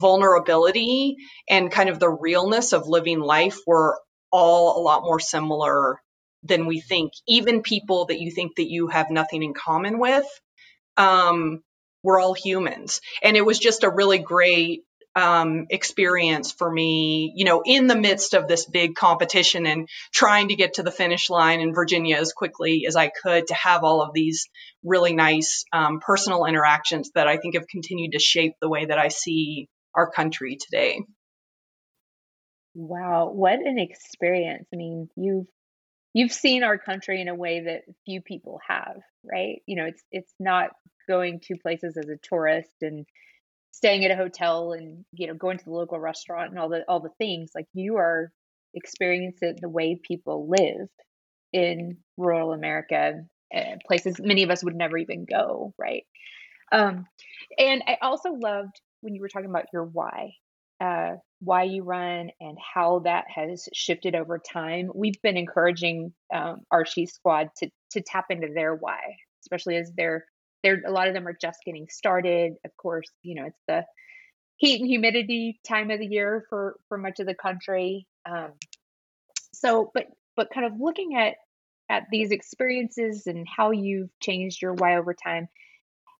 vulnerability 0.00 1.16
and 1.48 1.70
kind 1.70 1.88
of 1.88 1.98
the 1.98 2.08
realness 2.08 2.72
of 2.72 2.88
living 2.88 3.20
life, 3.20 3.58
we're 3.66 3.94
all 4.32 4.80
a 4.80 4.82
lot 4.82 5.02
more 5.02 5.20
similar 5.20 6.00
than 6.46 6.66
we 6.66 6.80
think. 6.80 7.12
Even 7.26 7.62
people 7.62 8.06
that 8.06 8.20
you 8.20 8.30
think 8.30 8.56
that 8.56 8.70
you 8.70 8.88
have 8.88 9.10
nothing 9.10 9.42
in 9.42 9.54
common 9.54 9.98
with, 9.98 10.26
um, 10.96 11.62
we're 12.02 12.20
all 12.20 12.34
humans. 12.34 13.00
And 13.22 13.36
it 13.36 13.44
was 13.44 13.58
just 13.58 13.84
a 13.84 13.90
really 13.90 14.18
great 14.18 14.84
um, 15.16 15.66
experience 15.70 16.52
for 16.52 16.70
me, 16.70 17.32
you 17.34 17.46
know, 17.46 17.62
in 17.64 17.86
the 17.86 17.96
midst 17.96 18.34
of 18.34 18.46
this 18.46 18.66
big 18.66 18.94
competition 18.94 19.66
and 19.66 19.88
trying 20.12 20.48
to 20.48 20.56
get 20.56 20.74
to 20.74 20.82
the 20.82 20.90
finish 20.90 21.30
line 21.30 21.60
in 21.60 21.74
Virginia 21.74 22.16
as 22.16 22.34
quickly 22.34 22.84
as 22.86 22.96
I 22.96 23.08
could 23.08 23.46
to 23.46 23.54
have 23.54 23.82
all 23.82 24.02
of 24.02 24.12
these 24.12 24.46
really 24.84 25.14
nice 25.14 25.64
um, 25.72 26.00
personal 26.00 26.44
interactions 26.44 27.10
that 27.14 27.26
I 27.26 27.38
think 27.38 27.54
have 27.54 27.66
continued 27.66 28.12
to 28.12 28.18
shape 28.18 28.52
the 28.60 28.68
way 28.68 28.84
that 28.84 28.98
I 28.98 29.08
see 29.08 29.68
our 29.94 30.10
country 30.10 30.58
today. 30.60 31.00
Wow, 32.74 33.30
what 33.32 33.54
an 33.54 33.78
experience. 33.78 34.66
I 34.70 34.76
mean, 34.76 35.08
you've 35.16 35.46
you've 36.16 36.32
seen 36.32 36.64
our 36.64 36.78
country 36.78 37.20
in 37.20 37.28
a 37.28 37.34
way 37.34 37.60
that 37.60 37.82
few 38.06 38.22
people 38.22 38.58
have, 38.66 38.96
right? 39.22 39.60
You 39.66 39.76
know, 39.76 39.84
it's 39.84 40.02
it's 40.10 40.32
not 40.40 40.70
going 41.06 41.40
to 41.40 41.58
places 41.58 41.98
as 41.98 42.08
a 42.08 42.16
tourist 42.16 42.72
and 42.80 43.04
staying 43.70 44.02
at 44.06 44.10
a 44.10 44.16
hotel 44.16 44.72
and 44.72 45.04
you 45.12 45.26
know 45.26 45.34
going 45.34 45.58
to 45.58 45.64
the 45.66 45.70
local 45.70 46.00
restaurant 46.00 46.50
and 46.50 46.58
all 46.58 46.70
the 46.70 46.84
all 46.88 47.00
the 47.00 47.10
things 47.18 47.50
like 47.54 47.66
you 47.74 47.96
are 47.96 48.32
experiencing 48.72 49.56
the 49.60 49.68
way 49.68 50.00
people 50.02 50.48
live 50.48 50.88
in 51.52 51.98
rural 52.16 52.54
America, 52.54 53.20
uh, 53.54 53.76
places 53.86 54.16
many 54.18 54.42
of 54.42 54.50
us 54.50 54.64
would 54.64 54.74
never 54.74 54.96
even 54.96 55.26
go, 55.26 55.74
right? 55.78 56.04
Um, 56.72 57.04
and 57.58 57.82
I 57.86 57.98
also 58.00 58.30
loved 58.32 58.80
when 59.02 59.14
you 59.14 59.20
were 59.20 59.28
talking 59.28 59.50
about 59.50 59.66
your 59.70 59.84
why, 59.84 60.32
uh, 60.80 61.16
why 61.40 61.64
you 61.64 61.82
run 61.82 62.30
and 62.40 62.56
how 62.74 63.00
that 63.00 63.24
has 63.28 63.68
shifted 63.74 64.14
over 64.14 64.38
time. 64.38 64.90
We've 64.94 65.20
been 65.22 65.36
encouraging 65.36 66.12
um, 66.34 66.62
She 66.86 67.06
Squad 67.06 67.50
to 67.58 67.70
to 67.92 68.00
tap 68.00 68.26
into 68.30 68.48
their 68.54 68.74
why, 68.74 69.00
especially 69.42 69.76
as 69.76 69.92
they're 69.96 70.24
they're 70.62 70.82
a 70.86 70.90
lot 70.90 71.08
of 71.08 71.14
them 71.14 71.28
are 71.28 71.36
just 71.40 71.60
getting 71.64 71.88
started. 71.90 72.54
Of 72.64 72.76
course, 72.76 73.10
you 73.22 73.34
know 73.34 73.46
it's 73.46 73.62
the 73.68 73.84
heat 74.56 74.80
and 74.80 74.88
humidity 74.88 75.60
time 75.66 75.90
of 75.90 75.98
the 75.98 76.06
year 76.06 76.46
for 76.48 76.76
for 76.88 76.98
much 76.98 77.20
of 77.20 77.26
the 77.26 77.34
country. 77.34 78.06
Um, 78.28 78.52
so, 79.52 79.90
but 79.94 80.06
but 80.36 80.50
kind 80.52 80.66
of 80.66 80.80
looking 80.80 81.16
at 81.16 81.34
at 81.88 82.04
these 82.10 82.30
experiences 82.30 83.26
and 83.26 83.46
how 83.48 83.70
you've 83.70 84.10
changed 84.20 84.60
your 84.60 84.74
why 84.74 84.96
over 84.96 85.14
time, 85.14 85.48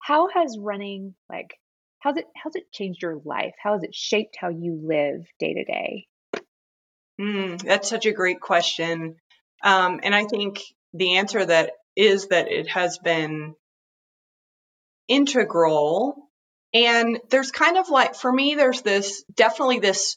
how 0.01 0.29
has 0.29 0.57
running 0.59 1.15
like 1.29 1.55
how's 2.07 2.19
it 2.19 2.27
how's 2.37 2.55
it 2.55 2.71
changed 2.71 3.03
your 3.03 3.21
life? 3.25 3.55
How 3.61 3.73
has 3.73 3.83
it 3.83 3.95
shaped 3.95 4.37
how 4.39 4.49
you 4.49 4.81
live 4.81 5.27
day 5.41 5.55
to 5.55 5.65
day? 5.65 6.07
Mm, 7.21 7.61
that's 7.61 7.89
such 7.89 8.07
a 8.07 8.13
great 8.13 8.41
question. 8.41 9.17
Um, 9.65 10.01
and 10.05 10.15
I 10.15 10.25
think 10.25 10.61
the 10.95 11.17
answer 11.17 11.45
that 11.45 11.73
is 11.97 12.29
that 12.29 12.49
it 12.53 12.69
has 12.69 12.99
been 12.99 13.55
integral. 15.09 16.29
And 16.73 17.19
there's 17.31 17.51
kind 17.51 17.77
of 17.77 17.89
like, 17.89 18.15
for 18.15 18.31
me, 18.31 18.55
there's 18.55 18.83
this 18.83 19.25
definitely 19.35 19.81
this 19.81 20.17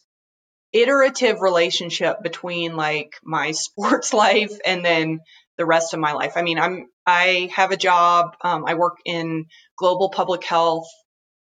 iterative 0.72 1.42
relationship 1.42 2.22
between 2.22 2.76
like 2.76 3.14
my 3.24 3.52
sports 3.54 4.14
life 4.14 4.56
and 4.64 4.86
then 4.86 5.22
the 5.58 5.66
rest 5.66 5.96
of 5.96 6.00
my 6.00 6.14
life. 6.14 6.34
I 6.36 6.44
mean, 6.44 6.60
I'm, 6.60 6.86
I 7.08 7.50
have 7.56 7.72
a 7.72 7.78
job. 7.78 8.36
Um, 8.42 8.66
I 8.68 8.76
work 8.76 8.98
in 9.06 9.46
global 9.76 10.10
public 10.10 10.44
health 10.44 10.86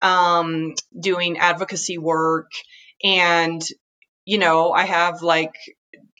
um, 0.05 0.75
doing 0.97 1.37
advocacy 1.37 1.97
work. 1.97 2.51
And, 3.03 3.61
you 4.25 4.37
know, 4.37 4.71
I 4.71 4.85
have 4.85 5.21
like 5.21 5.55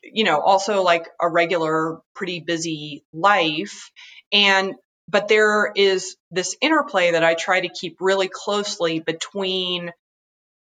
you 0.04 0.24
know, 0.24 0.40
also 0.40 0.84
like 0.84 1.08
a 1.20 1.28
regular, 1.28 2.00
pretty 2.14 2.40
busy 2.40 3.04
life. 3.12 3.92
And, 4.32 4.76
but 5.10 5.28
there 5.28 5.72
is 5.76 6.16
this 6.32 6.56
interplay 6.62 7.12
that 7.12 7.24
I 7.24 7.34
try 7.34 7.62
to 7.62 7.70
keep 7.70 7.98
really 8.00 8.30
closely 8.32 9.00
between, 9.00 9.92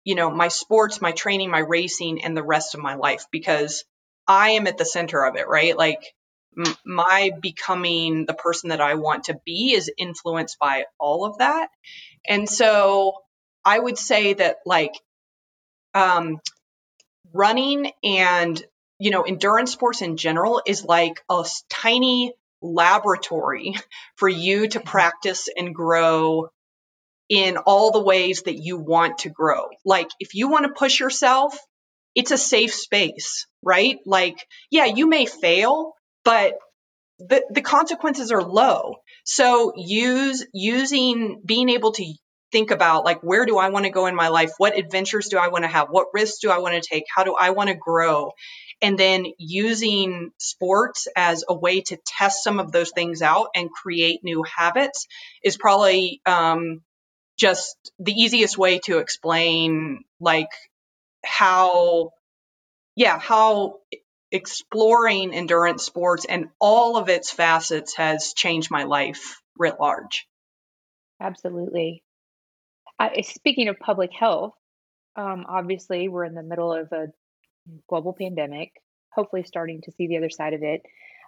you 0.05 0.15
know, 0.15 0.31
my 0.31 0.49
sports, 0.49 1.01
my 1.01 1.13
training, 1.13 1.51
my 1.51 1.59
racing, 1.59 2.25
and 2.25 2.37
the 2.37 2.43
rest 2.43 2.75
of 2.75 2.81
my 2.81 2.95
life 2.95 3.27
because 3.31 3.85
I 4.27 4.51
am 4.51 4.67
at 4.67 4.79
the 4.79 4.85
center 4.85 5.25
of 5.25 5.37
it, 5.37 5.49
right? 5.49 5.77
Like, 5.77 6.15
m- 6.57 6.77
my 6.85 7.31
becoming 7.41 8.27
the 8.27 8.35
person 8.35 8.71
that 8.71 8.81
I 8.81 8.95
want 8.95 9.25
to 9.25 9.41
be 9.45 9.73
is 9.75 9.91
influenced 9.99 10.59
by 10.59 10.87
all 10.99 11.25
of 11.25 11.39
that. 11.39 11.69
And 12.29 12.49
so 12.49 13.15
I 13.65 13.79
would 13.79 13.99
say 13.99 14.35
that 14.35 14.59
like 14.67 14.95
um, 15.95 16.41
running 17.33 17.93
and 18.05 18.63
you 18.99 19.11
know 19.11 19.23
endurance 19.23 19.73
sports 19.73 20.03
in 20.03 20.17
general 20.17 20.63
is 20.67 20.85
like 20.85 21.21
a 21.31 21.45
tiny 21.71 22.35
laboratory 22.63 23.75
for 24.17 24.29
you 24.29 24.69
to 24.69 24.81
practice 24.81 25.49
and 25.57 25.75
grow 25.75 26.49
in 27.29 27.57
all 27.57 27.91
the 27.93 28.03
ways 28.03 28.43
that 28.43 28.59
you 28.59 28.79
want 28.79 29.19
to 29.19 29.31
grow. 29.31 29.69
Like 29.85 30.09
if 30.21 30.35
you 30.35 30.49
want 30.49 30.67
to 30.67 30.73
push 30.73 31.01
yourself, 31.01 31.59
it's 32.15 32.31
a 32.31 32.39
safe 32.39 32.75
space, 32.75 33.47
right? 33.63 33.99
Like 34.07 34.47
yeah, 34.71 34.87
you 34.87 35.09
may 35.09 35.27
fail, 35.27 35.95
but 36.25 36.55
the, 37.19 37.45
the 37.51 37.63
consequences 37.63 38.33
are 38.33 38.43
low. 38.43 38.97
So 39.25 39.73
use 39.77 40.45
using 40.53 41.41
being 41.45 41.69
able 41.69 41.93
to 41.93 42.15
think 42.51 42.71
about 42.71 43.05
like 43.05 43.23
where 43.23 43.47
do 43.47 43.59
I 43.59 43.71
want 43.71 43.87
to 43.87 43.91
go 43.91 44.07
in 44.07 44.15
my 44.15 44.29
life? 44.29 44.53
What 44.59 44.77
adventures 44.77 45.29
do 45.29 45.39
I 45.39 45.49
want 45.49 45.65
to 45.65 45.69
have? 45.69 45.89
What 45.89 46.09
risks 46.13 46.39
do 46.41 46.51
I 46.51 46.59
want 46.59 46.75
to 46.75 46.89
take? 46.89 47.05
How 47.15 47.25
do 47.25 47.35
I 47.39 47.51
want 47.51 47.69
to 47.69 47.75
grow? 47.75 48.33
And 48.83 48.99
then 48.99 49.27
using 49.39 50.33
sports 50.39 51.07
as 51.17 51.45
a 51.49 51.55
way 51.55 51.81
to 51.83 51.99
test 52.05 52.43
some 52.43 52.59
of 52.59 52.73
those 52.73 52.91
things 52.91 53.23
out 53.23 53.49
and 53.55 53.71
create 53.71 54.21
new 54.25 54.43
habits 54.43 55.07
is 55.43 55.57
probably 55.57 56.21
um, 56.27 56.83
just 57.39 57.77
the 57.99 58.13
easiest 58.13 58.59
way 58.59 58.81
to 58.81 58.99
explain 58.99 60.05
like 60.21 60.51
how 61.25 62.11
yeah 62.97 63.19
how 63.19 63.77
exploring 64.33 65.35
endurance 65.35 65.85
sports 65.85 66.25
and 66.29 66.49
all 66.59 66.97
of 66.97 67.09
its 67.09 67.31
facets 67.31 67.95
has 67.97 68.33
changed 68.33 68.71
my 68.71 68.85
life 68.85 69.41
writ 69.59 69.79
large. 69.79 70.27
Absolutely. 71.21 72.03
Uh, 72.99 73.11
speaking 73.23 73.69
of 73.69 73.79
public 73.79 74.11
health, 74.13 74.55
um, 75.17 75.45
obviously 75.49 76.09
we're 76.09 76.25
in 76.25 76.35
the 76.35 76.43
middle 76.43 76.73
of 76.73 76.91
a 76.93 77.09
global 77.89 78.15
pandemic, 78.19 78.73
hopefully 79.13 79.45
starting 79.45 79.83
to 79.83 79.93
see 79.93 80.09
the 80.09 80.17
other 80.17 80.31
side 80.31 80.55
of 80.55 80.63
it. 80.63 80.83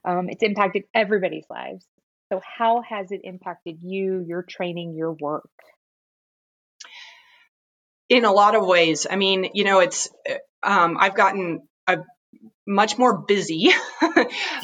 Um, 0.04 0.28
it's 0.28 0.42
impacted 0.42 0.84
everybody's 0.94 1.46
lives. 1.48 1.86
So, 2.32 2.40
how 2.58 2.82
has 2.82 3.12
it 3.12 3.20
impacted 3.24 3.78
you, 3.82 4.24
your 4.26 4.42
training, 4.42 4.94
your 4.94 5.12
work? 5.12 5.48
In 8.08 8.24
a 8.24 8.32
lot 8.32 8.54
of 8.54 8.66
ways. 8.66 9.06
I 9.08 9.16
mean, 9.16 9.50
you 9.54 9.64
know, 9.64 9.80
it's, 9.80 10.08
uh, 10.28 10.34
um, 10.62 10.96
I've 10.98 11.14
gotten, 11.14 11.68
I've 11.86 12.04
much 12.66 12.98
more 12.98 13.18
busy. 13.18 13.70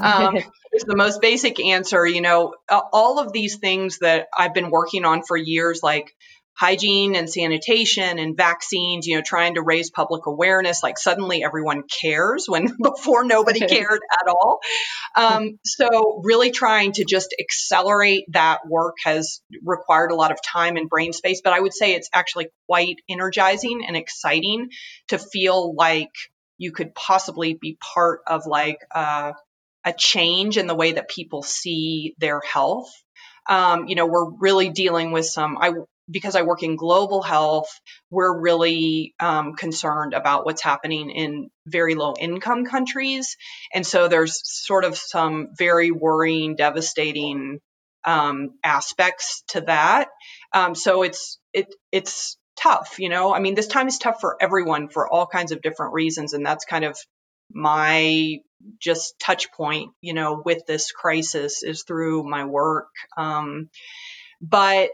Um, 0.00 0.36
is 0.72 0.84
the 0.84 0.96
most 0.96 1.20
basic 1.20 1.60
answer 1.60 2.06
you 2.06 2.20
know 2.20 2.54
all 2.70 3.18
of 3.18 3.32
these 3.32 3.56
things 3.56 3.98
that 3.98 4.28
i've 4.36 4.54
been 4.54 4.70
working 4.70 5.04
on 5.04 5.22
for 5.26 5.36
years 5.36 5.80
like 5.82 6.14
hygiene 6.60 7.14
and 7.14 7.30
sanitation 7.30 8.18
and 8.18 8.36
vaccines 8.36 9.06
you 9.06 9.16
know 9.16 9.22
trying 9.24 9.54
to 9.54 9.62
raise 9.62 9.90
public 9.90 10.26
awareness 10.26 10.82
like 10.82 10.98
suddenly 10.98 11.42
everyone 11.42 11.82
cares 12.02 12.44
when 12.46 12.68
before 12.82 13.24
nobody 13.24 13.60
cared 13.60 14.00
at 14.12 14.28
all. 14.28 14.60
Um, 15.16 15.58
so 15.64 16.20
really 16.22 16.50
trying 16.50 16.92
to 16.92 17.04
just 17.04 17.34
accelerate 17.40 18.24
that 18.32 18.60
work 18.68 18.96
has 19.04 19.40
required 19.64 20.12
a 20.12 20.14
lot 20.14 20.32
of 20.32 20.38
time 20.42 20.76
and 20.76 20.88
brain 20.88 21.14
space 21.14 21.40
but 21.42 21.54
i 21.54 21.60
would 21.60 21.72
say 21.72 21.94
it's 21.94 22.10
actually 22.12 22.48
quite 22.66 22.96
energizing 23.08 23.82
and 23.86 23.96
exciting 23.96 24.68
to 25.08 25.18
feel 25.18 25.74
like 25.74 26.12
you 26.60 26.72
could 26.72 26.94
possibly 26.94 27.54
be 27.54 27.78
part 27.80 28.20
of 28.26 28.46
like 28.46 28.78
uh, 28.94 29.32
a 29.82 29.94
change 29.94 30.58
in 30.58 30.66
the 30.66 30.74
way 30.74 30.92
that 30.92 31.08
people 31.08 31.42
see 31.42 32.14
their 32.18 32.40
health. 32.40 32.92
Um, 33.48 33.88
you 33.88 33.94
know, 33.94 34.06
we're 34.06 34.30
really 34.30 34.68
dealing 34.68 35.10
with 35.10 35.24
some. 35.24 35.56
I 35.58 35.72
because 36.10 36.36
I 36.36 36.42
work 36.42 36.62
in 36.62 36.76
global 36.76 37.22
health, 37.22 37.68
we're 38.10 38.36
really 38.38 39.14
um, 39.20 39.54
concerned 39.54 40.12
about 40.12 40.44
what's 40.44 40.60
happening 40.60 41.08
in 41.08 41.50
very 41.66 41.94
low 41.94 42.14
income 42.20 42.66
countries, 42.66 43.38
and 43.72 43.86
so 43.86 44.08
there's 44.08 44.42
sort 44.44 44.84
of 44.84 44.98
some 44.98 45.48
very 45.56 45.90
worrying, 45.90 46.56
devastating 46.56 47.60
um, 48.04 48.50
aspects 48.62 49.44
to 49.48 49.62
that. 49.62 50.08
Um, 50.52 50.74
so 50.74 51.04
it's 51.04 51.38
it 51.54 51.74
it's 51.90 52.36
tough, 52.62 52.98
you 52.98 53.08
know? 53.08 53.34
I 53.34 53.40
mean, 53.40 53.54
this 53.54 53.66
time 53.66 53.88
is 53.88 53.98
tough 53.98 54.20
for 54.20 54.36
everyone 54.40 54.88
for 54.88 55.08
all 55.08 55.26
kinds 55.26 55.52
of 55.52 55.62
different 55.62 55.94
reasons. 55.94 56.32
And 56.32 56.44
that's 56.44 56.64
kind 56.64 56.84
of 56.84 56.96
my 57.52 58.38
just 58.78 59.18
touch 59.18 59.50
point, 59.52 59.92
you 60.00 60.12
know, 60.12 60.42
with 60.44 60.66
this 60.66 60.92
crisis 60.92 61.62
is 61.62 61.82
through 61.82 62.24
my 62.24 62.44
work. 62.44 62.88
Um, 63.16 63.70
but 64.40 64.90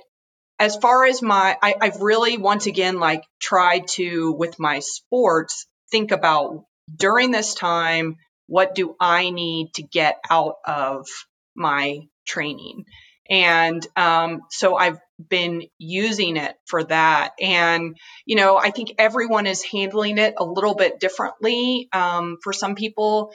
as 0.59 0.77
far 0.77 1.05
as 1.05 1.21
my, 1.23 1.57
I, 1.63 1.75
I've 1.81 2.01
really 2.01 2.39
once 2.39 2.67
again 2.67 2.99
like 2.99 3.25
tried 3.41 3.89
to, 3.89 4.33
with 4.33 4.59
my 4.59 4.79
sports, 4.79 5.67
think 5.91 6.13
about 6.13 6.65
during 6.95 7.31
this 7.31 7.55
time, 7.55 8.17
what 8.47 8.75
do 8.75 8.95
I 9.01 9.31
need 9.31 9.75
to 9.75 9.83
get 9.83 10.19
out 10.31 10.55
of 10.65 11.07
my 11.55 12.01
training? 12.27 12.85
And 13.29 13.85
um, 13.97 14.43
so 14.51 14.77
I've 14.77 14.99
been 15.29 15.65
using 15.79 16.37
it 16.37 16.55
for 16.67 16.85
that. 16.85 17.33
And, 17.41 17.97
you 18.25 18.37
know, 18.37 18.57
I 18.57 18.71
think 18.71 18.95
everyone 18.99 19.47
is 19.47 19.63
handling 19.63 20.19
it 20.19 20.35
a 20.39 20.45
little 20.45 20.75
bit 20.75 21.01
differently. 21.01 21.89
Um, 21.93 22.39
for 22.43 22.53
some 22.53 22.75
people, 22.75 23.33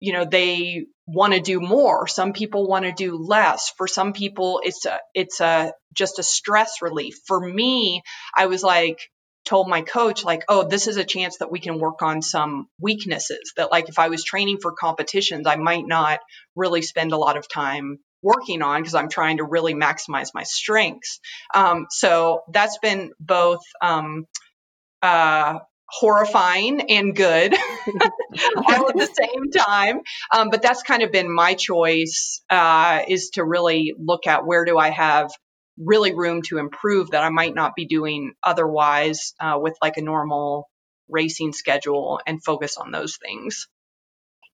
you 0.00 0.12
know, 0.12 0.24
they 0.24 0.86
want 1.06 1.32
to 1.32 1.40
do 1.40 1.60
more. 1.60 2.06
Some 2.06 2.32
people 2.32 2.68
want 2.68 2.84
to 2.84 2.92
do 2.92 3.16
less. 3.16 3.72
For 3.76 3.86
some 3.86 4.12
people, 4.12 4.60
it's 4.64 4.84
a, 4.84 4.98
it's 5.14 5.40
a, 5.40 5.72
just 5.94 6.18
a 6.18 6.22
stress 6.22 6.82
relief. 6.82 7.16
For 7.26 7.40
me, 7.40 8.02
I 8.34 8.46
was 8.46 8.62
like, 8.62 9.00
told 9.46 9.68
my 9.68 9.80
coach 9.80 10.24
like 10.24 10.42
oh 10.48 10.64
this 10.64 10.88
is 10.88 10.96
a 10.96 11.04
chance 11.04 11.38
that 11.38 11.52
we 11.52 11.60
can 11.60 11.78
work 11.78 12.02
on 12.02 12.20
some 12.20 12.68
weaknesses 12.80 13.52
that 13.56 13.70
like 13.70 13.88
if 13.88 13.96
i 13.96 14.08
was 14.08 14.24
training 14.24 14.58
for 14.60 14.72
competitions 14.72 15.46
i 15.46 15.54
might 15.54 15.86
not 15.86 16.18
really 16.56 16.82
spend 16.82 17.12
a 17.12 17.16
lot 17.16 17.36
of 17.36 17.48
time 17.48 18.00
working 18.26 18.60
on 18.60 18.80
because 18.82 18.96
I'm 18.96 19.08
trying 19.08 19.36
to 19.36 19.44
really 19.44 19.72
maximize 19.72 20.30
my 20.34 20.42
strengths. 20.42 21.20
Um, 21.54 21.86
so 21.90 22.42
that's 22.52 22.78
been 22.78 23.12
both 23.20 23.62
um, 23.80 24.26
uh, 25.00 25.60
horrifying 25.88 26.90
and 26.90 27.14
good 27.14 27.54
all 28.56 28.88
at 28.88 28.96
the 28.96 29.06
same 29.06 29.52
time. 29.52 30.00
Um, 30.36 30.50
but 30.50 30.60
that's 30.60 30.82
kind 30.82 31.04
of 31.04 31.12
been 31.12 31.32
my 31.32 31.54
choice 31.54 32.42
uh, 32.50 33.02
is 33.06 33.30
to 33.34 33.44
really 33.44 33.94
look 33.96 34.26
at 34.26 34.44
where 34.44 34.64
do 34.64 34.76
I 34.76 34.90
have 34.90 35.30
really 35.78 36.12
room 36.12 36.42
to 36.42 36.58
improve 36.58 37.10
that 37.10 37.22
I 37.22 37.28
might 37.28 37.54
not 37.54 37.76
be 37.76 37.86
doing 37.86 38.32
otherwise 38.42 39.34
uh, 39.38 39.58
with 39.60 39.76
like 39.80 39.98
a 39.98 40.02
normal 40.02 40.68
racing 41.08 41.52
schedule 41.52 42.20
and 42.26 42.42
focus 42.42 42.76
on 42.76 42.90
those 42.90 43.18
things. 43.18 43.68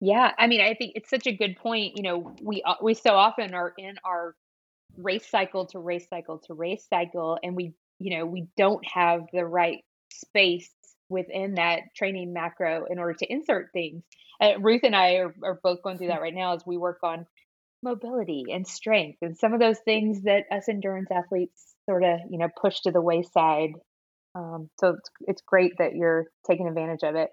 Yeah, 0.05 0.33
I 0.37 0.49
mean, 0.49 0.61
I 0.61 0.75
think 0.75 0.95
it's 0.97 1.09
such 1.09 1.29
a 1.29 1.33
good 1.33 1.57
point. 1.59 1.97
You 1.97 2.03
know, 2.03 2.35
we 2.43 2.61
uh, 2.65 2.75
we 2.83 2.95
so 2.95 3.15
often 3.15 3.55
are 3.55 3.73
in 3.79 3.95
our 4.05 4.35
race 4.97 5.31
cycle 5.31 5.67
to 5.67 5.79
race 5.79 6.09
cycle 6.11 6.41
to 6.49 6.55
race 6.55 6.85
cycle, 6.91 7.39
and 7.41 7.55
we, 7.55 7.75
you 8.01 8.19
know, 8.19 8.27
we 8.27 8.49
don't 8.57 8.85
have 8.85 9.23
the 9.33 9.47
right 9.47 9.85
space 10.13 10.69
within 11.09 11.55
that 11.55 11.83
training 11.97 12.33
macro 12.33 12.87
in 12.91 12.99
order 12.99 13.15
to 13.15 13.33
insert 13.33 13.71
things. 13.73 14.03
Uh, 14.41 14.59
Ruth 14.59 14.81
and 14.83 14.97
I 14.97 15.19
are, 15.19 15.35
are 15.45 15.61
both 15.63 15.83
going 15.85 15.99
through 15.99 16.09
that 16.09 16.21
right 16.21 16.35
now 16.35 16.55
as 16.57 16.67
we 16.67 16.77
work 16.77 16.99
on 17.05 17.25
mobility 17.85 18.47
and 18.51 18.67
strength 18.67 19.19
and 19.23 19.39
some 19.39 19.55
of 19.55 19.61
those 19.61 19.79
things 19.85 20.23
that 20.23 20.47
us 20.51 20.69
endurance 20.69 21.11
athletes 21.13 21.75
sort 21.89 22.03
of, 22.03 22.19
you 22.29 22.39
know, 22.39 22.49
push 22.61 22.81
to 22.81 22.91
the 22.91 23.01
wayside. 23.01 23.71
Um, 24.35 24.69
so 24.81 24.97
it's, 24.99 25.11
it's 25.29 25.43
great 25.47 25.75
that 25.79 25.95
you're 25.95 26.27
taking 26.51 26.67
advantage 26.67 27.05
of 27.05 27.15
it. 27.15 27.31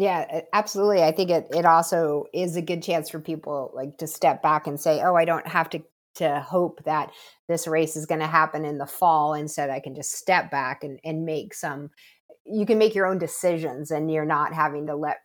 Yeah, 0.00 0.42
absolutely. 0.54 1.02
I 1.02 1.12
think 1.12 1.30
it 1.30 1.48
it 1.54 1.66
also 1.66 2.24
is 2.32 2.56
a 2.56 2.62
good 2.62 2.82
chance 2.82 3.10
for 3.10 3.20
people 3.20 3.70
like 3.74 3.98
to 3.98 4.06
step 4.06 4.40
back 4.42 4.66
and 4.66 4.80
say, 4.80 5.02
"Oh, 5.02 5.14
I 5.14 5.26
don't 5.26 5.46
have 5.46 5.68
to 5.70 5.82
to 6.16 6.40
hope 6.40 6.82
that 6.84 7.12
this 7.48 7.66
race 7.66 7.96
is 7.96 8.06
going 8.06 8.20
to 8.20 8.26
happen 8.26 8.64
in 8.64 8.78
the 8.78 8.86
fall. 8.86 9.34
Instead, 9.34 9.68
I 9.70 9.78
can 9.80 9.94
just 9.94 10.12
step 10.12 10.50
back 10.50 10.82
and 10.84 10.98
and 11.04 11.24
make 11.26 11.52
some 11.54 11.90
you 12.46 12.66
can 12.66 12.78
make 12.78 12.94
your 12.94 13.06
own 13.06 13.18
decisions 13.18 13.90
and 13.90 14.10
you're 14.12 14.26
not 14.26 14.54
having 14.54 14.86
to 14.88 14.96
let 14.96 15.18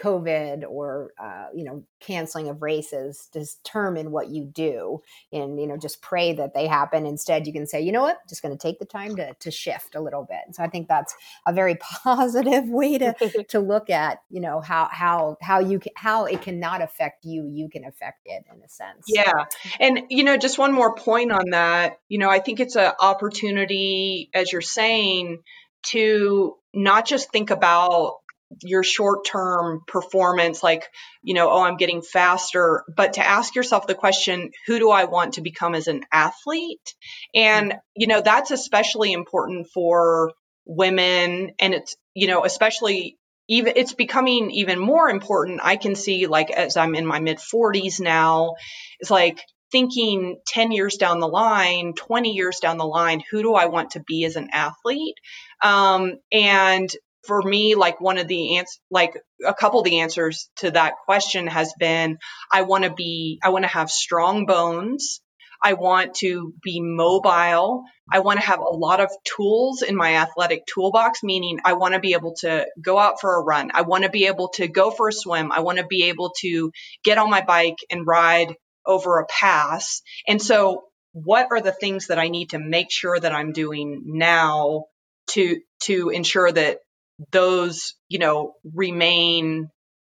COVID 0.00 0.64
or 0.68 1.12
uh, 1.22 1.46
you 1.54 1.64
know 1.64 1.84
canceling 2.00 2.48
of 2.48 2.62
races 2.62 3.28
determine 3.32 4.10
what 4.10 4.28
you 4.28 4.44
do, 4.44 5.00
and 5.32 5.60
you 5.60 5.66
know 5.66 5.76
just 5.76 6.02
pray 6.02 6.32
that 6.32 6.54
they 6.54 6.66
happen. 6.66 7.06
Instead, 7.06 7.46
you 7.46 7.52
can 7.52 7.66
say, 7.66 7.80
you 7.80 7.92
know 7.92 8.02
what, 8.02 8.18
just 8.28 8.42
going 8.42 8.56
to 8.56 8.60
take 8.60 8.78
the 8.78 8.84
time 8.84 9.14
to 9.16 9.34
to 9.34 9.50
shift 9.50 9.94
a 9.94 10.00
little 10.00 10.24
bit. 10.24 10.40
And 10.46 10.54
so 10.54 10.62
I 10.62 10.68
think 10.68 10.88
that's 10.88 11.14
a 11.46 11.52
very 11.52 11.76
positive 12.04 12.68
way 12.68 12.98
to 12.98 13.44
to 13.48 13.60
look 13.60 13.90
at 13.90 14.18
you 14.30 14.40
know 14.40 14.60
how 14.60 14.88
how 14.90 15.36
how 15.40 15.60
you 15.60 15.78
can, 15.78 15.92
how 15.96 16.24
it 16.24 16.42
cannot 16.42 16.82
affect 16.82 17.24
you, 17.24 17.48
you 17.48 17.68
can 17.68 17.84
affect 17.84 18.22
it 18.24 18.44
in 18.52 18.62
a 18.62 18.68
sense. 18.68 19.04
Yeah, 19.06 19.44
and 19.78 20.02
you 20.10 20.24
know 20.24 20.36
just 20.36 20.58
one 20.58 20.72
more 20.72 20.94
point 20.94 21.30
on 21.30 21.50
that. 21.50 21.98
You 22.08 22.18
know 22.18 22.30
I 22.30 22.40
think 22.40 22.60
it's 22.60 22.76
an 22.76 22.92
opportunity, 23.00 24.30
as 24.34 24.52
you're 24.52 24.60
saying, 24.60 25.42
to 25.86 26.56
not 26.72 27.06
just 27.06 27.30
think 27.30 27.50
about 27.50 28.16
your 28.62 28.82
short 28.82 29.26
term 29.26 29.80
performance, 29.86 30.62
like, 30.62 30.84
you 31.22 31.34
know, 31.34 31.50
oh, 31.50 31.62
I'm 31.62 31.76
getting 31.76 32.02
faster, 32.02 32.84
but 32.94 33.14
to 33.14 33.26
ask 33.26 33.54
yourself 33.54 33.86
the 33.86 33.94
question, 33.94 34.50
who 34.66 34.78
do 34.78 34.90
I 34.90 35.04
want 35.04 35.34
to 35.34 35.40
become 35.40 35.74
as 35.74 35.88
an 35.88 36.02
athlete? 36.12 36.94
And, 37.34 37.74
you 37.96 38.06
know, 38.06 38.20
that's 38.20 38.50
especially 38.50 39.12
important 39.12 39.68
for 39.72 40.32
women. 40.64 41.52
And 41.58 41.74
it's, 41.74 41.96
you 42.14 42.26
know, 42.26 42.44
especially 42.44 43.18
even 43.48 43.74
it's 43.76 43.92
becoming 43.92 44.50
even 44.50 44.78
more 44.78 45.10
important. 45.10 45.60
I 45.62 45.76
can 45.76 45.94
see, 45.94 46.26
like, 46.26 46.50
as 46.50 46.76
I'm 46.76 46.94
in 46.94 47.06
my 47.06 47.20
mid 47.20 47.38
40s 47.38 48.00
now, 48.00 48.54
it's 49.00 49.10
like, 49.10 49.40
thinking 49.74 50.40
10 50.46 50.70
years 50.70 50.98
down 50.98 51.18
the 51.18 51.26
line, 51.26 51.94
20 51.94 52.30
years 52.30 52.60
down 52.60 52.78
the 52.78 52.86
line, 52.86 53.20
who 53.28 53.42
do 53.42 53.54
I 53.54 53.66
want 53.66 53.90
to 53.90 54.00
be 54.06 54.24
as 54.24 54.36
an 54.36 54.50
athlete? 54.52 55.16
Um, 55.60 56.12
and 56.30 56.88
for 57.26 57.42
me, 57.42 57.74
like 57.74 58.00
one 58.00 58.18
of 58.18 58.28
the 58.28 58.58
answers, 58.58 58.80
like 58.90 59.14
a 59.46 59.54
couple 59.54 59.80
of 59.80 59.84
the 59.84 60.00
answers 60.00 60.48
to 60.56 60.70
that 60.70 60.94
question 61.04 61.46
has 61.46 61.72
been, 61.78 62.18
I 62.52 62.62
want 62.62 62.84
to 62.84 62.90
be, 62.90 63.38
I 63.42 63.50
want 63.50 63.64
to 63.64 63.70
have 63.70 63.90
strong 63.90 64.46
bones. 64.46 65.20
I 65.62 65.72
want 65.72 66.14
to 66.16 66.52
be 66.62 66.80
mobile. 66.80 67.84
I 68.12 68.18
want 68.18 68.38
to 68.38 68.46
have 68.46 68.60
a 68.60 68.76
lot 68.76 69.00
of 69.00 69.10
tools 69.24 69.80
in 69.80 69.96
my 69.96 70.16
athletic 70.16 70.66
toolbox, 70.66 71.22
meaning 71.22 71.58
I 71.64 71.72
want 71.72 71.94
to 71.94 72.00
be 72.00 72.12
able 72.12 72.34
to 72.40 72.66
go 72.82 72.98
out 72.98 73.18
for 73.18 73.36
a 73.36 73.42
run. 73.42 73.70
I 73.72 73.80
want 73.82 74.04
to 74.04 74.10
be 74.10 74.26
able 74.26 74.48
to 74.56 74.68
go 74.68 74.90
for 74.90 75.08
a 75.08 75.12
swim. 75.12 75.52
I 75.52 75.60
want 75.60 75.78
to 75.78 75.86
be 75.86 76.08
able 76.10 76.32
to 76.40 76.70
get 77.02 77.16
on 77.16 77.30
my 77.30 77.40
bike 77.40 77.78
and 77.90 78.06
ride 78.06 78.54
over 78.84 79.20
a 79.20 79.26
pass. 79.26 80.02
And 80.28 80.40
so 80.42 80.84
what 81.12 81.48
are 81.50 81.62
the 81.62 81.72
things 81.72 82.08
that 82.08 82.18
I 82.18 82.28
need 82.28 82.50
to 82.50 82.58
make 82.58 82.90
sure 82.90 83.18
that 83.18 83.32
I'm 83.32 83.52
doing 83.52 84.02
now 84.04 84.86
to 85.28 85.60
to 85.84 86.10
ensure 86.10 86.52
that 86.52 86.78
those, 87.30 87.94
you 88.08 88.18
know, 88.18 88.54
remain 88.72 89.70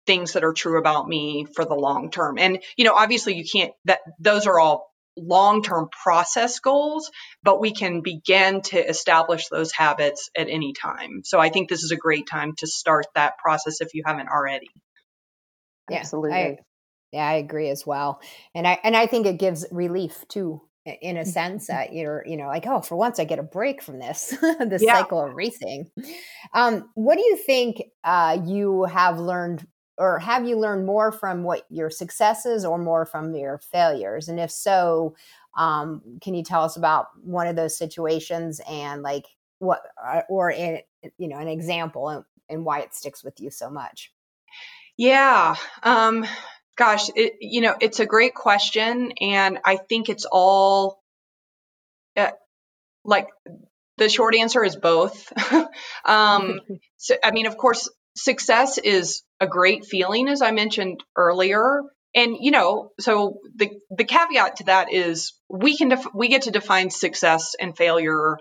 things 0.06 0.32
that 0.32 0.44
are 0.44 0.54
true 0.54 0.78
about 0.78 1.06
me 1.06 1.46
for 1.54 1.64
the 1.64 1.74
long 1.74 2.10
term. 2.10 2.38
And, 2.38 2.60
you 2.76 2.84
know, 2.84 2.94
obviously 2.94 3.34
you 3.34 3.44
can't, 3.44 3.72
that 3.84 4.00
those 4.18 4.46
are 4.46 4.58
all 4.58 4.88
long 5.16 5.62
term 5.62 5.88
process 5.90 6.60
goals, 6.60 7.10
but 7.42 7.60
we 7.60 7.72
can 7.72 8.00
begin 8.00 8.62
to 8.62 8.78
establish 8.78 9.48
those 9.48 9.72
habits 9.72 10.30
at 10.36 10.48
any 10.48 10.72
time. 10.72 11.22
So 11.24 11.38
I 11.38 11.50
think 11.50 11.68
this 11.68 11.82
is 11.82 11.90
a 11.90 11.96
great 11.96 12.26
time 12.26 12.54
to 12.58 12.66
start 12.66 13.06
that 13.14 13.38
process 13.38 13.80
if 13.80 13.94
you 13.94 14.02
haven't 14.06 14.28
already. 14.28 14.70
Yeah, 15.90 15.98
Absolutely. 15.98 16.36
I, 16.36 16.58
yeah, 17.12 17.26
I 17.26 17.34
agree 17.34 17.70
as 17.70 17.86
well. 17.86 18.20
And 18.54 18.66
I 18.66 18.78
and 18.84 18.96
I 18.96 19.06
think 19.06 19.26
it 19.26 19.38
gives 19.38 19.64
relief 19.70 20.24
too 20.28 20.62
in 21.02 21.16
a 21.16 21.24
sense 21.24 21.64
mm-hmm. 21.64 21.76
that 21.76 21.92
you're 21.92 22.24
you 22.26 22.36
know 22.36 22.46
like 22.46 22.66
oh 22.66 22.80
for 22.80 22.96
once 22.96 23.18
i 23.18 23.24
get 23.24 23.38
a 23.38 23.42
break 23.42 23.82
from 23.82 23.98
this 23.98 24.36
this 24.60 24.82
yeah. 24.82 24.94
cycle 24.94 25.20
of 25.20 25.34
racing 25.34 25.90
um, 26.54 26.88
what 26.94 27.16
do 27.16 27.22
you 27.22 27.36
think 27.36 27.82
uh, 28.04 28.38
you 28.44 28.84
have 28.84 29.18
learned 29.18 29.66
or 29.98 30.18
have 30.18 30.46
you 30.46 30.56
learned 30.56 30.86
more 30.86 31.10
from 31.10 31.42
what 31.42 31.64
your 31.70 31.90
successes 31.90 32.64
or 32.64 32.78
more 32.78 33.04
from 33.04 33.34
your 33.34 33.58
failures 33.58 34.28
and 34.28 34.40
if 34.40 34.50
so 34.50 35.14
um, 35.56 36.02
can 36.20 36.34
you 36.34 36.44
tell 36.44 36.62
us 36.62 36.76
about 36.76 37.06
one 37.22 37.46
of 37.46 37.56
those 37.56 37.76
situations 37.76 38.60
and 38.70 39.02
like 39.02 39.24
what 39.58 39.82
uh, 40.04 40.22
or 40.28 40.50
in 40.50 40.80
you 41.18 41.28
know 41.28 41.38
an 41.38 41.48
example 41.48 42.08
and, 42.08 42.24
and 42.48 42.64
why 42.64 42.80
it 42.80 42.94
sticks 42.94 43.24
with 43.24 43.40
you 43.40 43.50
so 43.50 43.68
much 43.68 44.12
yeah 44.96 45.54
um, 45.82 46.24
Gosh, 46.78 47.10
it, 47.16 47.34
you 47.40 47.60
know, 47.60 47.74
it's 47.80 47.98
a 47.98 48.06
great 48.06 48.34
question. 48.34 49.12
And 49.20 49.58
I 49.64 49.76
think 49.76 50.08
it's 50.08 50.26
all 50.30 51.02
uh, 52.16 52.30
like 53.04 53.26
the 53.96 54.08
short 54.08 54.36
answer 54.36 54.62
is 54.64 54.76
both. 54.76 55.32
um, 56.04 56.60
so, 56.96 57.16
I 57.22 57.32
mean, 57.32 57.46
of 57.46 57.56
course, 57.56 57.90
success 58.16 58.78
is 58.78 59.22
a 59.40 59.46
great 59.46 59.86
feeling, 59.86 60.28
as 60.28 60.40
I 60.40 60.52
mentioned 60.52 61.02
earlier. 61.16 61.82
And 62.14 62.36
you 62.40 62.52
know, 62.52 62.92
so 63.00 63.38
the 63.56 63.70
the 63.90 64.04
caveat 64.04 64.56
to 64.56 64.64
that 64.64 64.92
is 64.92 65.34
we 65.48 65.76
can 65.76 65.90
def- 65.90 66.14
we 66.14 66.28
get 66.28 66.42
to 66.42 66.50
define 66.50 66.90
success 66.90 67.54
and 67.60 67.76
failure 67.76 68.38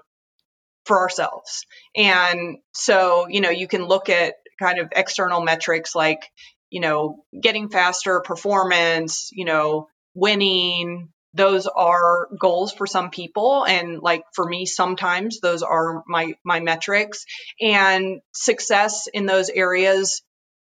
for 0.85 0.99
ourselves. 0.99 1.65
And 1.95 2.59
so, 2.73 3.27
you 3.27 3.41
know, 3.41 3.49
you 3.49 3.67
can 3.67 3.85
look 3.85 4.09
at 4.09 4.35
kind 4.59 4.79
of 4.79 4.87
external 4.95 5.41
metrics 5.41 5.95
like 5.95 6.21
you 6.69 6.81
know, 6.81 7.23
getting 7.39 7.69
faster 7.69 8.21
performance, 8.21 9.29
you 9.31 9.45
know, 9.45 9.87
winning, 10.13 11.09
those 11.33 11.67
are 11.67 12.27
goals 12.39 12.71
for 12.73 12.87
some 12.87 13.09
people. 13.11 13.65
And 13.65 13.99
like 14.01 14.23
for 14.33 14.45
me 14.45 14.65
sometimes 14.65 15.39
those 15.39 15.63
are 15.63 16.03
my 16.07 16.33
my 16.43 16.59
metrics. 16.59 17.25
And 17.61 18.21
success 18.33 19.07
in 19.13 19.25
those 19.25 19.49
areas 19.49 20.21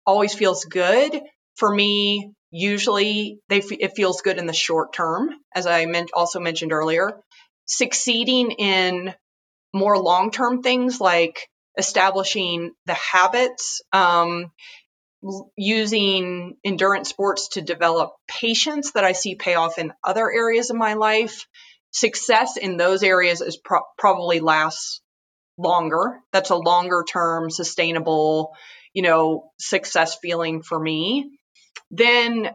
always 0.05 0.33
feels 0.33 0.65
good. 0.65 1.21
For 1.55 1.73
me 1.73 2.33
usually 2.51 3.39
they 3.49 3.57
it 3.57 3.95
feels 3.95 4.21
good 4.21 4.37
in 4.37 4.45
the 4.45 4.53
short 4.53 4.93
term 4.93 5.29
as 5.53 5.67
i 5.67 5.85
meant, 5.85 6.11
also 6.13 6.39
mentioned 6.39 6.71
earlier. 6.73 7.19
Succeeding 7.65 8.51
in 8.51 9.13
more 9.73 9.97
long-term 9.97 10.63
things 10.63 10.99
like 11.01 11.49
establishing 11.77 12.71
the 12.85 12.93
habits 12.93 13.81
um, 13.93 14.51
using 15.55 16.57
endurance 16.63 17.09
sports 17.09 17.49
to 17.49 17.61
develop 17.61 18.13
patience 18.27 18.91
that 18.93 19.03
I 19.03 19.13
see 19.13 19.35
pay 19.35 19.55
off 19.55 19.77
in 19.77 19.93
other 20.03 20.31
areas 20.31 20.69
of 20.69 20.77
my 20.77 20.93
life. 20.93 21.45
Success 21.91 22.57
in 22.57 22.77
those 22.77 23.03
areas 23.03 23.41
is 23.41 23.57
pro- 23.57 23.81
probably 23.97 24.39
lasts 24.39 25.01
longer. 25.57 26.19
That's 26.31 26.49
a 26.49 26.55
longer 26.55 27.03
term 27.07 27.49
sustainable, 27.49 28.53
you 28.93 29.01
know, 29.01 29.51
success 29.59 30.17
feeling 30.21 30.61
for 30.61 30.79
me. 30.79 31.31
Then, 31.91 32.49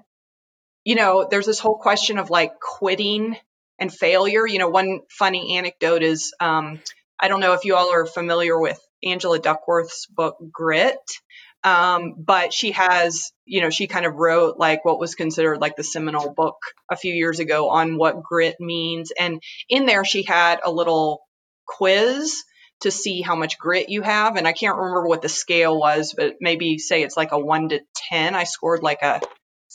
you 0.85 0.95
know, 0.95 1.27
there's 1.31 1.47
this 1.47 1.59
whole 1.59 1.79
question 1.79 2.19
of 2.19 2.31
like 2.31 2.53
quitting 2.61 3.37
and 3.79 3.93
failure. 3.93 4.47
You 4.47 4.59
know, 4.59 4.69
one 4.69 5.01
funny 5.11 5.57
anecdote 5.57 6.03
is 6.03 6.33
um, 6.41 6.81
I 7.21 7.29
don't 7.29 7.41
know 7.41 7.55
if 7.55 7.65
you 7.65 7.77
all 7.77 7.93
are 7.93 8.07
familiar 8.07 8.59
with 8.59 8.79
Angela 9.05 9.39
Duckworth's 9.39 10.07
book 10.07 10.37
Grit. 10.51 10.99
Um, 11.65 12.15
but 12.19 12.53
she 12.53 12.73
has, 12.73 13.33
you 13.45 13.61
know, 13.61 13.71
she 13.71 13.87
kind 13.87 14.07
of 14.07 14.15
wrote 14.15 14.59
like 14.59 14.85
what 14.85 14.99
was 14.99 15.15
considered 15.15 15.61
like 15.61 15.77
the 15.77 15.85
seminal 15.85 16.33
book 16.35 16.57
a 16.91 16.97
few 16.97 17.15
years 17.15 17.39
ago 17.39 17.71
on 17.71 17.97
what 17.97 18.23
grit 18.23 18.57
means. 18.61 19.13
And 19.19 19.41
in 19.69 19.87
there, 19.87 20.05
she 20.05 20.25
had 20.25 20.61
a 20.65 20.73
little 20.73 21.23
quiz 21.67 22.43
to 22.81 22.91
see 22.91 23.23
how 23.23 23.37
much 23.37 23.59
grit 23.59 23.89
you 23.89 24.03
have. 24.03 24.37
And 24.37 24.47
I 24.47 24.53
can't 24.53 24.77
remember 24.77 25.07
what 25.07 25.23
the 25.23 25.29
scale 25.29 25.79
was, 25.79 26.15
but 26.17 26.37
maybe 26.41 26.79
say 26.79 27.03
it's 27.03 27.17
like 27.17 27.33
a 27.33 27.39
one 27.39 27.69
to 27.69 27.81
10. 28.11 28.35
I 28.35 28.45
scored 28.45 28.83
like 28.83 29.03
a 29.03 29.21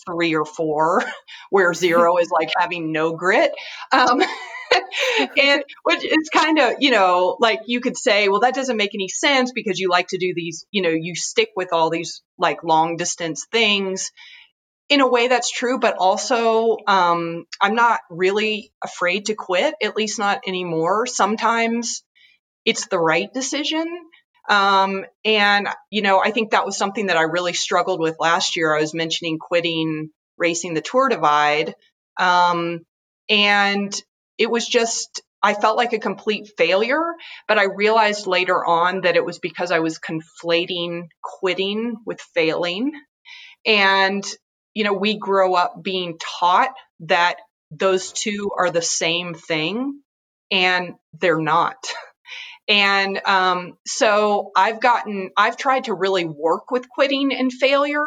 three 0.06 0.36
or 0.36 0.46
four, 0.46 1.04
where 1.50 1.74
zero 1.74 2.18
is 2.18 2.30
like 2.30 2.50
having 2.58 2.92
no 2.92 3.14
grit. 3.16 3.52
Um, 3.92 4.22
and 5.38 5.64
which 5.84 6.04
is 6.04 6.30
kind 6.34 6.60
of, 6.60 6.76
you 6.80 6.92
know, 6.92 7.38
like 7.40 7.62
you 7.66 7.82
could 7.82 7.98
say, 7.98 8.30
well, 8.30 8.42
that 8.42 8.56
doesn't 8.56 8.78
make 8.78 8.94
any 8.94 9.08
sense 9.08 9.52
because 9.52 9.80
you 9.80 9.90
like 9.90 10.08
to 10.10 10.18
do 10.18 10.34
these, 10.36 10.66
you 10.72 10.82
know, 10.82 10.90
you 10.90 11.16
stick 11.16 11.50
with 11.56 11.74
all 11.74 11.90
these 11.90 12.22
like 12.38 12.64
long 12.64 12.98
distance 12.98 13.46
things. 13.52 14.12
In 14.90 15.02
a 15.02 15.08
way, 15.08 15.28
that's 15.28 15.52
true, 15.52 15.80
but 15.80 15.98
also 15.98 16.78
um, 16.88 17.46
I'm 17.60 17.76
not 17.76 18.00
really 18.10 18.72
afraid 18.82 19.26
to 19.26 19.36
quit, 19.36 19.76
at 19.84 19.98
least 19.98 20.18
not 20.18 20.42
anymore. 20.48 21.06
Sometimes 21.06 22.04
it's 22.64 22.88
the 22.88 23.00
right 23.00 23.34
decision. 23.34 23.86
Um, 24.50 25.06
and, 25.26 25.68
you 25.90 26.02
know, 26.02 26.22
I 26.24 26.32
think 26.32 26.52
that 26.52 26.66
was 26.66 26.78
something 26.78 27.08
that 27.08 27.18
I 27.18 27.24
really 27.24 27.52
struggled 27.52 28.00
with 28.00 28.16
last 28.18 28.56
year. 28.56 28.74
I 28.74 28.80
was 28.80 28.94
mentioning 28.94 29.40
quitting 29.40 30.10
racing 30.38 30.74
the 30.74 30.82
Tour 30.82 31.10
Divide. 31.10 31.76
Um, 32.18 32.86
and 33.30 33.94
it 34.38 34.50
was 34.50 34.68
just, 34.68 35.22
I 35.42 35.54
felt 35.54 35.78
like 35.78 35.94
a 35.94 36.00
complete 36.00 36.52
failure, 36.58 37.14
but 37.48 37.58
I 37.58 37.66
realized 37.66 38.28
later 38.28 38.66
on 38.66 39.02
that 39.02 39.16
it 39.16 39.26
was 39.26 39.40
because 39.40 39.72
I 39.72 39.80
was 39.80 40.00
conflating 40.00 41.08
quitting 41.22 41.96
with 42.06 42.22
failing. 42.34 42.92
And, 43.66 44.24
you 44.74 44.84
know, 44.84 44.94
we 44.94 45.18
grow 45.18 45.54
up 45.56 45.82
being 45.82 46.18
taught 46.20 46.74
that 47.02 47.38
those 47.72 48.12
two 48.12 48.52
are 48.58 48.72
the 48.72 48.82
same 48.82 49.34
thing, 49.34 50.02
and 50.52 50.96
they're 51.20 51.42
not. 51.42 51.78
And 52.68 53.22
um, 53.26 53.78
so 53.86 54.52
I've 54.56 54.82
gotten, 54.82 55.32
I've 55.38 55.58
tried 55.58 55.86
to 55.86 55.94
really 55.94 56.26
work 56.26 56.70
with 56.70 56.90
quitting 56.90 57.34
and 57.34 57.52
failure 57.52 58.06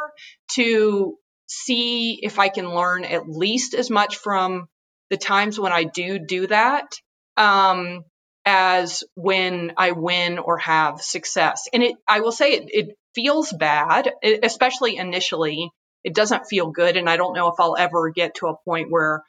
to 0.52 1.16
see 1.46 2.20
if 2.22 2.38
I 2.38 2.48
can 2.48 2.74
learn 2.74 3.04
at 3.04 3.28
least 3.28 3.74
as 3.74 3.90
much 3.90 4.16
from 4.16 4.68
the 5.10 5.16
times 5.16 5.58
when 5.58 5.72
I 5.72 5.84
do 5.84 6.18
do 6.18 6.46
that 6.46 6.92
um, 7.36 8.04
as 8.46 9.04
when 9.14 9.72
I 9.76 9.92
win 9.92 10.38
or 10.38 10.58
have 10.58 11.02
success. 11.02 11.68
And 11.72 11.82
it, 11.82 11.96
I 12.08 12.20
will 12.20 12.32
say, 12.32 12.52
it, 12.52 12.64
it 12.68 12.96
feels 13.14 13.52
bad, 13.52 14.10
especially 14.42 14.96
initially. 14.96 15.70
It 16.02 16.14
doesn't 16.14 16.46
feel 16.46 16.70
good, 16.70 16.96
and 16.96 17.10
I 17.10 17.16
don't 17.16 17.34
know 17.34 17.48
if 17.48 17.56
I'll 17.58 17.76
ever 17.76 18.10
get 18.10 18.36
to 18.36 18.46
a 18.46 18.56
point 18.64 18.90
where, 18.90 19.22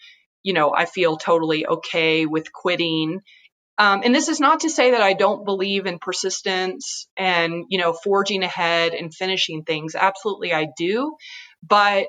you 0.43 0.53
know, 0.53 0.73
I 0.73 0.85
feel 0.85 1.17
totally 1.17 1.67
okay 1.67 2.25
with 2.25 2.53
quitting. 2.53 3.19
Um, 3.77 4.01
and 4.05 4.13
this 4.13 4.29
is 4.29 4.39
not 4.39 4.61
to 4.61 4.69
say 4.69 4.91
that 4.91 5.01
I 5.01 5.13
don't 5.13 5.43
believe 5.43 5.85
in 5.87 5.99
persistence 5.99 7.07
and, 7.17 7.65
you 7.69 7.79
know, 7.79 7.93
forging 7.93 8.43
ahead 8.43 8.93
and 8.93 9.13
finishing 9.13 9.63
things. 9.63 9.95
Absolutely, 9.95 10.53
I 10.53 10.67
do. 10.77 11.15
But 11.67 12.07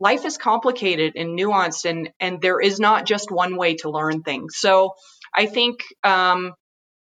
life 0.00 0.24
is 0.24 0.38
complicated 0.38 1.12
and 1.16 1.38
nuanced, 1.38 1.88
and 1.88 2.10
and 2.18 2.40
there 2.40 2.60
is 2.60 2.80
not 2.80 3.06
just 3.06 3.30
one 3.30 3.56
way 3.56 3.76
to 3.76 3.90
learn 3.90 4.22
things. 4.22 4.56
So 4.56 4.94
I 5.34 5.46
think 5.46 5.80
um, 6.02 6.54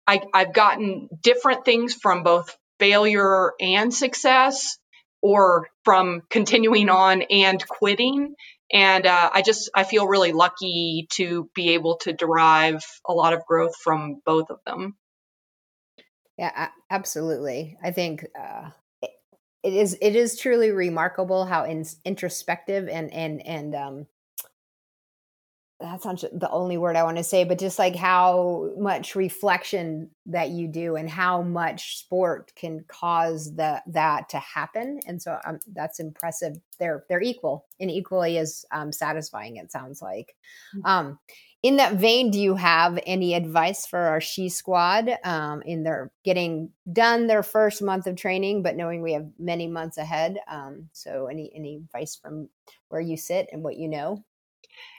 I, 0.05 0.21
I've 0.33 0.53
gotten 0.53 1.09
different 1.21 1.65
things 1.65 1.93
from 1.93 2.23
both 2.23 2.55
failure 2.79 3.53
and 3.59 3.93
success, 3.93 4.77
or 5.21 5.69
from 5.85 6.21
continuing 6.29 6.89
on 6.89 7.21
and 7.23 7.65
quitting. 7.67 8.35
And 8.71 9.05
uh, 9.05 9.29
I 9.33 9.41
just 9.41 9.69
I 9.73 9.83
feel 9.83 10.07
really 10.07 10.33
lucky 10.33 11.07
to 11.13 11.49
be 11.55 11.75
able 11.75 11.97
to 12.03 12.13
derive 12.13 12.83
a 13.07 13.13
lot 13.13 13.33
of 13.33 13.45
growth 13.45 13.75
from 13.75 14.21
both 14.25 14.49
of 14.49 14.59
them. 14.65 14.95
Yeah, 16.37 16.69
absolutely. 16.89 17.77
I 17.83 17.91
think 17.91 18.25
uh, 18.37 18.71
it, 19.63 19.73
is 19.73 19.97
it 20.01 20.15
is 20.15 20.37
truly 20.37 20.71
remarkable 20.71 21.45
how 21.45 21.63
in, 21.63 21.85
introspective 22.05 22.87
and 22.87 23.11
and 23.13 23.45
and 23.45 23.75
um, 23.75 24.07
that's 25.83 26.05
not 26.05 26.23
the 26.31 26.49
only 26.49 26.77
word 26.77 26.95
I 26.95 27.03
want 27.03 27.17
to 27.17 27.23
say, 27.23 27.43
but 27.43 27.59
just 27.59 27.77
like 27.77 27.95
how 27.95 28.71
much 28.77 29.15
reflection 29.15 30.09
that 30.27 30.49
you 30.49 30.67
do 30.67 30.95
and 30.95 31.09
how 31.09 31.41
much 31.41 31.97
sport 31.97 32.53
can 32.55 32.85
cause 32.87 33.53
the, 33.55 33.81
that 33.87 34.29
to 34.29 34.39
happen. 34.39 35.01
And 35.05 35.21
so 35.21 35.37
um, 35.45 35.59
that's 35.73 35.99
impressive. 35.99 36.55
They're, 36.79 37.03
they're 37.09 37.21
equal 37.21 37.65
and 37.81 37.91
equally 37.91 38.37
as 38.37 38.65
um, 38.71 38.93
satisfying, 38.93 39.57
it 39.57 39.71
sounds 39.71 40.01
like. 40.01 40.35
Mm-hmm. 40.73 40.85
Um, 40.85 41.19
in 41.63 41.77
that 41.77 41.93
vein, 41.93 42.29
do 42.29 42.39
you 42.39 42.55
have 42.55 42.99
any 43.07 43.33
advice 43.33 43.85
for 43.85 43.97
our 43.97 44.19
She 44.19 44.49
Squad 44.49 45.09
um, 45.23 45.61
in 45.61 45.83
their 45.83 46.11
getting 46.25 46.71
done 46.91 47.27
their 47.27 47.41
first 47.41 47.81
month 47.81 48.05
of 48.05 48.17
training, 48.17 48.63
but 48.63 48.75
knowing 48.75 49.01
we 49.01 49.13
have 49.13 49.29
many 49.39 49.67
months 49.67 49.97
ahead? 49.97 50.37
Um, 50.47 50.89
so, 50.91 51.27
any 51.27 51.51
any 51.55 51.77
advice 51.77 52.17
from 52.21 52.49
where 52.89 52.99
you 52.99 53.15
sit 53.15 53.47
and 53.51 53.63
what 53.63 53.77
you 53.77 53.87
know? 53.87 54.23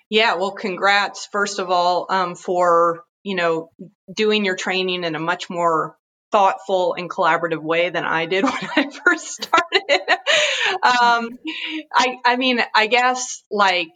Yeah, 0.08 0.36
well, 0.36 0.52
congrats, 0.52 1.26
first 1.26 1.58
of 1.58 1.70
all, 1.70 2.06
um, 2.08 2.34
for, 2.34 3.04
you 3.22 3.34
know, 3.36 3.70
doing 4.12 4.44
your 4.44 4.56
training 4.56 5.04
in 5.04 5.14
a 5.14 5.18
much 5.18 5.50
more 5.50 5.96
thoughtful 6.32 6.94
and 6.94 7.10
collaborative 7.10 7.62
way 7.62 7.90
than 7.90 8.04
I 8.04 8.26
did 8.26 8.44
when 8.44 8.52
I 8.54 8.90
first 9.04 9.42
started. 9.42 10.00
um, 10.82 11.38
I, 11.94 12.16
I 12.24 12.36
mean, 12.36 12.60
I 12.74 12.86
guess 12.86 13.42
like, 13.50 13.92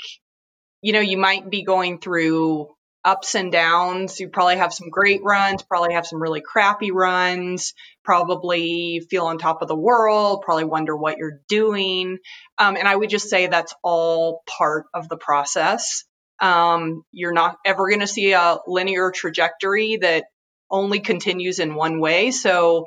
you 0.82 0.92
know, 0.92 1.00
you 1.00 1.18
might 1.18 1.48
be 1.48 1.64
going 1.64 1.98
through 1.98 2.68
ups 3.04 3.34
and 3.34 3.50
downs. 3.50 4.20
You 4.20 4.28
probably 4.28 4.56
have 4.56 4.72
some 4.72 4.90
great 4.90 5.22
runs, 5.22 5.62
probably 5.62 5.94
have 5.94 6.06
some 6.06 6.20
really 6.20 6.40
crappy 6.40 6.90
runs, 6.90 7.74
probably 8.04 9.00
feel 9.08 9.26
on 9.26 9.38
top 9.38 9.62
of 9.62 9.68
the 9.68 9.76
world, 9.76 10.42
probably 10.42 10.64
wonder 10.64 10.96
what 10.96 11.18
you're 11.18 11.40
doing. 11.48 12.18
Um, 12.58 12.76
and 12.76 12.86
I 12.86 12.94
would 12.94 13.10
just 13.10 13.30
say 13.30 13.46
that's 13.46 13.74
all 13.82 14.42
part 14.46 14.86
of 14.92 15.08
the 15.08 15.16
process. 15.16 16.04
Um, 16.40 17.02
you're 17.10 17.32
not 17.32 17.56
ever 17.64 17.88
going 17.88 18.00
to 18.00 18.06
see 18.06 18.32
a 18.32 18.58
linear 18.66 19.10
trajectory 19.10 19.98
that 20.02 20.26
only 20.70 21.00
continues 21.00 21.58
in 21.58 21.74
one 21.74 22.00
way. 22.00 22.30
So 22.30 22.84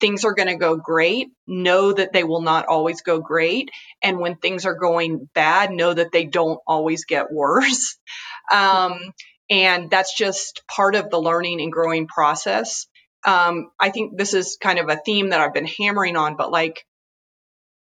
things 0.00 0.24
are 0.24 0.34
going 0.34 0.48
to 0.48 0.56
go 0.56 0.76
great. 0.76 1.28
Know 1.46 1.92
that 1.92 2.12
they 2.12 2.24
will 2.24 2.42
not 2.42 2.66
always 2.66 3.02
go 3.02 3.20
great. 3.20 3.70
And 4.02 4.18
when 4.18 4.36
things 4.36 4.66
are 4.66 4.74
going 4.74 5.28
bad, 5.34 5.70
know 5.70 5.92
that 5.92 6.12
they 6.12 6.24
don't 6.24 6.60
always 6.66 7.04
get 7.04 7.32
worse. 7.32 7.96
Um, 8.50 9.12
and 9.50 9.90
that's 9.90 10.16
just 10.16 10.62
part 10.74 10.94
of 10.94 11.10
the 11.10 11.20
learning 11.20 11.60
and 11.60 11.70
growing 11.70 12.06
process. 12.06 12.86
Um, 13.26 13.70
I 13.78 13.90
think 13.90 14.16
this 14.16 14.32
is 14.32 14.56
kind 14.58 14.78
of 14.78 14.88
a 14.88 14.96
theme 14.96 15.28
that 15.30 15.40
I've 15.40 15.52
been 15.52 15.66
hammering 15.66 16.16
on, 16.16 16.36
but 16.36 16.50
like 16.50 16.82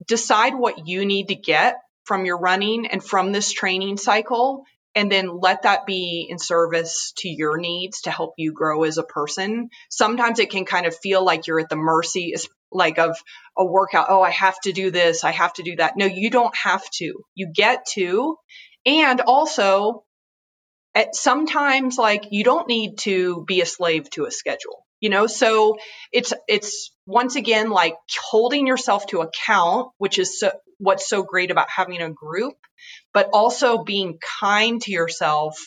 decide 0.07 0.55
what 0.55 0.87
you 0.87 1.05
need 1.05 1.27
to 1.27 1.35
get 1.35 1.75
from 2.05 2.25
your 2.25 2.39
running 2.39 2.87
and 2.87 3.03
from 3.03 3.31
this 3.31 3.51
training 3.51 3.97
cycle 3.97 4.63
and 4.95 5.11
then 5.11 5.39
let 5.39 5.63
that 5.63 5.85
be 5.85 6.27
in 6.29 6.39
service 6.39 7.13
to 7.17 7.29
your 7.29 7.57
needs 7.57 8.01
to 8.01 8.11
help 8.11 8.33
you 8.37 8.53
grow 8.53 8.83
as 8.83 8.97
a 8.97 9.03
person. 9.03 9.69
Sometimes 9.89 10.39
it 10.39 10.49
can 10.49 10.65
kind 10.65 10.85
of 10.85 10.95
feel 10.95 11.23
like 11.23 11.47
you're 11.47 11.59
at 11.59 11.69
the 11.69 11.75
mercy 11.75 12.33
like 12.71 12.99
of 12.99 13.17
a 13.57 13.65
workout. 13.65 14.07
Oh, 14.09 14.21
I 14.21 14.31
have 14.31 14.59
to 14.61 14.71
do 14.71 14.91
this. 14.91 15.23
I 15.23 15.31
have 15.31 15.53
to 15.53 15.63
do 15.63 15.75
that. 15.77 15.97
No, 15.97 16.05
you 16.05 16.29
don't 16.29 16.55
have 16.55 16.83
to. 16.97 17.13
You 17.35 17.51
get 17.53 17.85
to. 17.93 18.37
And 18.85 19.21
also 19.21 20.03
at 20.95 21.15
sometimes 21.15 21.97
like 21.97 22.25
you 22.31 22.43
don't 22.43 22.67
need 22.67 22.97
to 22.99 23.43
be 23.47 23.61
a 23.61 23.65
slave 23.65 24.09
to 24.09 24.25
a 24.25 24.31
schedule 24.31 24.85
you 24.99 25.09
know 25.09 25.27
so 25.27 25.77
it's 26.11 26.33
it's 26.47 26.91
once 27.05 27.35
again 27.35 27.69
like 27.69 27.95
holding 28.19 28.67
yourself 28.67 29.05
to 29.07 29.21
account 29.21 29.91
which 29.97 30.19
is 30.19 30.39
so, 30.39 30.51
what's 30.79 31.07
so 31.07 31.23
great 31.23 31.51
about 31.51 31.69
having 31.69 32.01
a 32.01 32.09
group 32.09 32.57
but 33.13 33.29
also 33.33 33.83
being 33.83 34.17
kind 34.39 34.81
to 34.81 34.91
yourself 34.91 35.57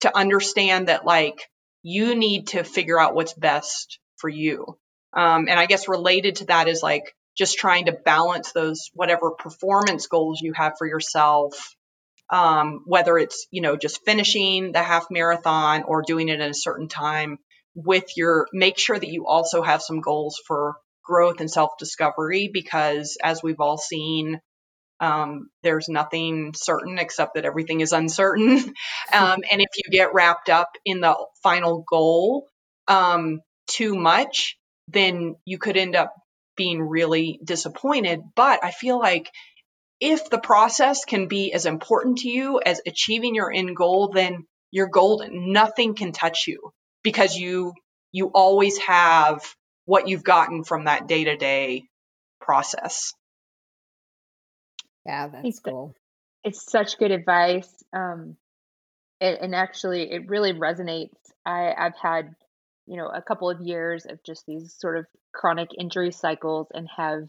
to 0.00 0.16
understand 0.16 0.88
that 0.88 1.04
like 1.04 1.48
you 1.82 2.14
need 2.14 2.48
to 2.48 2.64
figure 2.64 2.98
out 2.98 3.14
what's 3.14 3.34
best 3.34 3.98
for 4.16 4.28
you. 4.28 4.78
Um, 5.12 5.48
and 5.48 5.60
i 5.60 5.66
guess 5.66 5.88
related 5.88 6.36
to 6.36 6.46
that 6.46 6.66
is 6.66 6.82
like 6.82 7.14
just 7.36 7.58
trying 7.58 7.86
to 7.86 7.92
balance 7.92 8.52
those 8.52 8.90
whatever 8.94 9.30
performance 9.32 10.08
goals 10.08 10.40
you 10.40 10.52
have 10.54 10.74
for 10.78 10.86
yourself 10.86 11.76
um, 12.30 12.82
whether 12.86 13.16
it's 13.18 13.46
you 13.50 13.62
know 13.62 13.76
just 13.76 14.04
finishing 14.04 14.72
the 14.72 14.82
half 14.82 15.06
marathon 15.10 15.84
or 15.84 16.02
doing 16.02 16.28
it 16.28 16.40
in 16.40 16.50
a 16.50 16.54
certain 16.54 16.88
time 16.88 17.38
with 17.74 18.16
your 18.16 18.48
make 18.52 18.78
sure 18.78 18.98
that 18.98 19.08
you 19.08 19.26
also 19.26 19.62
have 19.62 19.82
some 19.82 20.00
goals 20.00 20.40
for 20.46 20.76
growth 21.04 21.40
and 21.40 21.50
self 21.50 21.72
discovery 21.78 22.50
because 22.52 23.18
as 23.22 23.42
we've 23.42 23.60
all 23.60 23.78
seen 23.78 24.40
um, 25.04 25.48
there's 25.62 25.88
nothing 25.88 26.52
certain 26.54 26.98
except 26.98 27.34
that 27.34 27.44
everything 27.44 27.80
is 27.80 27.92
uncertain 27.92 28.58
um, 29.12 29.40
and 29.50 29.60
if 29.60 29.68
you 29.76 29.90
get 29.90 30.14
wrapped 30.14 30.48
up 30.48 30.70
in 30.84 31.00
the 31.00 31.14
final 31.42 31.84
goal 31.88 32.46
um, 32.88 33.40
too 33.66 33.94
much 33.94 34.56
then 34.88 35.34
you 35.44 35.58
could 35.58 35.76
end 35.76 35.96
up 35.96 36.14
being 36.56 36.80
really 36.80 37.40
disappointed 37.44 38.20
but 38.36 38.64
i 38.64 38.70
feel 38.70 38.98
like 38.98 39.28
if 40.00 40.28
the 40.28 40.38
process 40.38 41.04
can 41.04 41.28
be 41.28 41.52
as 41.52 41.66
important 41.66 42.18
to 42.18 42.28
you 42.28 42.60
as 42.64 42.80
achieving 42.86 43.34
your 43.34 43.52
end 43.52 43.74
goal, 43.76 44.08
then 44.08 44.46
you're 44.70 44.88
golden. 44.88 45.52
Nothing 45.52 45.94
can 45.94 46.12
touch 46.12 46.44
you 46.46 46.72
because 47.02 47.36
you 47.36 47.72
you 48.12 48.30
always 48.34 48.78
have 48.78 49.42
what 49.86 50.08
you've 50.08 50.24
gotten 50.24 50.64
from 50.64 50.84
that 50.84 51.06
day 51.06 51.24
to 51.24 51.36
day 51.36 51.84
process. 52.40 53.12
Yeah, 55.06 55.28
that's 55.28 55.48
it's, 55.48 55.60
cool. 55.60 55.94
It's 56.42 56.70
such 56.70 56.98
good 56.98 57.10
advice. 57.10 57.70
Um, 57.92 58.36
it, 59.20 59.38
and 59.40 59.54
actually, 59.54 60.10
it 60.10 60.28
really 60.28 60.52
resonates. 60.52 61.16
I, 61.46 61.72
I've 61.76 61.96
had, 62.00 62.34
you 62.86 62.96
know, 62.96 63.06
a 63.06 63.22
couple 63.22 63.50
of 63.50 63.60
years 63.60 64.06
of 64.06 64.22
just 64.24 64.44
these 64.46 64.74
sort 64.78 64.98
of 64.98 65.06
chronic 65.34 65.70
injury 65.78 66.12
cycles 66.12 66.68
and 66.72 66.88
have 66.96 67.28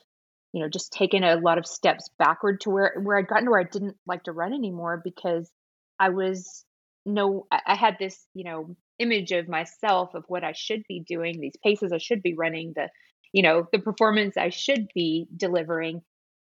you 0.55 0.61
know 0.61 0.69
just 0.69 0.93
taken 0.93 1.23
a 1.23 1.35
lot 1.35 1.57
of 1.57 1.67
steps 1.67 2.09
backward 2.17 2.61
to 2.61 2.69
where 2.69 2.93
where 3.03 3.17
I'd 3.17 3.27
gotten 3.27 3.45
to 3.45 3.51
where 3.51 3.59
I 3.59 3.65
didn't 3.69 3.97
like 4.07 4.23
to 4.23 4.31
run 4.31 4.53
anymore 4.53 5.01
because 5.03 5.51
I 5.99 6.09
was 6.09 6.63
no 7.05 7.45
I 7.51 7.75
had 7.75 7.97
this 7.99 8.25
you 8.33 8.45
know 8.45 8.75
image 8.97 9.33
of 9.33 9.49
myself 9.49 10.15
of 10.15 10.23
what 10.29 10.45
I 10.45 10.53
should 10.53 10.83
be 10.87 11.03
doing 11.05 11.41
these 11.41 11.57
paces 11.61 11.91
I 11.91 11.97
should 11.97 12.23
be 12.23 12.35
running 12.35 12.71
the 12.73 12.89
you 13.33 13.43
know 13.43 13.67
the 13.73 13.79
performance 13.79 14.37
I 14.37 14.49
should 14.49 14.87
be 14.95 15.27
delivering 15.35 16.01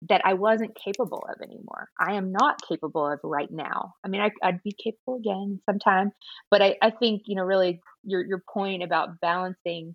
that 0.08 0.22
I 0.24 0.34
wasn't 0.34 0.76
capable 0.76 1.24
of 1.28 1.40
anymore. 1.42 1.88
I 1.98 2.14
am 2.14 2.32
not 2.32 2.60
capable 2.68 3.06
of 3.06 3.20
right 3.22 3.50
now. 3.50 3.94
I 4.04 4.08
mean, 4.08 4.20
I, 4.20 4.30
would 4.44 4.62
be 4.62 4.72
capable 4.72 5.16
again 5.16 5.60
sometime, 5.68 6.10
but 6.50 6.62
I, 6.62 6.76
I 6.82 6.90
think 6.90 7.22
you 7.26 7.36
know 7.36 7.44
really 7.44 7.80
your 8.04 8.24
your 8.24 8.42
point 8.52 8.82
about 8.82 9.20
balancing 9.20 9.94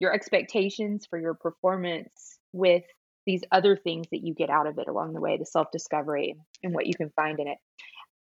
your 0.00 0.12
expectations 0.12 1.06
for 1.08 1.18
your 1.18 1.34
performance 1.34 2.38
with 2.52 2.84
these 3.26 3.42
other 3.52 3.76
things 3.76 4.06
that 4.12 4.24
you 4.24 4.32
get 4.32 4.48
out 4.48 4.66
of 4.66 4.78
it 4.78 4.88
along 4.88 5.12
the 5.12 5.20
way, 5.20 5.36
the 5.36 5.46
self 5.46 5.68
discovery 5.72 6.34
and 6.62 6.72
what 6.72 6.86
you 6.86 6.94
can 6.94 7.10
find 7.16 7.40
in 7.40 7.48
it. 7.48 7.58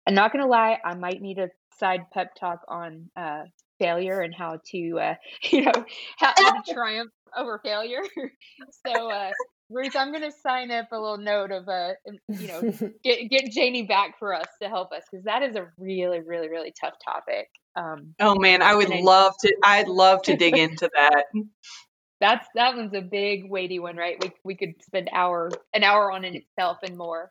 I'm 0.07 0.15
not 0.15 0.33
going 0.33 0.45
to 0.45 0.51
lie, 0.51 0.79
I 0.85 0.95
might 0.95 1.23
need 1.23 1.39
a 1.39 1.49
side 1.79 2.03
pep 2.13 2.35
talk 2.39 2.61
on 2.69 3.11
uh, 3.17 3.45
failure 3.79 4.21
and 4.21 4.35
how 4.35 4.61
to 4.71 4.99
uh, 5.01 5.15
you 5.51 5.63
know 5.63 5.85
how, 6.19 6.33
how 6.37 6.61
to 6.61 6.73
triumph 6.75 7.11
over 7.37 7.61
failure. 7.65 8.03
so 8.87 9.11
uh, 9.11 9.31
Ruth, 9.75 9.97
I'm 9.97 10.13
going 10.13 10.23
to 10.23 10.33
sign 10.43 10.71
up 10.71 10.89
a 10.93 10.97
little 10.97 11.19
note 11.19 11.51
of 11.51 11.67
a, 11.69 11.97
you 12.29 12.47
know 12.47 12.61
get 13.05 13.29
get 13.29 13.51
Janie 13.51 13.83
back 13.83 14.19
for 14.19 14.33
us 14.33 14.47
to 14.63 14.69
help 14.69 14.93
us 14.93 15.03
because 15.11 15.25
that 15.25 15.43
is 15.43 15.57
a 15.57 15.67
really 15.79 16.21
really 16.21 16.49
really 16.49 16.73
tough 16.81 16.95
topic. 17.05 17.49
Um, 17.77 18.15
oh 18.21 18.37
man, 18.37 18.63
I 18.63 18.75
would 18.75 18.89
love 18.89 19.35
to. 19.41 19.57
I'd 19.65 19.89
love 19.89 20.23
to 20.23 20.37
dig 20.37 20.57
into 20.59 20.89
that. 20.95 21.25
That's 22.21 22.47
that 22.55 22.77
one's 22.77 22.95
a 22.95 23.03
big 23.03 23.51
weighty 23.51 23.81
one, 23.81 23.97
right? 23.97 24.17
We 24.23 24.33
we 24.45 24.55
could 24.55 24.75
spend 24.83 25.11
hour 25.13 25.51
an 25.75 25.83
hour 25.83 26.13
on 26.13 26.25
it 26.25 26.35
itself 26.35 26.79
and 26.83 26.97
more. 26.97 27.31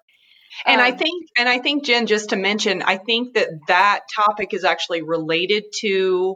And 0.68 0.80
um, 0.80 0.86
I 0.86 0.92
think, 0.92 1.30
and 1.36 1.50
I 1.50 1.58
think, 1.58 1.84
Jen, 1.84 2.06
just 2.06 2.30
to 2.30 2.36
mention, 2.36 2.84
I 2.84 2.98
think 2.98 3.34
that 3.34 3.48
that 3.68 4.02
topic 4.16 4.54
is 4.54 4.64
actually 4.64 5.02
related 5.02 5.64
to 5.80 6.36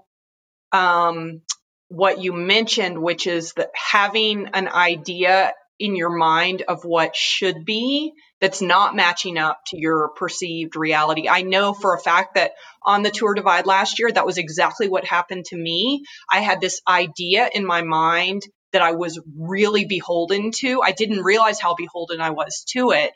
um, 0.72 1.41
what 1.89 2.20
you 2.20 2.34
mentioned, 2.34 2.99
which 2.99 3.28
is 3.28 3.53
that 3.53 3.70
having 3.76 4.47
an 4.53 4.68
idea 4.68 5.53
in 5.80 5.95
your 5.95 6.09
mind 6.09 6.63
of 6.67 6.84
what 6.84 7.15
should 7.15 7.65
be 7.65 8.13
that's 8.39 8.61
not 8.61 8.95
matching 8.95 9.38
up 9.38 9.59
to 9.67 9.80
your 9.80 10.09
perceived 10.09 10.75
reality. 10.75 11.28
I 11.28 11.41
know 11.41 11.73
for 11.73 11.95
a 11.95 11.99
fact 11.99 12.36
that 12.36 12.53
on 12.84 13.03
the 13.03 13.09
tour 13.09 13.34
divide 13.34 13.65
last 13.65 13.99
year, 13.99 14.11
that 14.11 14.25
was 14.25 14.38
exactly 14.38 14.88
what 14.88 15.05
happened 15.05 15.45
to 15.45 15.57
me. 15.57 16.03
I 16.32 16.39
had 16.39 16.61
this 16.61 16.82
idea 16.88 17.49
in 17.51 17.65
my 17.65 17.82
mind 17.82 18.43
that 18.73 18.82
I 18.82 18.91
was 18.91 19.19
really 19.38 19.86
beholden 19.86 20.51
to. 20.57 20.82
I 20.82 20.91
didn't 20.91 21.23
realize 21.23 21.59
how 21.59 21.75
beholden 21.75 22.21
I 22.21 22.32
was 22.32 22.63
to 22.73 22.91
it, 22.91 23.11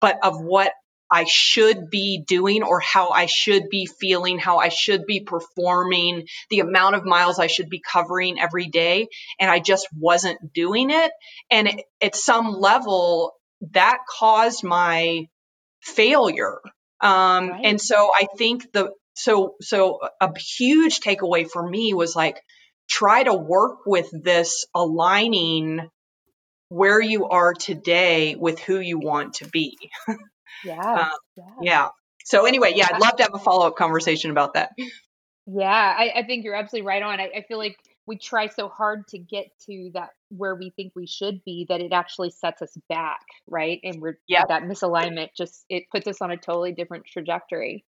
but 0.00 0.18
of 0.24 0.40
what 0.40 0.72
I 1.14 1.26
should 1.28 1.90
be 1.90 2.24
doing 2.26 2.64
or 2.64 2.80
how 2.80 3.10
I 3.10 3.26
should 3.26 3.68
be 3.70 3.86
feeling, 3.86 4.40
how 4.40 4.58
I 4.58 4.68
should 4.68 5.06
be 5.06 5.20
performing, 5.20 6.26
the 6.50 6.58
amount 6.58 6.96
of 6.96 7.04
miles 7.04 7.38
I 7.38 7.46
should 7.46 7.70
be 7.70 7.80
covering 7.80 8.40
every 8.40 8.66
day. 8.66 9.06
And 9.38 9.48
I 9.48 9.60
just 9.60 9.86
wasn't 9.96 10.52
doing 10.52 10.90
it. 10.90 11.12
And 11.52 11.68
it, 11.68 11.84
at 12.02 12.16
some 12.16 12.48
level, 12.48 13.34
that 13.70 13.98
caused 14.10 14.64
my 14.64 15.28
failure. 15.82 16.58
Um, 17.00 17.48
right. 17.48 17.60
And 17.62 17.80
so 17.80 18.10
I 18.12 18.26
think 18.36 18.72
the, 18.72 18.90
so, 19.14 19.54
so 19.60 20.00
a 20.20 20.36
huge 20.36 20.98
takeaway 20.98 21.48
for 21.48 21.64
me 21.64 21.94
was 21.94 22.16
like, 22.16 22.40
try 22.90 23.22
to 23.22 23.34
work 23.34 23.86
with 23.86 24.10
this 24.10 24.66
aligning 24.74 25.88
where 26.70 27.00
you 27.00 27.28
are 27.28 27.54
today 27.54 28.34
with 28.34 28.58
who 28.58 28.80
you 28.80 28.98
want 28.98 29.34
to 29.34 29.48
be. 29.48 29.78
Yeah. 30.64 30.92
Um, 30.92 31.10
yeah. 31.36 31.44
yeah. 31.62 31.88
So 32.24 32.46
anyway, 32.46 32.72
yeah, 32.74 32.88
I'd 32.92 33.00
love 33.00 33.16
to 33.16 33.22
have 33.22 33.34
a 33.34 33.38
follow 33.38 33.66
up 33.66 33.76
conversation 33.76 34.30
about 34.30 34.54
that. 34.54 34.70
Yeah, 35.46 35.94
I, 35.98 36.10
I, 36.16 36.22
think 36.22 36.42
you're 36.42 36.54
absolutely 36.54 36.86
right 36.86 37.02
on. 37.02 37.20
I, 37.20 37.30
I, 37.36 37.44
feel 37.46 37.58
like 37.58 37.76
we 38.06 38.16
try 38.16 38.48
so 38.48 38.68
hard 38.68 39.06
to 39.08 39.18
get 39.18 39.50
to 39.66 39.90
that 39.92 40.10
where 40.30 40.54
we 40.54 40.70
think 40.70 40.92
we 40.96 41.06
should 41.06 41.44
be 41.44 41.66
that 41.68 41.82
it 41.82 41.92
actually 41.92 42.30
sets 42.30 42.62
us 42.62 42.74
back, 42.88 43.20
right? 43.46 43.78
And 43.84 44.00
we're 44.00 44.18
yeah 44.26 44.44
that 44.48 44.62
misalignment 44.62 45.28
just 45.36 45.66
it 45.68 45.84
puts 45.90 46.06
us 46.06 46.22
on 46.22 46.30
a 46.30 46.38
totally 46.38 46.72
different 46.72 47.04
trajectory. 47.04 47.84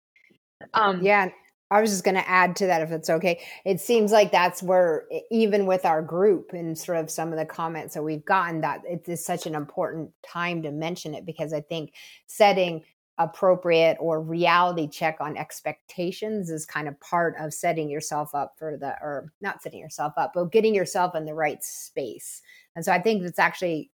Um, 0.73 1.03
yeah, 1.03 1.29
I 1.71 1.81
was 1.81 1.91
just 1.91 2.05
going 2.05 2.15
to 2.15 2.29
add 2.29 2.57
to 2.57 2.67
that 2.67 2.83
if 2.83 2.91
it's 2.93 3.11
okay. 3.11 3.41
It 3.65 3.81
seems 3.81 4.12
like 4.12 4.31
that's 4.31 4.62
where, 4.62 5.07
even 5.31 5.67
with 5.67 5.85
our 5.85 6.03
group 6.03 6.53
and 6.53 6.79
sort 6.79 6.99
of 6.99 7.11
some 7.11 7.33
of 7.33 7.39
the 7.39 7.47
comments 7.47 7.95
that 7.95 8.03
we've 8.03 8.25
gotten, 8.25 8.61
that 8.61 8.83
it 8.89 9.09
is 9.09 9.25
such 9.25 9.47
an 9.47 9.55
important 9.55 10.11
time 10.27 10.62
to 10.62 10.71
mention 10.71 11.15
it 11.15 11.27
because 11.27 11.53
I 11.53 11.62
think 11.62 11.95
setting 12.27 12.85
appropriate 13.19 13.97
or 14.01 14.21
reality 14.21 14.89
check 14.89 15.17
on 15.21 15.37
expectations 15.37 16.51
is 16.51 16.67
kind 16.67 16.89
of 16.89 16.99
part 17.01 17.35
of 17.39 17.55
setting 17.55 17.89
yourself 17.89 18.35
up 18.35 18.55
for 18.59 18.77
the, 18.77 18.89
or 19.01 19.33
not 19.41 19.62
setting 19.62 19.79
yourself 19.79 20.12
up, 20.17 20.33
but 20.35 20.53
getting 20.53 20.75
yourself 20.75 21.15
in 21.15 21.25
the 21.25 21.35
right 21.35 21.62
space. 21.62 22.43
And 22.77 22.85
so 22.85 22.93
I 22.93 23.01
think 23.01 23.23
it's 23.23 23.39
actually, 23.39 23.91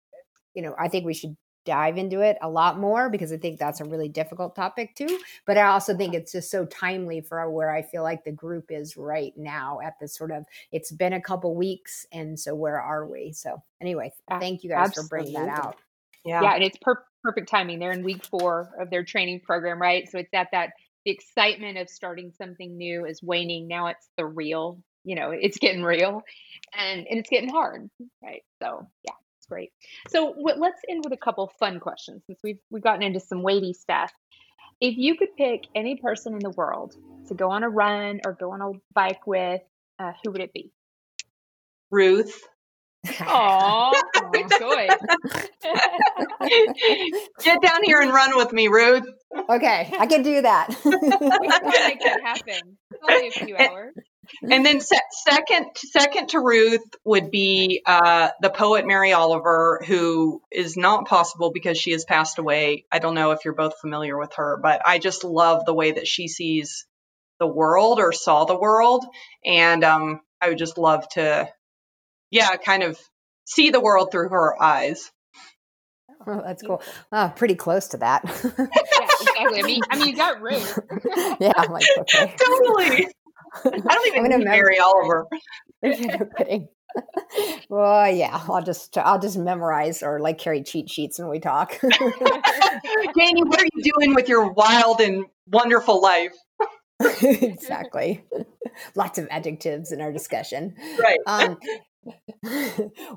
you 0.54 0.62
know, 0.62 0.74
I 0.78 0.88
think 0.88 1.04
we 1.04 1.14
should 1.14 1.36
dive 1.66 1.98
into 1.98 2.20
it 2.20 2.38
a 2.40 2.48
lot 2.48 2.78
more 2.78 3.10
because 3.10 3.32
I 3.32 3.36
think 3.36 3.58
that's 3.58 3.80
a 3.80 3.84
really 3.84 4.08
difficult 4.08 4.54
topic 4.56 4.94
too. 4.94 5.18
But 5.44 5.58
I 5.58 5.66
also 5.66 5.96
think 5.96 6.14
it's 6.14 6.32
just 6.32 6.50
so 6.50 6.64
timely 6.64 7.20
for 7.20 7.50
where 7.50 7.70
I 7.70 7.82
feel 7.82 8.02
like 8.02 8.24
the 8.24 8.32
group 8.32 8.70
is 8.70 8.96
right 8.96 9.34
now 9.36 9.80
at 9.84 9.98
the 10.00 10.08
sort 10.08 10.30
of 10.30 10.46
it's 10.72 10.90
been 10.90 11.12
a 11.12 11.20
couple 11.20 11.54
weeks 11.54 12.06
and 12.12 12.38
so 12.38 12.54
where 12.54 12.80
are 12.80 13.06
we? 13.06 13.32
So 13.32 13.62
anyway, 13.80 14.12
thank 14.40 14.64
you 14.64 14.70
guys 14.70 14.88
Absolutely. 14.88 15.08
for 15.08 15.08
bringing 15.08 15.46
that 15.46 15.58
out. 15.58 15.76
Yeah. 16.24 16.42
Yeah, 16.42 16.54
and 16.54 16.64
it's 16.64 16.78
per- 16.80 17.04
perfect 17.22 17.48
timing. 17.48 17.78
They're 17.78 17.92
in 17.92 18.02
week 18.02 18.24
4 18.24 18.76
of 18.80 18.90
their 18.90 19.04
training 19.04 19.40
program, 19.40 19.80
right? 19.80 20.08
So 20.10 20.18
it's 20.18 20.32
at 20.32 20.48
that 20.52 20.70
the 21.04 21.12
excitement 21.12 21.78
of 21.78 21.88
starting 21.88 22.32
something 22.36 22.76
new 22.76 23.04
is 23.04 23.22
waning. 23.22 23.68
Now 23.68 23.88
it's 23.88 24.08
the 24.16 24.26
real, 24.26 24.82
you 25.04 25.14
know, 25.14 25.30
it's 25.30 25.58
getting 25.58 25.82
real 25.82 26.22
and 26.76 27.06
and 27.06 27.18
it's 27.18 27.30
getting 27.30 27.50
hard, 27.50 27.88
right? 28.22 28.42
So, 28.62 28.88
yeah 29.04 29.12
great. 29.48 29.72
So 30.08 30.34
w- 30.34 30.56
let's 30.56 30.80
end 30.88 31.04
with 31.04 31.12
a 31.12 31.16
couple 31.16 31.50
fun 31.58 31.80
questions 31.80 32.22
since 32.26 32.38
we've 32.42 32.58
we've 32.70 32.82
gotten 32.82 33.02
into 33.02 33.20
some 33.20 33.42
weighty 33.42 33.72
stuff. 33.72 34.12
If 34.80 34.96
you 34.96 35.16
could 35.16 35.34
pick 35.36 35.64
any 35.74 35.96
person 35.96 36.34
in 36.34 36.40
the 36.40 36.50
world 36.50 36.94
to 37.28 37.34
go 37.34 37.50
on 37.50 37.62
a 37.62 37.68
run 37.68 38.20
or 38.26 38.32
go 38.32 38.52
on 38.52 38.60
a 38.60 38.72
bike 38.94 39.26
with, 39.26 39.62
uh, 39.98 40.12
who 40.22 40.32
would 40.32 40.40
it 40.42 40.52
be? 40.52 40.70
Ruth. 41.90 42.42
Aww, 43.06 43.92
good. 44.58 44.90
Get 47.42 47.62
down 47.62 47.84
here 47.84 48.00
and 48.00 48.12
run 48.12 48.36
with 48.36 48.52
me, 48.52 48.68
Ruth. 48.68 49.04
Okay, 49.48 49.92
I 49.98 50.06
can 50.06 50.22
do 50.22 50.42
that. 50.42 50.68
we 50.84 50.90
can 50.90 51.86
make 51.86 52.00
that 52.00 52.20
happen. 52.22 52.76
only 53.08 53.28
a 53.28 53.30
few 53.30 53.56
hours 53.56 53.94
and 54.42 54.64
then 54.64 54.80
se- 54.80 54.98
second 55.26 55.66
second 55.76 56.28
to 56.30 56.40
Ruth 56.40 56.84
would 57.04 57.30
be 57.30 57.82
uh, 57.84 58.30
the 58.40 58.50
poet 58.50 58.86
Mary 58.86 59.12
Oliver, 59.12 59.82
who 59.86 60.42
is 60.50 60.76
not 60.76 61.06
possible 61.06 61.50
because 61.52 61.78
she 61.78 61.92
has 61.92 62.04
passed 62.04 62.38
away. 62.38 62.84
I 62.90 62.98
don't 62.98 63.14
know 63.14 63.32
if 63.32 63.44
you're 63.44 63.54
both 63.54 63.78
familiar 63.80 64.18
with 64.18 64.34
her, 64.34 64.58
but 64.62 64.82
I 64.86 64.98
just 64.98 65.24
love 65.24 65.64
the 65.64 65.74
way 65.74 65.92
that 65.92 66.06
she 66.06 66.28
sees 66.28 66.86
the 67.38 67.46
world 67.46 67.98
or 67.98 68.12
saw 68.12 68.44
the 68.44 68.58
world, 68.58 69.04
and 69.44 69.84
um, 69.84 70.20
I 70.40 70.48
would 70.48 70.58
just 70.58 70.78
love 70.78 71.08
to, 71.10 71.48
yeah, 72.30 72.56
kind 72.56 72.82
of 72.82 72.98
see 73.46 73.70
the 73.70 73.80
world 73.80 74.10
through 74.12 74.30
her 74.30 74.60
eyes. 74.62 75.10
Oh, 76.28 76.42
that's 76.44 76.60
cool. 76.60 76.82
Oh, 77.12 77.32
pretty 77.36 77.54
close 77.54 77.86
to 77.88 77.98
that. 77.98 78.24
yeah, 78.58 78.66
exactly. 79.20 79.60
I 79.60 79.62
mean, 79.62 79.80
I 79.88 79.96
mean, 79.96 80.08
you 80.08 80.16
got 80.16 80.40
Ruth. 80.40 80.76
yeah, 81.38 81.52
I'm 81.56 81.70
like, 81.70 81.86
okay. 81.96 82.34
totally. 82.36 83.06
I 83.64 83.70
don't 83.70 84.06
even 84.16 84.30
know 84.30 84.38
Mary 84.38 84.78
Oliver. 84.78 85.26
no 85.82 86.28
kidding. 86.36 86.68
well, 87.68 88.10
yeah, 88.10 88.40
I'll 88.48 88.62
just 88.62 88.96
I'll 88.96 89.18
just 89.18 89.36
memorize 89.36 90.02
or 90.02 90.20
like 90.20 90.38
carry 90.38 90.62
cheat 90.62 90.88
sheets 90.88 91.18
when 91.18 91.28
we 91.28 91.40
talk. 91.40 91.78
Janie, 91.80 93.42
what 93.44 93.60
are 93.60 93.66
you 93.74 93.92
doing 93.94 94.14
with 94.14 94.28
your 94.28 94.52
wild 94.52 95.00
and 95.00 95.26
wonderful 95.46 96.00
life? 96.00 96.32
exactly. 97.22 98.24
Lots 98.94 99.18
of 99.18 99.28
adjectives 99.30 99.92
in 99.92 100.00
our 100.00 100.12
discussion. 100.12 100.74
Right. 100.98 101.18
Um, 101.26 101.58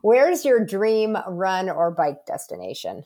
where's 0.02 0.44
your 0.44 0.66
dream 0.66 1.18
run 1.28 1.70
or 1.70 1.92
bike 1.92 2.26
destination? 2.26 3.04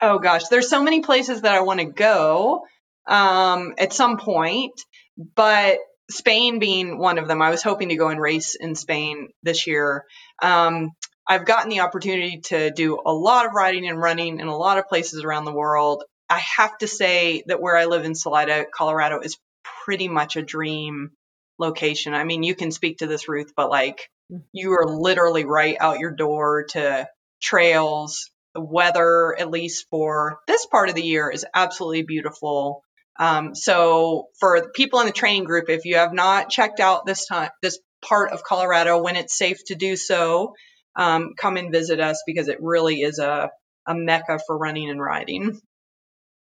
Oh 0.00 0.18
gosh, 0.18 0.48
there's 0.48 0.68
so 0.68 0.82
many 0.82 1.00
places 1.00 1.42
that 1.42 1.54
I 1.54 1.60
want 1.60 1.80
to 1.80 1.86
go 1.86 2.62
um, 3.06 3.74
at 3.78 3.92
some 3.92 4.18
point, 4.18 4.72
but 5.16 5.78
Spain 6.10 6.58
being 6.58 6.98
one 6.98 7.18
of 7.18 7.28
them. 7.28 7.40
I 7.40 7.50
was 7.50 7.62
hoping 7.62 7.88
to 7.90 7.96
go 7.96 8.08
and 8.08 8.20
race 8.20 8.54
in 8.54 8.74
Spain 8.74 9.28
this 9.42 9.66
year. 9.66 10.04
Um, 10.42 10.90
I've 11.26 11.46
gotten 11.46 11.70
the 11.70 11.80
opportunity 11.80 12.40
to 12.46 12.70
do 12.70 13.00
a 13.04 13.12
lot 13.12 13.46
of 13.46 13.52
riding 13.54 13.88
and 13.88 14.00
running 14.00 14.40
in 14.40 14.48
a 14.48 14.56
lot 14.56 14.78
of 14.78 14.88
places 14.88 15.24
around 15.24 15.44
the 15.44 15.52
world. 15.52 16.04
I 16.28 16.38
have 16.56 16.76
to 16.78 16.88
say 16.88 17.44
that 17.46 17.60
where 17.60 17.76
I 17.76 17.84
live 17.84 18.04
in 18.04 18.14
Salida, 18.14 18.66
Colorado, 18.74 19.20
is 19.20 19.38
pretty 19.84 20.08
much 20.08 20.36
a 20.36 20.42
dream 20.42 21.10
location. 21.58 22.14
I 22.14 22.24
mean, 22.24 22.42
you 22.42 22.54
can 22.54 22.72
speak 22.72 22.98
to 22.98 23.06
this, 23.06 23.28
Ruth, 23.28 23.52
but 23.56 23.70
like 23.70 24.08
you 24.52 24.72
are 24.72 24.86
literally 24.86 25.44
right 25.44 25.76
out 25.78 25.98
your 25.98 26.10
door 26.10 26.64
to 26.70 27.08
trails. 27.40 28.30
The 28.54 28.60
weather, 28.60 29.34
at 29.38 29.50
least 29.50 29.86
for 29.90 30.38
this 30.46 30.66
part 30.66 30.88
of 30.88 30.94
the 30.94 31.02
year, 31.02 31.30
is 31.30 31.46
absolutely 31.54 32.02
beautiful. 32.02 32.82
Um, 33.18 33.54
so 33.54 34.28
for 34.40 34.70
people 34.70 35.00
in 35.00 35.06
the 35.06 35.12
training 35.12 35.44
group, 35.44 35.68
if 35.68 35.84
you 35.84 35.96
have 35.96 36.12
not 36.12 36.50
checked 36.50 36.80
out 36.80 37.06
this 37.06 37.26
time, 37.26 37.50
this 37.60 37.78
part 38.02 38.32
of 38.32 38.42
Colorado 38.42 39.02
when 39.02 39.16
it's 39.16 39.36
safe 39.36 39.64
to 39.66 39.74
do 39.74 39.96
so, 39.96 40.54
um, 40.96 41.34
come 41.36 41.56
and 41.56 41.72
visit 41.72 42.00
us 42.00 42.22
because 42.26 42.48
it 42.48 42.58
really 42.60 43.02
is 43.02 43.18
a, 43.18 43.50
a 43.86 43.94
mecca 43.94 44.40
for 44.46 44.56
running 44.56 44.90
and 44.90 45.00
riding. 45.00 45.60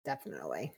Definitely. 0.04 0.72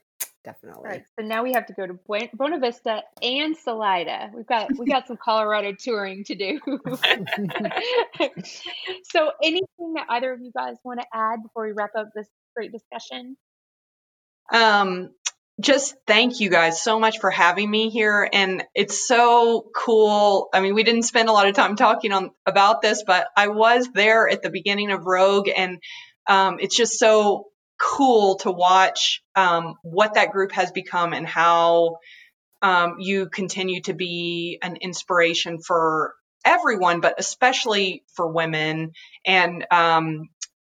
Definitely. 0.45 0.77
All 0.77 0.91
right, 0.91 1.03
so 1.19 1.25
now 1.25 1.43
we 1.43 1.51
have 1.53 1.65
to 1.65 1.73
go 1.73 1.85
to 1.85 1.93
Buena 1.93 2.59
Vista 2.59 3.03
and 3.21 3.57
Salida. 3.57 4.31
We've 4.33 4.47
got 4.47 4.69
we 4.77 4.85
got 4.85 5.05
some 5.05 5.17
Colorado 5.17 5.73
touring 5.73 6.23
to 6.25 6.35
do. 6.35 6.59
so, 9.03 9.31
anything 9.43 9.93
that 9.95 10.05
either 10.07 10.31
of 10.31 10.39
you 10.39 10.51
guys 10.55 10.77
want 10.85 11.01
to 11.01 11.05
add 11.13 11.43
before 11.43 11.65
we 11.65 11.73
wrap 11.73 11.91
up 11.97 12.11
this 12.15 12.27
great 12.55 12.71
discussion? 12.71 13.35
Um, 14.51 15.11
just 15.59 15.95
thank 16.07 16.39
you 16.39 16.49
guys 16.49 16.81
so 16.81 16.99
much 16.99 17.19
for 17.19 17.29
having 17.29 17.69
me 17.69 17.89
here. 17.89 18.27
And 18.31 18.63
it's 18.75 19.07
so 19.07 19.69
cool. 19.75 20.49
I 20.53 20.61
mean 20.61 20.73
we 20.73 20.83
didn't 20.83 21.03
spend 21.03 21.29
a 21.29 21.33
lot 21.33 21.47
of 21.47 21.55
time 21.55 21.75
talking 21.75 22.11
on 22.11 22.31
about 22.45 22.81
this 22.81 23.03
but 23.05 23.27
i 23.35 23.47
was 23.47 23.89
there 23.93 24.29
at 24.29 24.41
the 24.41 24.49
beginning 24.49 24.91
of 24.91 25.05
rogue 25.05 25.49
and 25.55 25.79
um, 26.27 26.57
it's 26.59 26.75
just 26.75 26.99
so 26.99 27.45
cool 27.79 28.35
to 28.37 28.51
watch 28.51 29.21
um, 29.35 29.75
what 29.83 30.15
that 30.15 30.31
group 30.31 30.51
has 30.51 30.71
become 30.71 31.13
and 31.13 31.25
how 31.25 31.97
um, 32.61 32.95
you 32.99 33.29
continue 33.29 33.81
to 33.81 33.93
be 33.93 34.59
an 34.61 34.75
inspiration 34.77 35.59
for 35.59 36.13
everyone 36.45 37.01
but 37.01 37.15
especially 37.19 38.03
for 38.15 38.31
women. 38.31 38.91
And 39.25 39.65
um, 39.71 40.29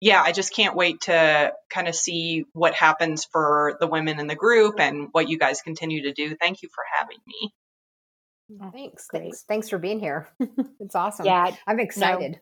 yeah, 0.05 0.21
I 0.21 0.33
just 0.33 0.53
can't 0.53 0.75
wait 0.75 1.01
to 1.01 1.51
kind 1.67 1.87
of 1.87 1.95
see 1.95 2.45
what 2.53 2.75
happens 2.75 3.25
for 3.25 3.75
the 3.79 3.87
women 3.87 4.19
in 4.19 4.27
the 4.27 4.35
group 4.35 4.79
and 4.79 5.07
what 5.13 5.27
you 5.29 5.39
guys 5.39 5.63
continue 5.63 6.03
to 6.03 6.13
do. 6.13 6.35
Thank 6.39 6.61
you 6.61 6.69
for 6.75 6.83
having 6.95 7.17
me. 7.25 8.69
Thanks. 8.71 9.07
Thanks. 9.11 9.43
Thanks 9.47 9.67
for 9.67 9.79
being 9.79 9.99
here. 9.99 10.29
it's 10.79 10.93
awesome. 10.93 11.25
Yeah. 11.25 11.55
I'm 11.65 11.79
excited. 11.79 12.39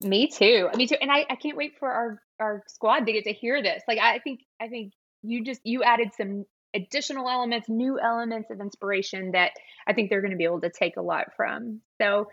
No, 0.00 0.08
me 0.08 0.28
too. 0.28 0.68
Me 0.76 0.86
too. 0.86 0.94
And 1.00 1.10
I, 1.10 1.26
I 1.28 1.34
can't 1.34 1.56
wait 1.56 1.72
for 1.80 1.90
our, 1.90 2.22
our 2.38 2.62
squad 2.68 3.06
to 3.06 3.12
get 3.12 3.24
to 3.24 3.32
hear 3.32 3.60
this. 3.60 3.82
Like 3.88 3.98
I 3.98 4.20
think 4.20 4.38
I 4.60 4.68
think 4.68 4.92
you 5.24 5.42
just 5.42 5.60
you 5.64 5.82
added 5.82 6.10
some 6.16 6.44
additional 6.72 7.28
elements, 7.28 7.68
new 7.68 7.98
elements 7.98 8.48
of 8.52 8.60
inspiration 8.60 9.32
that 9.32 9.50
I 9.88 9.92
think 9.92 10.08
they're 10.08 10.20
going 10.20 10.30
to 10.30 10.36
be 10.36 10.44
able 10.44 10.60
to 10.60 10.70
take 10.70 10.96
a 10.96 11.02
lot 11.02 11.34
from. 11.36 11.80
So 12.00 12.28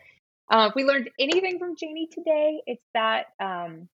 uh, 0.51 0.67
if 0.69 0.75
we 0.75 0.83
learned 0.83 1.09
anything 1.19 1.57
from 1.57 1.75
Janie 1.75 2.07
today, 2.13 2.61
it's 2.67 2.85
that 2.93 3.25
um, 3.39 3.89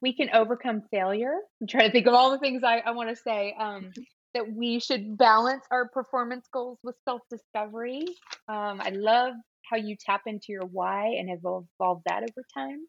we 0.00 0.14
can 0.14 0.30
overcome 0.32 0.82
failure. 0.90 1.34
I'm 1.60 1.66
trying 1.66 1.86
to 1.86 1.92
think 1.92 2.06
of 2.06 2.14
all 2.14 2.30
the 2.30 2.38
things 2.38 2.62
I, 2.64 2.78
I 2.78 2.92
want 2.92 3.10
to 3.10 3.16
say. 3.16 3.54
Um, 3.58 3.90
that 4.34 4.52
we 4.52 4.78
should 4.78 5.16
balance 5.16 5.64
our 5.70 5.88
performance 5.88 6.46
goals 6.52 6.78
with 6.82 6.96
self 7.04 7.22
discovery. 7.30 8.04
Um, 8.48 8.80
I 8.80 8.90
love 8.90 9.34
how 9.68 9.76
you 9.76 9.96
tap 9.98 10.22
into 10.26 10.46
your 10.48 10.64
why 10.64 11.16
and 11.18 11.28
have 11.28 11.40
evolved 11.40 12.02
that 12.06 12.22
over 12.22 12.44
time. 12.54 12.86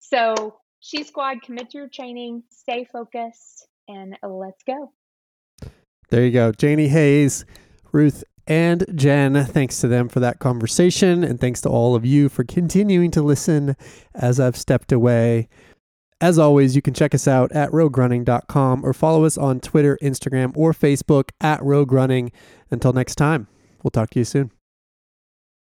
So, 0.00 0.56
She 0.80 1.04
Squad, 1.04 1.42
commit 1.42 1.70
to 1.70 1.78
your 1.78 1.88
training, 1.88 2.42
stay 2.50 2.84
focused, 2.84 3.66
and 3.88 4.16
let's 4.22 4.62
go. 4.66 4.92
There 6.10 6.24
you 6.24 6.32
go. 6.32 6.52
Janie 6.52 6.88
Hays, 6.88 7.44
Ruth, 7.92 8.24
and 8.46 8.84
Jen. 8.94 9.44
Thanks 9.46 9.80
to 9.80 9.88
them 9.88 10.08
for 10.08 10.20
that 10.20 10.38
conversation. 10.40 11.24
And 11.24 11.40
thanks 11.40 11.60
to 11.62 11.68
all 11.68 11.94
of 11.94 12.04
you 12.04 12.28
for 12.28 12.44
continuing 12.44 13.10
to 13.12 13.22
listen 13.22 13.76
as 14.14 14.40
I've 14.40 14.56
stepped 14.56 14.92
away. 14.92 15.48
As 16.22 16.38
always, 16.38 16.76
you 16.76 16.82
can 16.82 16.94
check 16.94 17.16
us 17.16 17.26
out 17.26 17.50
at 17.50 17.72
roguerunning.com 17.72 18.86
or 18.86 18.92
follow 18.92 19.24
us 19.24 19.36
on 19.36 19.58
Twitter, 19.58 19.98
Instagram, 20.00 20.56
or 20.56 20.72
Facebook 20.72 21.30
at 21.40 21.60
Rogue 21.60 21.90
Running. 21.90 22.30
Until 22.70 22.92
next 22.92 23.16
time, 23.16 23.48
we'll 23.82 23.90
talk 23.90 24.10
to 24.10 24.20
you 24.20 24.24
soon. 24.24 24.52